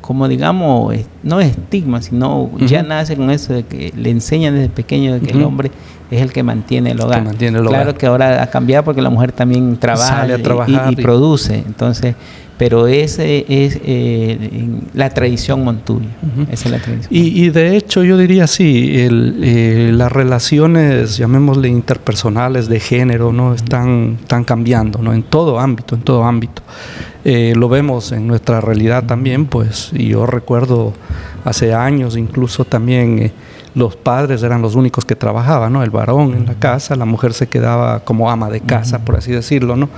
como 0.00 0.26
digamos, 0.28 0.94
no 1.22 1.40
es 1.40 1.50
estigma, 1.50 2.00
sino 2.02 2.50
ya 2.58 2.82
nace 2.82 3.14
con 3.16 3.30
eso 3.30 3.52
de 3.52 3.64
que 3.64 3.92
le 3.96 4.10
enseñan 4.10 4.54
desde 4.54 4.70
pequeño 4.70 5.14
de 5.14 5.20
que 5.20 5.32
el 5.32 5.42
hombre 5.42 5.70
es 6.10 6.22
el 6.22 6.32
que 6.32 6.42
mantiene 6.42 6.92
el 6.92 7.00
hogar. 7.02 7.22
mantiene 7.22 7.58
el 7.58 7.66
claro 7.66 7.82
hogar. 7.90 7.98
que 7.98 8.06
ahora 8.06 8.42
ha 8.42 8.46
cambiado 8.48 8.82
porque 8.84 9.02
la 9.02 9.10
mujer 9.10 9.30
también 9.32 9.76
trabaja 9.76 10.20
Sale 10.20 10.34
a 10.34 10.38
y- 10.38 10.42
trabajar 10.42 10.86
y, 10.92 10.96
y 10.96 11.00
y- 11.00 11.02
produce, 11.02 11.54
entonces, 11.66 12.14
pero 12.58 12.88
ese 12.88 13.46
es 13.48 13.78
eh, 13.84 14.68
la 14.94 15.10
tradición 15.10 15.62
montubia, 15.64 16.08
Ujú. 16.22 16.42
esa 16.50 16.64
es 16.66 16.70
la 16.70 16.78
tradición. 16.78 17.08
Y, 17.14 17.44
y 17.44 17.50
de 17.50 17.76
hecho 17.76 18.02
yo 18.02 18.18
diría 18.18 18.46
sí, 18.46 19.00
el, 19.00 19.40
eh, 19.42 19.90
las 19.94 20.10
relaciones, 20.10 21.16
llamémosle 21.16 21.68
interpersonales 21.68 22.68
de 22.68 22.80
género, 22.80 23.32
no 23.32 23.54
están, 23.54 24.18
están 24.20 24.44
cambiando, 24.44 25.00
¿no? 25.00 25.14
En 25.14 25.22
todo 25.22 25.60
ámbito, 25.60 25.94
en 25.94 26.02
todo 26.02 26.24
ámbito. 26.24 26.62
Eh, 27.24 27.54
lo 27.56 27.68
vemos 27.68 28.12
en 28.12 28.26
nuestra 28.26 28.60
realidad 28.60 29.04
también, 29.04 29.46
pues, 29.46 29.90
y 29.92 30.08
yo 30.08 30.26
recuerdo 30.26 30.94
hace 31.44 31.72
años 31.72 32.16
incluso 32.16 32.64
también 32.64 33.32
los 33.74 33.94
padres 33.96 34.42
eran 34.42 34.60
los 34.60 34.74
únicos 34.74 35.04
que 35.04 35.14
trabajaban, 35.14 35.72
¿no? 35.72 35.82
El 35.84 35.90
varón 35.90 36.34
en 36.34 36.46
la 36.46 36.54
casa, 36.54 36.96
la 36.96 37.04
mujer 37.04 37.32
se 37.32 37.46
quedaba 37.46 38.00
como 38.00 38.30
ama 38.30 38.50
de 38.50 38.60
casa, 38.60 39.04
por 39.04 39.16
así 39.16 39.30
decirlo, 39.30 39.76
¿no? 39.76 39.88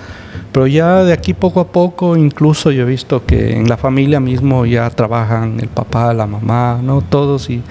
Pero 0.53 0.67
ya 0.67 1.05
de 1.05 1.13
aquí 1.13 1.33
poco 1.33 1.61
a 1.61 1.69
poco, 1.69 2.17
incluso 2.17 2.73
yo 2.73 2.83
he 2.83 2.87
visto 2.87 3.25
que 3.25 3.57
en 3.57 3.69
la 3.69 3.77
familia 3.77 4.19
mismo 4.19 4.67
ya 4.67 4.91
trabajan 4.91 5.61
el 5.61 5.69
papá, 5.69 6.13
la 6.13 6.27
mamá, 6.27 6.81
¿no? 6.83 7.03
Todos 7.03 7.51
y, 7.51 7.63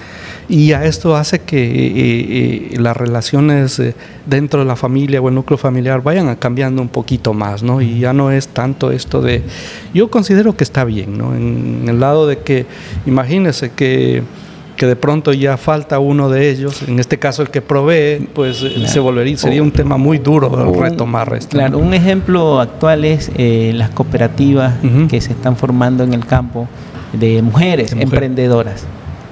y 0.47 0.71
a 0.71 0.85
esto 0.85 1.15
hace 1.15 1.39
que 1.39 1.61
eh, 1.61 2.71
eh, 2.73 2.79
las 2.79 2.97
relaciones 2.97 3.79
eh, 3.79 3.95
dentro 4.25 4.61
de 4.61 4.65
la 4.65 4.75
familia 4.75 5.21
o 5.21 5.29
el 5.29 5.35
núcleo 5.35 5.57
familiar 5.57 6.01
vayan 6.01 6.35
cambiando 6.37 6.81
un 6.81 6.89
poquito 6.89 7.33
más, 7.33 7.63
¿no? 7.63 7.81
Y 7.81 7.99
ya 7.99 8.13
no 8.13 8.31
es 8.31 8.47
tanto 8.47 8.91
esto 8.91 9.21
de... 9.21 9.43
Yo 9.93 10.09
considero 10.09 10.55
que 10.55 10.63
está 10.63 10.85
bien, 10.85 11.17
¿no? 11.17 11.35
En, 11.35 11.85
el 11.87 11.99
lado 11.99 12.27
de 12.27 12.39
que, 12.39 12.65
imagínense 13.05 13.71
que 13.71 14.23
que 14.79 14.85
de 14.85 14.95
pronto 14.95 15.33
ya 15.33 15.57
falta 15.57 15.99
uno 15.99 16.29
de 16.29 16.49
ellos, 16.49 16.83
en 16.87 16.99
este 16.99 17.19
caso 17.19 17.41
el 17.41 17.49
que 17.49 17.61
provee, 17.61 18.29
pues 18.33 18.65
se 18.85 18.99
volvería, 19.01 19.37
sería 19.37 19.61
un 19.61 19.71
tema 19.71 19.97
muy 19.97 20.19
duro 20.19 20.73
retomar 20.73 21.33
esto. 21.33 21.57
Claro, 21.57 21.79
un 21.79 21.93
ejemplo 21.93 22.61
actual 22.61 23.03
es 23.03 23.29
eh, 23.35 23.73
las 23.75 23.89
cooperativas 23.89 24.75
que 25.09 25.19
se 25.19 25.33
están 25.33 25.57
formando 25.57 26.05
en 26.05 26.13
el 26.13 26.25
campo 26.25 26.69
de 27.11 27.41
mujeres 27.41 27.91
emprendedoras. 27.91 28.85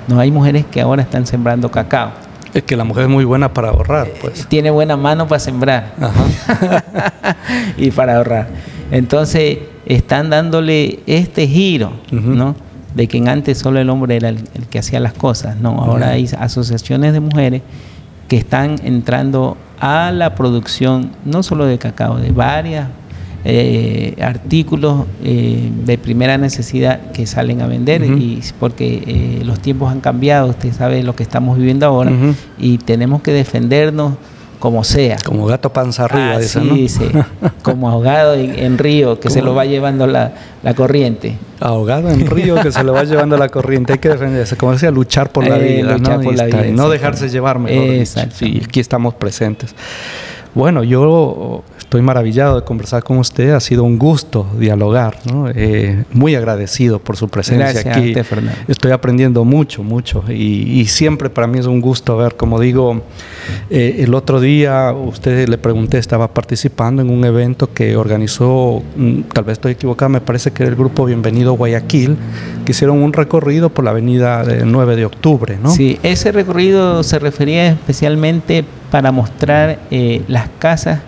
No 0.10 0.20
hay 0.20 0.32
mujeres 0.32 0.66
que 0.70 0.82
ahora 0.82 1.02
están 1.02 1.26
sembrando 1.26 1.72
cacao. 1.72 2.12
Es 2.54 2.64
que 2.64 2.76
la 2.76 2.84
mujer 2.84 3.04
es 3.04 3.10
muy 3.10 3.24
buena 3.24 3.54
para 3.54 3.70
ahorrar, 3.70 4.10
pues. 4.20 4.42
Eh, 4.42 4.46
tiene 4.50 4.70
buena 4.70 4.98
mano 4.98 5.30
para 5.30 5.40
sembrar 5.40 5.94
y 7.78 7.90
para 7.92 8.18
ahorrar. 8.18 8.50
Entonces 8.92 9.60
están 9.86 10.30
dándole 10.30 11.00
este 11.08 11.48
giro, 11.48 11.94
¿no? 12.12 12.67
De 12.98 13.08
que 13.08 13.20
antes 13.30 13.60
solo 13.60 13.80
el 13.80 13.90
hombre 13.92 14.16
era 14.16 14.30
el, 14.30 14.44
que 14.70 14.80
hacía 14.80 15.00
las 15.00 15.14
cosas. 15.14 15.56
No, 15.58 15.70
ahora 15.84 16.10
hay 16.10 16.28
asociaciones 16.38 17.14
de 17.14 17.20
mujeres 17.20 17.62
que 18.28 18.38
están 18.38 18.76
entrando 18.84 19.56
a 19.80 20.12
la 20.12 20.34
producción 20.34 21.12
no 21.24 21.44
solo 21.44 21.66
de 21.66 21.78
cacao, 21.78 22.18
de 22.18 22.32
varios 22.32 22.86
eh, 23.46 24.16
artículos 24.20 25.06
eh, 25.24 25.70
de 25.86 25.98
primera 26.00 26.40
necesidad 26.40 27.12
que 27.12 27.28
salen 27.28 27.62
a 27.62 27.68
vender 27.68 28.04
y 28.04 28.42
porque 28.60 29.04
eh, 29.06 29.46
los 29.46 29.60
tiempos 29.60 29.92
han 29.92 30.02
cambiado, 30.02 30.50
usted 30.50 30.74
sabe 30.74 31.04
lo 31.04 31.16
que 31.16 31.22
estamos 31.22 31.58
viviendo 31.58 31.86
ahora 31.86 32.12
y 32.58 32.80
tenemos 32.80 33.22
que 33.22 33.32
defendernos 33.32 34.16
como 34.60 34.84
sea. 34.84 35.18
Como 35.26 35.46
gato 35.46 35.72
panza 35.72 36.06
arriba, 36.06 36.38
ah, 36.38 36.42
sí, 36.42 36.60
dice, 36.60 37.10
como 37.62 37.90
ahogado 37.90 38.34
en, 38.36 38.78
río 38.78 39.20
que 39.20 39.30
se 39.30 39.42
lo 39.42 39.54
va 39.56 39.66
llevando 39.66 40.08
la, 40.08 40.34
corriente. 40.76 41.38
Ahogado 41.60 42.10
en 42.10 42.28
río 42.28 42.56
que 42.62 42.72
se 42.72 42.84
lo 42.84 42.94
va 42.94 43.04
llevando 43.04 43.38
la 43.38 43.50
corriente. 43.50 43.94
Hay 43.94 44.00
que 44.00 44.10
defenderse, 44.10 44.58
como 44.58 44.74
decía, 44.74 44.92
luchar 44.92 45.32
por 45.32 45.48
la 45.48 45.58
eh, 45.58 45.78
vida, 45.78 45.98
¿no? 45.98 46.22
Por 46.22 46.36
la 46.36 46.46
vida, 46.46 46.64
no 46.72 46.90
dejarse 46.90 47.30
llevar 47.30 47.60
mejor. 47.60 48.06
Sí, 48.06 48.62
aquí 48.66 48.80
estamos 48.80 49.14
presentes. 49.14 49.74
Bueno, 50.54 50.84
yo 50.84 51.64
estoy 51.88 52.02
maravillado 52.02 52.58
de 52.58 52.66
conversar 52.66 53.02
con 53.02 53.18
usted. 53.18 53.52
Ha 53.52 53.62
sido 53.62 53.86
un 53.86 53.98
gusto 53.98 54.46
dialogar. 54.60 55.20
¿no? 55.32 55.50
Eh, 55.50 56.04
muy 56.12 56.36
agradecido 56.36 57.00
por 57.00 57.16
su 57.16 57.30
presencia 57.30 57.80
aquí. 57.80 58.14
estoy 58.68 58.92
aprendiendo 58.92 59.46
mucho, 59.46 59.84
mucho. 59.84 60.22
Y, 60.30 60.86
siempre 60.88 61.30
para 61.30 61.48
mí 61.48 61.60
es 61.60 61.66
un 61.66 61.80
gusto 61.80 62.18
ver, 62.18 62.36
como 62.36 62.60
digo, 62.60 63.04
eh, 63.70 63.98
el 64.00 64.14
otro 64.16 64.42
día 64.42 64.92
usted 64.92 65.48
le 65.48 65.58
pregunté, 65.58 65.98
estaba 65.98 66.28
participando 66.34 67.02
en 67.02 67.10
un 67.10 67.24
evento 67.24 67.72
que 67.74 67.96
organizó, 67.96 68.84
mm, 68.96 69.22
tal 69.34 69.46
vez 69.46 69.54
estoy 69.54 69.74
equivocado, 69.74 70.10
me 70.10 70.22
parece 70.22 70.52
que 70.52 70.64
era 70.64 70.70
el 70.70 70.76
grupo 70.76 71.06
Bienvenido 71.06 71.54
Guayaquil, 71.54 72.18
que 72.66 72.72
hicieron 72.72 73.02
un 73.02 73.14
recorrido 73.14 73.70
por 73.70 73.86
la 73.86 73.92
avenida 73.92 74.44
del 74.44 74.70
9 74.72 74.96
de 74.96 75.06
octubre. 75.06 75.58
¿no? 75.62 75.72
Sí, 75.72 76.00
ese 76.04 76.32
recorrido 76.32 77.04
se 77.04 77.20
refería 77.20 77.68
especialmente 77.68 78.66
para 78.92 79.12
mostrar 79.12 79.80
eh, 79.92 80.22
las 80.28 80.50
casas 80.60 81.00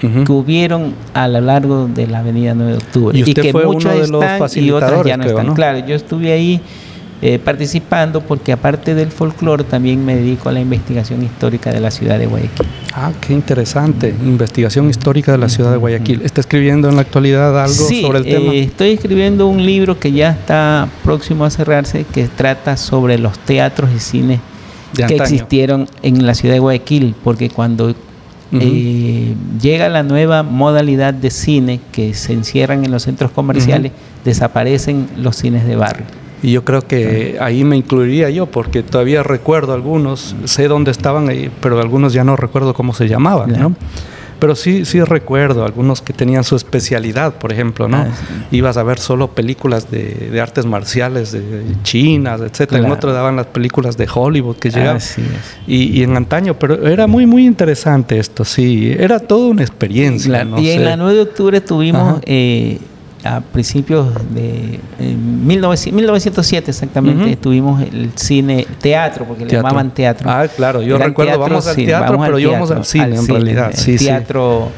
que 0.00 0.32
hubieron 0.32 0.94
a 1.14 1.28
lo 1.28 1.40
largo 1.40 1.88
de 1.88 2.06
la 2.06 2.20
avenida 2.20 2.54
9 2.54 2.72
de 2.72 2.78
octubre. 2.78 3.18
Y, 3.18 3.34
que 3.34 3.52
fue 3.52 3.66
uno 3.66 3.90
de 3.90 4.08
los 4.08 4.24
facilitadores, 4.24 4.56
y 4.56 4.70
otras 4.70 5.06
ya 5.06 5.16
no 5.16 5.24
están. 5.24 5.54
Claro, 5.54 5.78
yo 5.86 5.94
estuve 5.94 6.32
ahí 6.32 6.60
eh, 7.20 7.40
participando 7.40 8.20
porque 8.20 8.52
aparte 8.52 8.94
del 8.94 9.10
folclore 9.10 9.64
también 9.64 10.04
me 10.04 10.14
dedico 10.14 10.50
a 10.50 10.52
la 10.52 10.60
investigación 10.60 11.24
histórica 11.24 11.72
de 11.72 11.80
la 11.80 11.90
ciudad 11.90 12.16
de 12.16 12.26
Guayaquil. 12.26 12.66
Ah, 12.94 13.10
qué 13.20 13.32
interesante. 13.32 14.14
Investigación 14.22 14.88
histórica 14.88 15.32
de 15.32 15.38
la 15.38 15.48
ciudad 15.48 15.72
de 15.72 15.78
Guayaquil. 15.78 16.22
¿Está 16.22 16.42
escribiendo 16.42 16.88
en 16.88 16.94
la 16.94 17.02
actualidad 17.02 17.60
algo 17.60 17.74
sobre 17.74 18.18
el 18.18 18.24
tema? 18.24 18.52
Eh, 18.52 18.60
estoy 18.60 18.90
escribiendo 18.90 19.48
un 19.48 19.66
libro 19.66 19.98
que 19.98 20.12
ya 20.12 20.30
está 20.30 20.88
próximo 21.02 21.44
a 21.44 21.50
cerrarse 21.50 22.04
que 22.04 22.28
trata 22.28 22.76
sobre 22.76 23.18
los 23.18 23.36
teatros 23.40 23.90
y 23.96 23.98
cines 23.98 24.40
que 24.94 25.16
existieron 25.16 25.88
en 26.02 26.24
la 26.24 26.34
ciudad 26.34 26.54
de 26.54 26.60
Guayaquil, 26.60 27.16
porque 27.24 27.50
cuando 27.50 27.96
eh, 28.52 29.34
llega 29.60 29.88
la 29.88 30.02
nueva 30.02 30.42
modalidad 30.42 31.12
de 31.14 31.30
cine 31.30 31.80
que 31.92 32.14
se 32.14 32.32
encierran 32.32 32.84
en 32.84 32.90
los 32.90 33.02
centros 33.02 33.30
comerciales, 33.30 33.92
desaparecen 34.24 35.08
los 35.16 35.36
cines 35.36 35.66
de 35.66 35.76
barrio. 35.76 36.06
Y 36.42 36.52
yo 36.52 36.64
creo 36.64 36.82
que 36.82 37.36
ahí 37.40 37.64
me 37.64 37.76
incluiría 37.76 38.30
yo, 38.30 38.46
porque 38.46 38.82
todavía 38.82 39.22
recuerdo 39.22 39.74
algunos, 39.74 40.36
sé 40.44 40.68
dónde 40.68 40.92
estaban, 40.92 41.28
ahí, 41.28 41.50
pero 41.60 41.80
algunos 41.80 42.12
ya 42.12 42.22
no 42.24 42.36
recuerdo 42.36 42.74
cómo 42.74 42.94
se 42.94 43.08
llamaban, 43.08 43.52
¿no? 43.52 43.74
Pero 44.38 44.54
sí, 44.54 44.84
sí 44.84 45.02
recuerdo 45.02 45.64
algunos 45.64 46.00
que 46.00 46.12
tenían 46.12 46.44
su 46.44 46.56
especialidad, 46.56 47.34
por 47.34 47.52
ejemplo, 47.52 47.88
¿no? 47.88 47.98
Ah, 47.98 48.08
Ibas 48.50 48.76
a 48.76 48.82
ver 48.82 48.98
solo 48.98 49.28
películas 49.28 49.90
de, 49.90 50.38
artes 50.40 50.64
marciales, 50.66 51.32
de 51.32 51.64
chinas, 51.82 52.40
etcétera. 52.40 52.84
En 52.84 52.90
otro 52.90 53.12
daban 53.12 53.36
las 53.36 53.46
películas 53.46 53.96
de 53.96 54.08
Hollywood 54.12 54.56
que 54.56 54.70
llegaban. 54.70 55.00
y, 55.66 55.98
y, 55.98 56.02
en 56.02 56.16
antaño, 56.16 56.54
pero 56.54 56.86
era 56.86 57.06
muy, 57.06 57.26
muy 57.26 57.46
interesante 57.46 58.18
esto, 58.18 58.44
sí. 58.44 58.94
Era 58.98 59.18
toda 59.18 59.48
una 59.48 59.62
experiencia. 59.62 60.46
y 60.58 60.70
en 60.70 60.84
la 60.84 60.96
9 60.96 61.14
de 61.14 61.20
octubre 61.22 61.60
tuvimos 61.60 62.20
a 63.24 63.40
principios 63.40 64.14
de 64.32 64.78
1907 65.00 66.70
exactamente, 66.70 67.36
tuvimos 67.36 67.82
el 67.82 68.12
cine 68.14 68.66
teatro, 68.80 69.24
porque 69.24 69.44
le 69.44 69.52
llamaban 69.52 69.90
teatro. 69.90 70.30
Ah, 70.30 70.46
claro, 70.48 70.82
yo 70.82 70.98
recuerdo, 70.98 71.38
vamos 71.38 71.66
al 71.66 71.76
teatro, 71.76 72.18
pero 72.20 72.38
íbamos 72.38 72.70
al 72.70 72.84
cine 72.84 73.16
en 73.16 73.26
realidad. 73.26 73.72
Sí, 73.74 73.96
teatro 73.96 74.70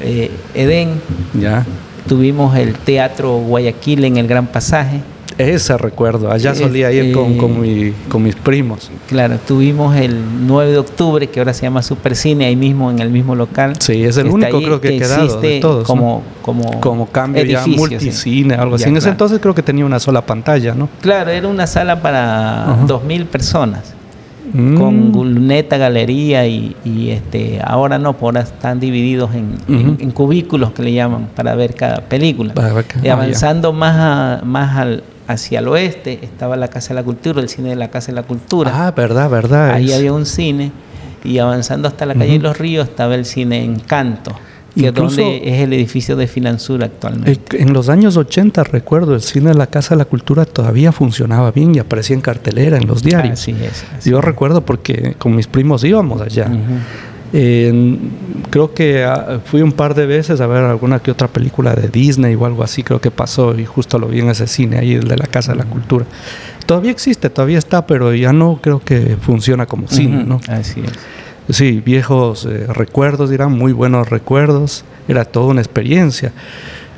eh, 0.00 0.30
Edén. 0.54 1.00
Ya. 1.34 1.64
Tuvimos 2.08 2.56
el 2.56 2.74
teatro 2.74 3.36
Guayaquil 3.38 4.04
en 4.04 4.16
el 4.16 4.26
Gran 4.26 4.46
Pasaje. 4.46 5.00
Ese 5.40 5.76
recuerdo, 5.78 6.30
allá 6.30 6.54
solía 6.54 6.92
ir 6.92 7.12
con, 7.12 7.36
con, 7.36 7.60
mis 7.60 8.36
primos. 8.36 8.90
Claro, 9.08 9.38
tuvimos 9.46 9.96
el 9.96 10.18
9 10.46 10.72
de 10.72 10.78
octubre, 10.78 11.26
que 11.28 11.40
ahora 11.40 11.54
se 11.54 11.62
llama 11.62 11.82
Supercine, 11.82 12.44
ahí 12.44 12.56
mismo, 12.56 12.90
en 12.90 12.98
el 13.00 13.10
mismo 13.10 13.34
local. 13.34 13.74
Sí, 13.78 14.04
es 14.04 14.16
el 14.16 14.28
único 14.28 14.58
creo 14.60 14.80
que, 14.80 14.88
ha 14.88 14.98
quedado 14.98 15.40
de 15.40 15.60
todos. 15.60 15.86
Como, 15.86 16.22
como, 16.42 16.80
como 16.80 17.06
cambio 17.06 17.42
ya 17.44 17.66
multicine, 17.66 18.54
algo 18.54 18.76
así. 18.76 18.88
en 18.88 18.96
ese 18.96 19.08
entonces 19.08 19.38
creo 19.40 19.54
que 19.54 19.62
tenía 19.62 19.84
una 19.84 19.98
sola 19.98 20.24
pantalla, 20.24 20.74
¿no? 20.74 20.88
Claro, 21.00 21.30
era 21.30 21.48
una 21.48 21.66
sala 21.66 22.00
para 22.02 22.76
dos 22.86 23.04
mil 23.04 23.26
personas. 23.26 23.94
Mm. 24.52 24.76
Con 24.76 25.12
luneta, 25.12 25.76
galería 25.76 26.46
y, 26.46 26.74
este 27.10 27.60
ahora 27.64 27.98
no, 27.98 28.14
por 28.14 28.36
ahora 28.36 28.48
están 28.48 28.80
divididos 28.80 29.30
en, 29.34 30.10
cubículos 30.10 30.72
que 30.72 30.82
le 30.82 30.92
llaman 30.92 31.28
para 31.34 31.54
ver 31.54 31.74
cada 31.74 32.00
película. 32.00 32.52
y 33.02 33.08
ah, 33.08 33.12
avanzando 33.12 33.72
más, 33.72 34.42
más 34.44 34.76
al, 34.76 35.04
hacia 35.30 35.60
el 35.60 35.68
oeste 35.68 36.18
estaba 36.22 36.56
la 36.56 36.68
Casa 36.68 36.88
de 36.88 36.94
la 36.94 37.02
Cultura, 37.02 37.40
el 37.40 37.48
cine 37.48 37.70
de 37.70 37.76
la 37.76 37.90
Casa 37.90 38.08
de 38.08 38.16
la 38.16 38.22
Cultura. 38.24 38.86
Ah, 38.86 38.90
verdad, 38.90 39.30
verdad. 39.30 39.70
Ahí 39.70 39.92
había 39.92 40.12
un 40.12 40.26
cine 40.26 40.72
y 41.24 41.38
avanzando 41.38 41.88
hasta 41.88 42.06
la 42.06 42.14
calle 42.14 42.32
de 42.32 42.38
Los 42.38 42.58
Ríos 42.58 42.88
estaba 42.88 43.14
el 43.14 43.24
cine 43.24 43.64
Encanto. 43.64 44.32
Que 44.74 44.86
es 44.88 44.94
donde 44.94 45.42
es 45.44 45.60
el 45.62 45.72
edificio 45.72 46.14
de 46.14 46.28
Finansura 46.28 46.86
actualmente. 46.86 47.60
En 47.60 47.72
los 47.72 47.88
años 47.88 48.16
80, 48.16 48.62
recuerdo, 48.62 49.16
el 49.16 49.20
cine 49.20 49.48
de 49.48 49.56
la 49.56 49.66
Casa 49.66 49.96
de 49.96 49.98
la 49.98 50.04
Cultura 50.04 50.44
todavía 50.44 50.92
funcionaba 50.92 51.50
bien 51.50 51.74
y 51.74 51.80
aparecía 51.80 52.14
en 52.14 52.22
cartelera 52.22 52.76
en 52.76 52.86
los 52.86 53.02
diarios. 53.02 53.40
Así 53.40 53.50
es. 53.60 54.04
Yo 54.04 54.20
recuerdo 54.20 54.60
porque 54.64 55.16
con 55.18 55.34
mis 55.34 55.48
primos 55.48 55.82
íbamos 55.82 56.20
allá 56.20 56.48
creo 57.32 58.74
que 58.74 59.04
ah, 59.04 59.40
fui 59.44 59.62
un 59.62 59.72
par 59.72 59.94
de 59.94 60.06
veces 60.06 60.40
a 60.40 60.46
ver 60.46 60.64
alguna 60.64 60.98
que 60.98 61.10
otra 61.10 61.28
película 61.28 61.74
de 61.74 61.88
Disney 61.88 62.34
o 62.34 62.44
algo 62.44 62.62
así, 62.62 62.82
creo 62.82 63.00
que 63.00 63.10
pasó 63.10 63.58
y 63.58 63.64
justo 63.64 63.98
lo 63.98 64.08
vi 64.08 64.20
en 64.20 64.30
ese 64.30 64.46
cine 64.46 64.78
ahí, 64.78 64.94
el 64.94 65.08
de 65.08 65.16
la 65.16 65.26
Casa 65.26 65.52
de 65.52 65.58
la 65.58 65.64
Cultura. 65.64 66.06
Todavía 66.66 66.90
existe, 66.90 67.30
todavía 67.30 67.58
está, 67.58 67.86
pero 67.86 68.14
ya 68.14 68.32
no 68.32 68.58
creo 68.60 68.80
que 68.80 69.16
funciona 69.20 69.66
como 69.66 69.88
cine, 69.88 70.24
¿no? 70.24 70.40
Así 70.48 70.80
es. 70.80 71.56
Sí, 71.56 71.82
viejos 71.84 72.46
eh, 72.46 72.66
recuerdos, 72.68 73.30
dirán, 73.30 73.52
muy 73.52 73.72
buenos 73.72 74.08
recuerdos, 74.08 74.84
era 75.08 75.24
toda 75.24 75.46
una 75.46 75.60
experiencia. 75.60 76.32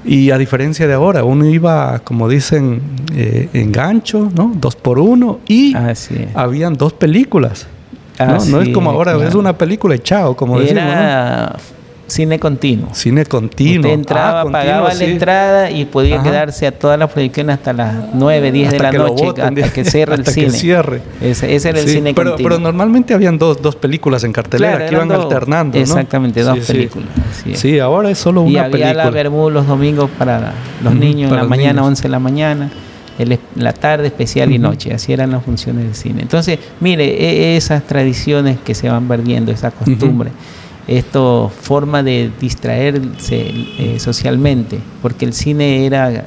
Y 0.04 0.30
a 0.30 0.38
diferencia 0.38 0.86
de 0.86 0.94
ahora, 0.94 1.24
uno 1.24 1.46
iba, 1.46 2.00
como 2.00 2.28
dicen, 2.28 2.82
eh, 3.14 3.48
en 3.52 3.72
gancho, 3.72 4.30
¿no? 4.34 4.52
Dos 4.54 4.76
por 4.76 4.98
uno, 4.98 5.38
y 5.46 5.74
habían 6.34 6.74
dos 6.74 6.92
películas. 6.92 7.66
Ah, 8.18 8.38
no, 8.48 8.60
es 8.60 8.68
como 8.70 8.90
ahora, 8.90 9.16
es 9.26 9.34
una 9.34 9.56
película 9.56 9.94
y 9.94 9.98
chao, 10.00 10.36
como 10.36 10.60
Era 10.60 11.56
cine 12.06 12.38
continuo. 12.38 12.90
Cine 12.92 13.24
continuo. 13.24 13.80
Usted 13.80 13.90
entraba, 13.94 14.40
Ah, 14.40 14.42
continuo, 14.42 14.60
pagaba 14.60 14.90
sí. 14.92 14.98
la 14.98 15.10
entrada 15.12 15.70
y 15.70 15.86
podía 15.86 16.16
Ajá. 16.16 16.24
quedarse 16.24 16.66
a 16.66 16.72
todas 16.72 16.98
las 16.98 17.10
proyecciones 17.10 17.54
hasta 17.54 17.72
las 17.72 17.94
9, 18.12 18.52
10 18.52 18.70
de 18.72 18.78
la 18.80 18.92
noche, 18.92 19.24
boten, 19.24 19.44
hasta 19.58 19.72
que 19.72 19.84
cierre 19.90 20.14
el 20.16 20.20
hasta 20.20 20.32
cine. 20.32 20.46
que 20.48 20.52
cierre. 20.52 21.02
Ese, 21.22 21.54
ese 21.54 21.70
era 21.70 21.80
el 21.80 21.86
Sí, 21.86 21.94
cine 21.94 22.12
pero, 22.12 22.32
continuo. 22.32 22.50
pero 22.50 22.60
normalmente 22.60 23.14
habían 23.14 23.38
dos, 23.38 23.62
dos 23.62 23.76
películas 23.76 24.24
en 24.24 24.32
cartelera 24.34 24.72
Claro, 24.76 24.88
que 24.90 24.94
iban 24.94 25.08
dos. 25.08 25.24
alternando, 25.24 25.78
¿no? 25.78 25.82
Exactamente, 25.82 26.42
dos 26.42 26.58
Sí, 26.58 26.64
sí. 26.66 26.72
películas. 26.72 27.08
Sí, 27.54 27.78
ahora 27.78 28.10
es 28.10 28.18
solo 28.18 28.44
y 28.46 28.50
una 28.50 28.64
había 28.64 28.70
película. 28.72 29.04
la 29.04 29.10
Bermú 29.10 29.48
los 29.48 29.66
domingos 29.66 30.10
para 30.18 30.52
los 30.84 30.94
niños 30.94 31.30
en 31.30 31.36
la 31.38 31.44
mañana, 31.44 31.72
niños. 31.80 31.86
11 31.86 32.02
de 32.02 32.08
la 32.10 32.18
mañana, 32.18 32.70
el 33.22 33.38
la 33.56 33.72
tarde 33.72 34.06
especial 34.08 34.52
y 34.52 34.58
noche. 34.58 34.92
Así 34.92 35.12
eran 35.12 35.30
las 35.30 35.42
funciones 35.44 35.86
de 35.86 35.94
cine. 35.94 36.22
Entonces, 36.22 36.58
mire, 36.80 37.04
e- 37.04 37.56
esas 37.56 37.82
tradiciones 37.84 38.58
que 38.64 38.74
se 38.74 38.88
van 38.88 39.08
perdiendo, 39.08 39.52
esa 39.52 39.70
costumbre, 39.70 40.30
esto 40.88 41.50
forma 41.60 42.02
de 42.02 42.30
distraerse 42.40 43.50
eh, 43.78 43.96
socialmente, 43.98 44.78
porque 45.00 45.24
el 45.24 45.32
cine 45.32 45.86
era 45.86 46.24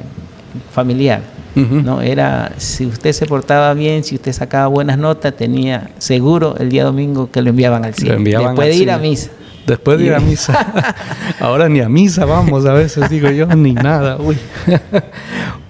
familiar. 0.72 1.22
¿no? 1.56 2.02
Era, 2.02 2.52
si 2.58 2.86
usted 2.86 3.14
se 3.14 3.26
portaba 3.28 3.74
bien, 3.74 4.04
si 4.04 4.16
usted 4.16 4.34
sacaba 4.34 4.68
buenas 4.68 4.98
notas, 4.98 5.36
tenía 5.38 5.90
seguro 6.00 6.56
el 6.60 6.70
día 6.70 6.84
domingo 6.84 7.32
que 7.32 7.42
lo 7.42 7.50
enviaban 7.52 7.86
al 7.86 7.94
cine. 7.94 8.16
enviaban 8.16 8.48
Después 8.48 8.68
al 8.68 8.78
de 8.78 8.84
ir 8.84 8.92
a 8.92 8.98
misa. 8.98 9.30
Después 9.66 9.98
de 9.98 10.06
ir 10.06 10.14
a 10.14 10.20
misa. 10.20 10.96
Ahora 11.40 11.70
ni 11.70 11.80
a 11.80 11.88
misa 11.88 12.26
vamos, 12.26 12.66
a 12.66 12.74
veces 12.74 13.10
digo 13.10 13.30
yo, 13.32 13.48
ni 13.48 13.74
nada. 13.74 14.18
Uy. 14.18 14.38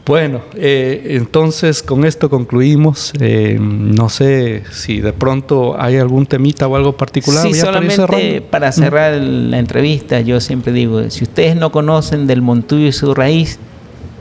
Bueno, 0.06 0.42
eh, 0.56 1.18
entonces 1.20 1.82
con 1.82 2.06
esto 2.06 2.30
concluimos. 2.30 3.12
Eh, 3.20 3.58
no 3.60 4.08
sé 4.10 4.64
si 4.72 5.02
de 5.02 5.14
pronto 5.14 5.76
hay 5.82 5.98
algún 5.98 6.26
temita 6.28 6.68
o 6.68 6.76
algo 6.76 6.96
particular. 6.96 7.42
Sí, 7.42 7.54
para 7.66 7.80
para 8.52 8.72
cerrar 8.72 9.14
el- 9.14 9.50
la 9.52 9.58
entrevista, 9.60 10.22
yo 10.22 10.40
siempre 10.40 10.72
digo, 10.74 11.10
si 11.10 11.24
ustedes 11.24 11.56
no 11.56 11.72
conocen 11.72 12.28
del 12.28 12.42
Montuyo 12.44 12.86
y 12.88 12.92
su 12.92 13.16
raíz, 13.16 13.58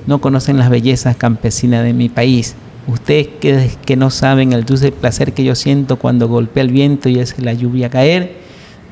no 0.06 0.20
conocen 0.20 0.56
las 0.58 0.70
bellezas 0.70 1.16
campesinas 1.16 1.84
de 1.84 1.92
mi 1.92 2.08
país. 2.08 2.54
Ustedes 2.86 3.28
que, 3.40 3.70
que 3.84 3.96
no 3.96 4.10
saben 4.10 4.52
el 4.52 4.64
dulce 4.64 4.90
placer 4.92 5.32
que 5.32 5.44
yo 5.44 5.54
siento 5.54 5.96
cuando 5.96 6.28
golpea 6.28 6.62
el 6.62 6.70
viento 6.70 7.08
y 7.08 7.20
hace 7.20 7.40
la 7.42 7.52
lluvia 7.52 7.88
caer, 7.90 8.36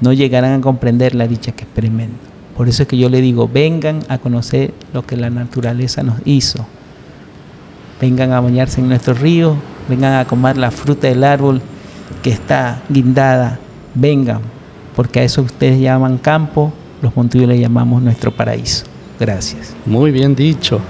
no 0.01 0.13
llegarán 0.13 0.59
a 0.59 0.61
comprender 0.63 1.15
la 1.15 1.27
dicha 1.27 1.53
que 1.53 1.65
experimento. 1.65 2.17
Por 2.57 2.69
eso 2.69 2.83
es 2.83 2.89
que 2.89 2.99
yo 2.99 3.09
le 3.09 3.21
digo, 3.23 3.49
vengan 3.49 4.01
a 4.09 4.19
conocer 4.19 4.73
lo 4.93 5.07
que 5.07 5.17
la 5.17 5.31
naturaleza 5.31 6.03
nos 6.03 6.17
hizo. 6.27 6.67
Vengan 8.03 8.33
a 8.33 8.41
bañarse 8.41 8.81
en 8.81 8.89
nuestros 8.89 9.21
ríos, 9.21 9.57
vengan 9.89 10.15
a 10.15 10.25
comer 10.25 10.57
la 10.57 10.73
fruta 10.73 11.07
del 11.07 11.23
árbol 11.23 11.63
que 12.21 12.31
está 12.31 12.83
guindada. 12.89 13.61
Vengan, 13.95 14.41
porque 14.97 15.21
a 15.21 15.23
eso 15.23 15.43
ustedes 15.43 15.79
llaman 15.79 16.19
campo, 16.19 16.73
los 17.01 17.15
montuyos 17.15 17.47
le 17.47 17.61
llamamos 17.61 18.03
nuestro 18.03 18.33
paraíso. 18.33 18.87
Gracias. 19.21 19.77
Muy 19.87 20.11
bien 20.11 20.35
dicho. 20.35 20.81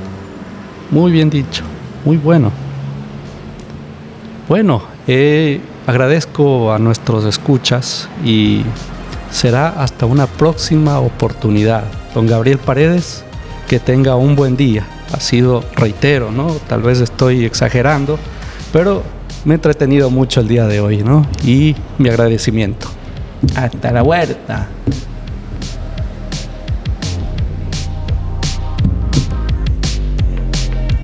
Muy 0.90 1.12
bien 1.12 1.28
dicho. 1.28 1.64
Muy 2.06 2.16
bueno. 2.16 2.50
Bueno, 4.48 4.82
eh, 5.06 5.60
agradezco 5.86 6.72
a 6.72 6.78
nuestros 6.78 7.26
escuchas 7.26 8.08
y 8.24 8.62
será 9.30 9.68
hasta 9.68 10.06
una 10.06 10.26
próxima 10.26 10.98
oportunidad. 10.98 11.84
Don 12.14 12.26
Gabriel 12.26 12.56
Paredes, 12.56 13.22
que 13.68 13.78
tenga 13.78 14.16
un 14.16 14.34
buen 14.34 14.56
día. 14.56 14.86
Ha 15.12 15.20
sido, 15.20 15.62
reitero, 15.76 16.30
¿no? 16.32 16.48
Tal 16.68 16.82
vez 16.82 17.00
estoy 17.00 17.44
exagerando, 17.44 18.18
pero 18.72 19.02
me 19.44 19.54
he 19.54 19.56
entretenido 19.56 20.10
mucho 20.10 20.40
el 20.40 20.48
día 20.48 20.66
de 20.66 20.80
hoy, 20.80 21.02
¿no? 21.02 21.26
Y 21.44 21.76
mi 21.98 22.08
agradecimiento. 22.08 22.88
Hasta 23.56 23.92
la 23.92 24.02
huerta. 24.02 24.68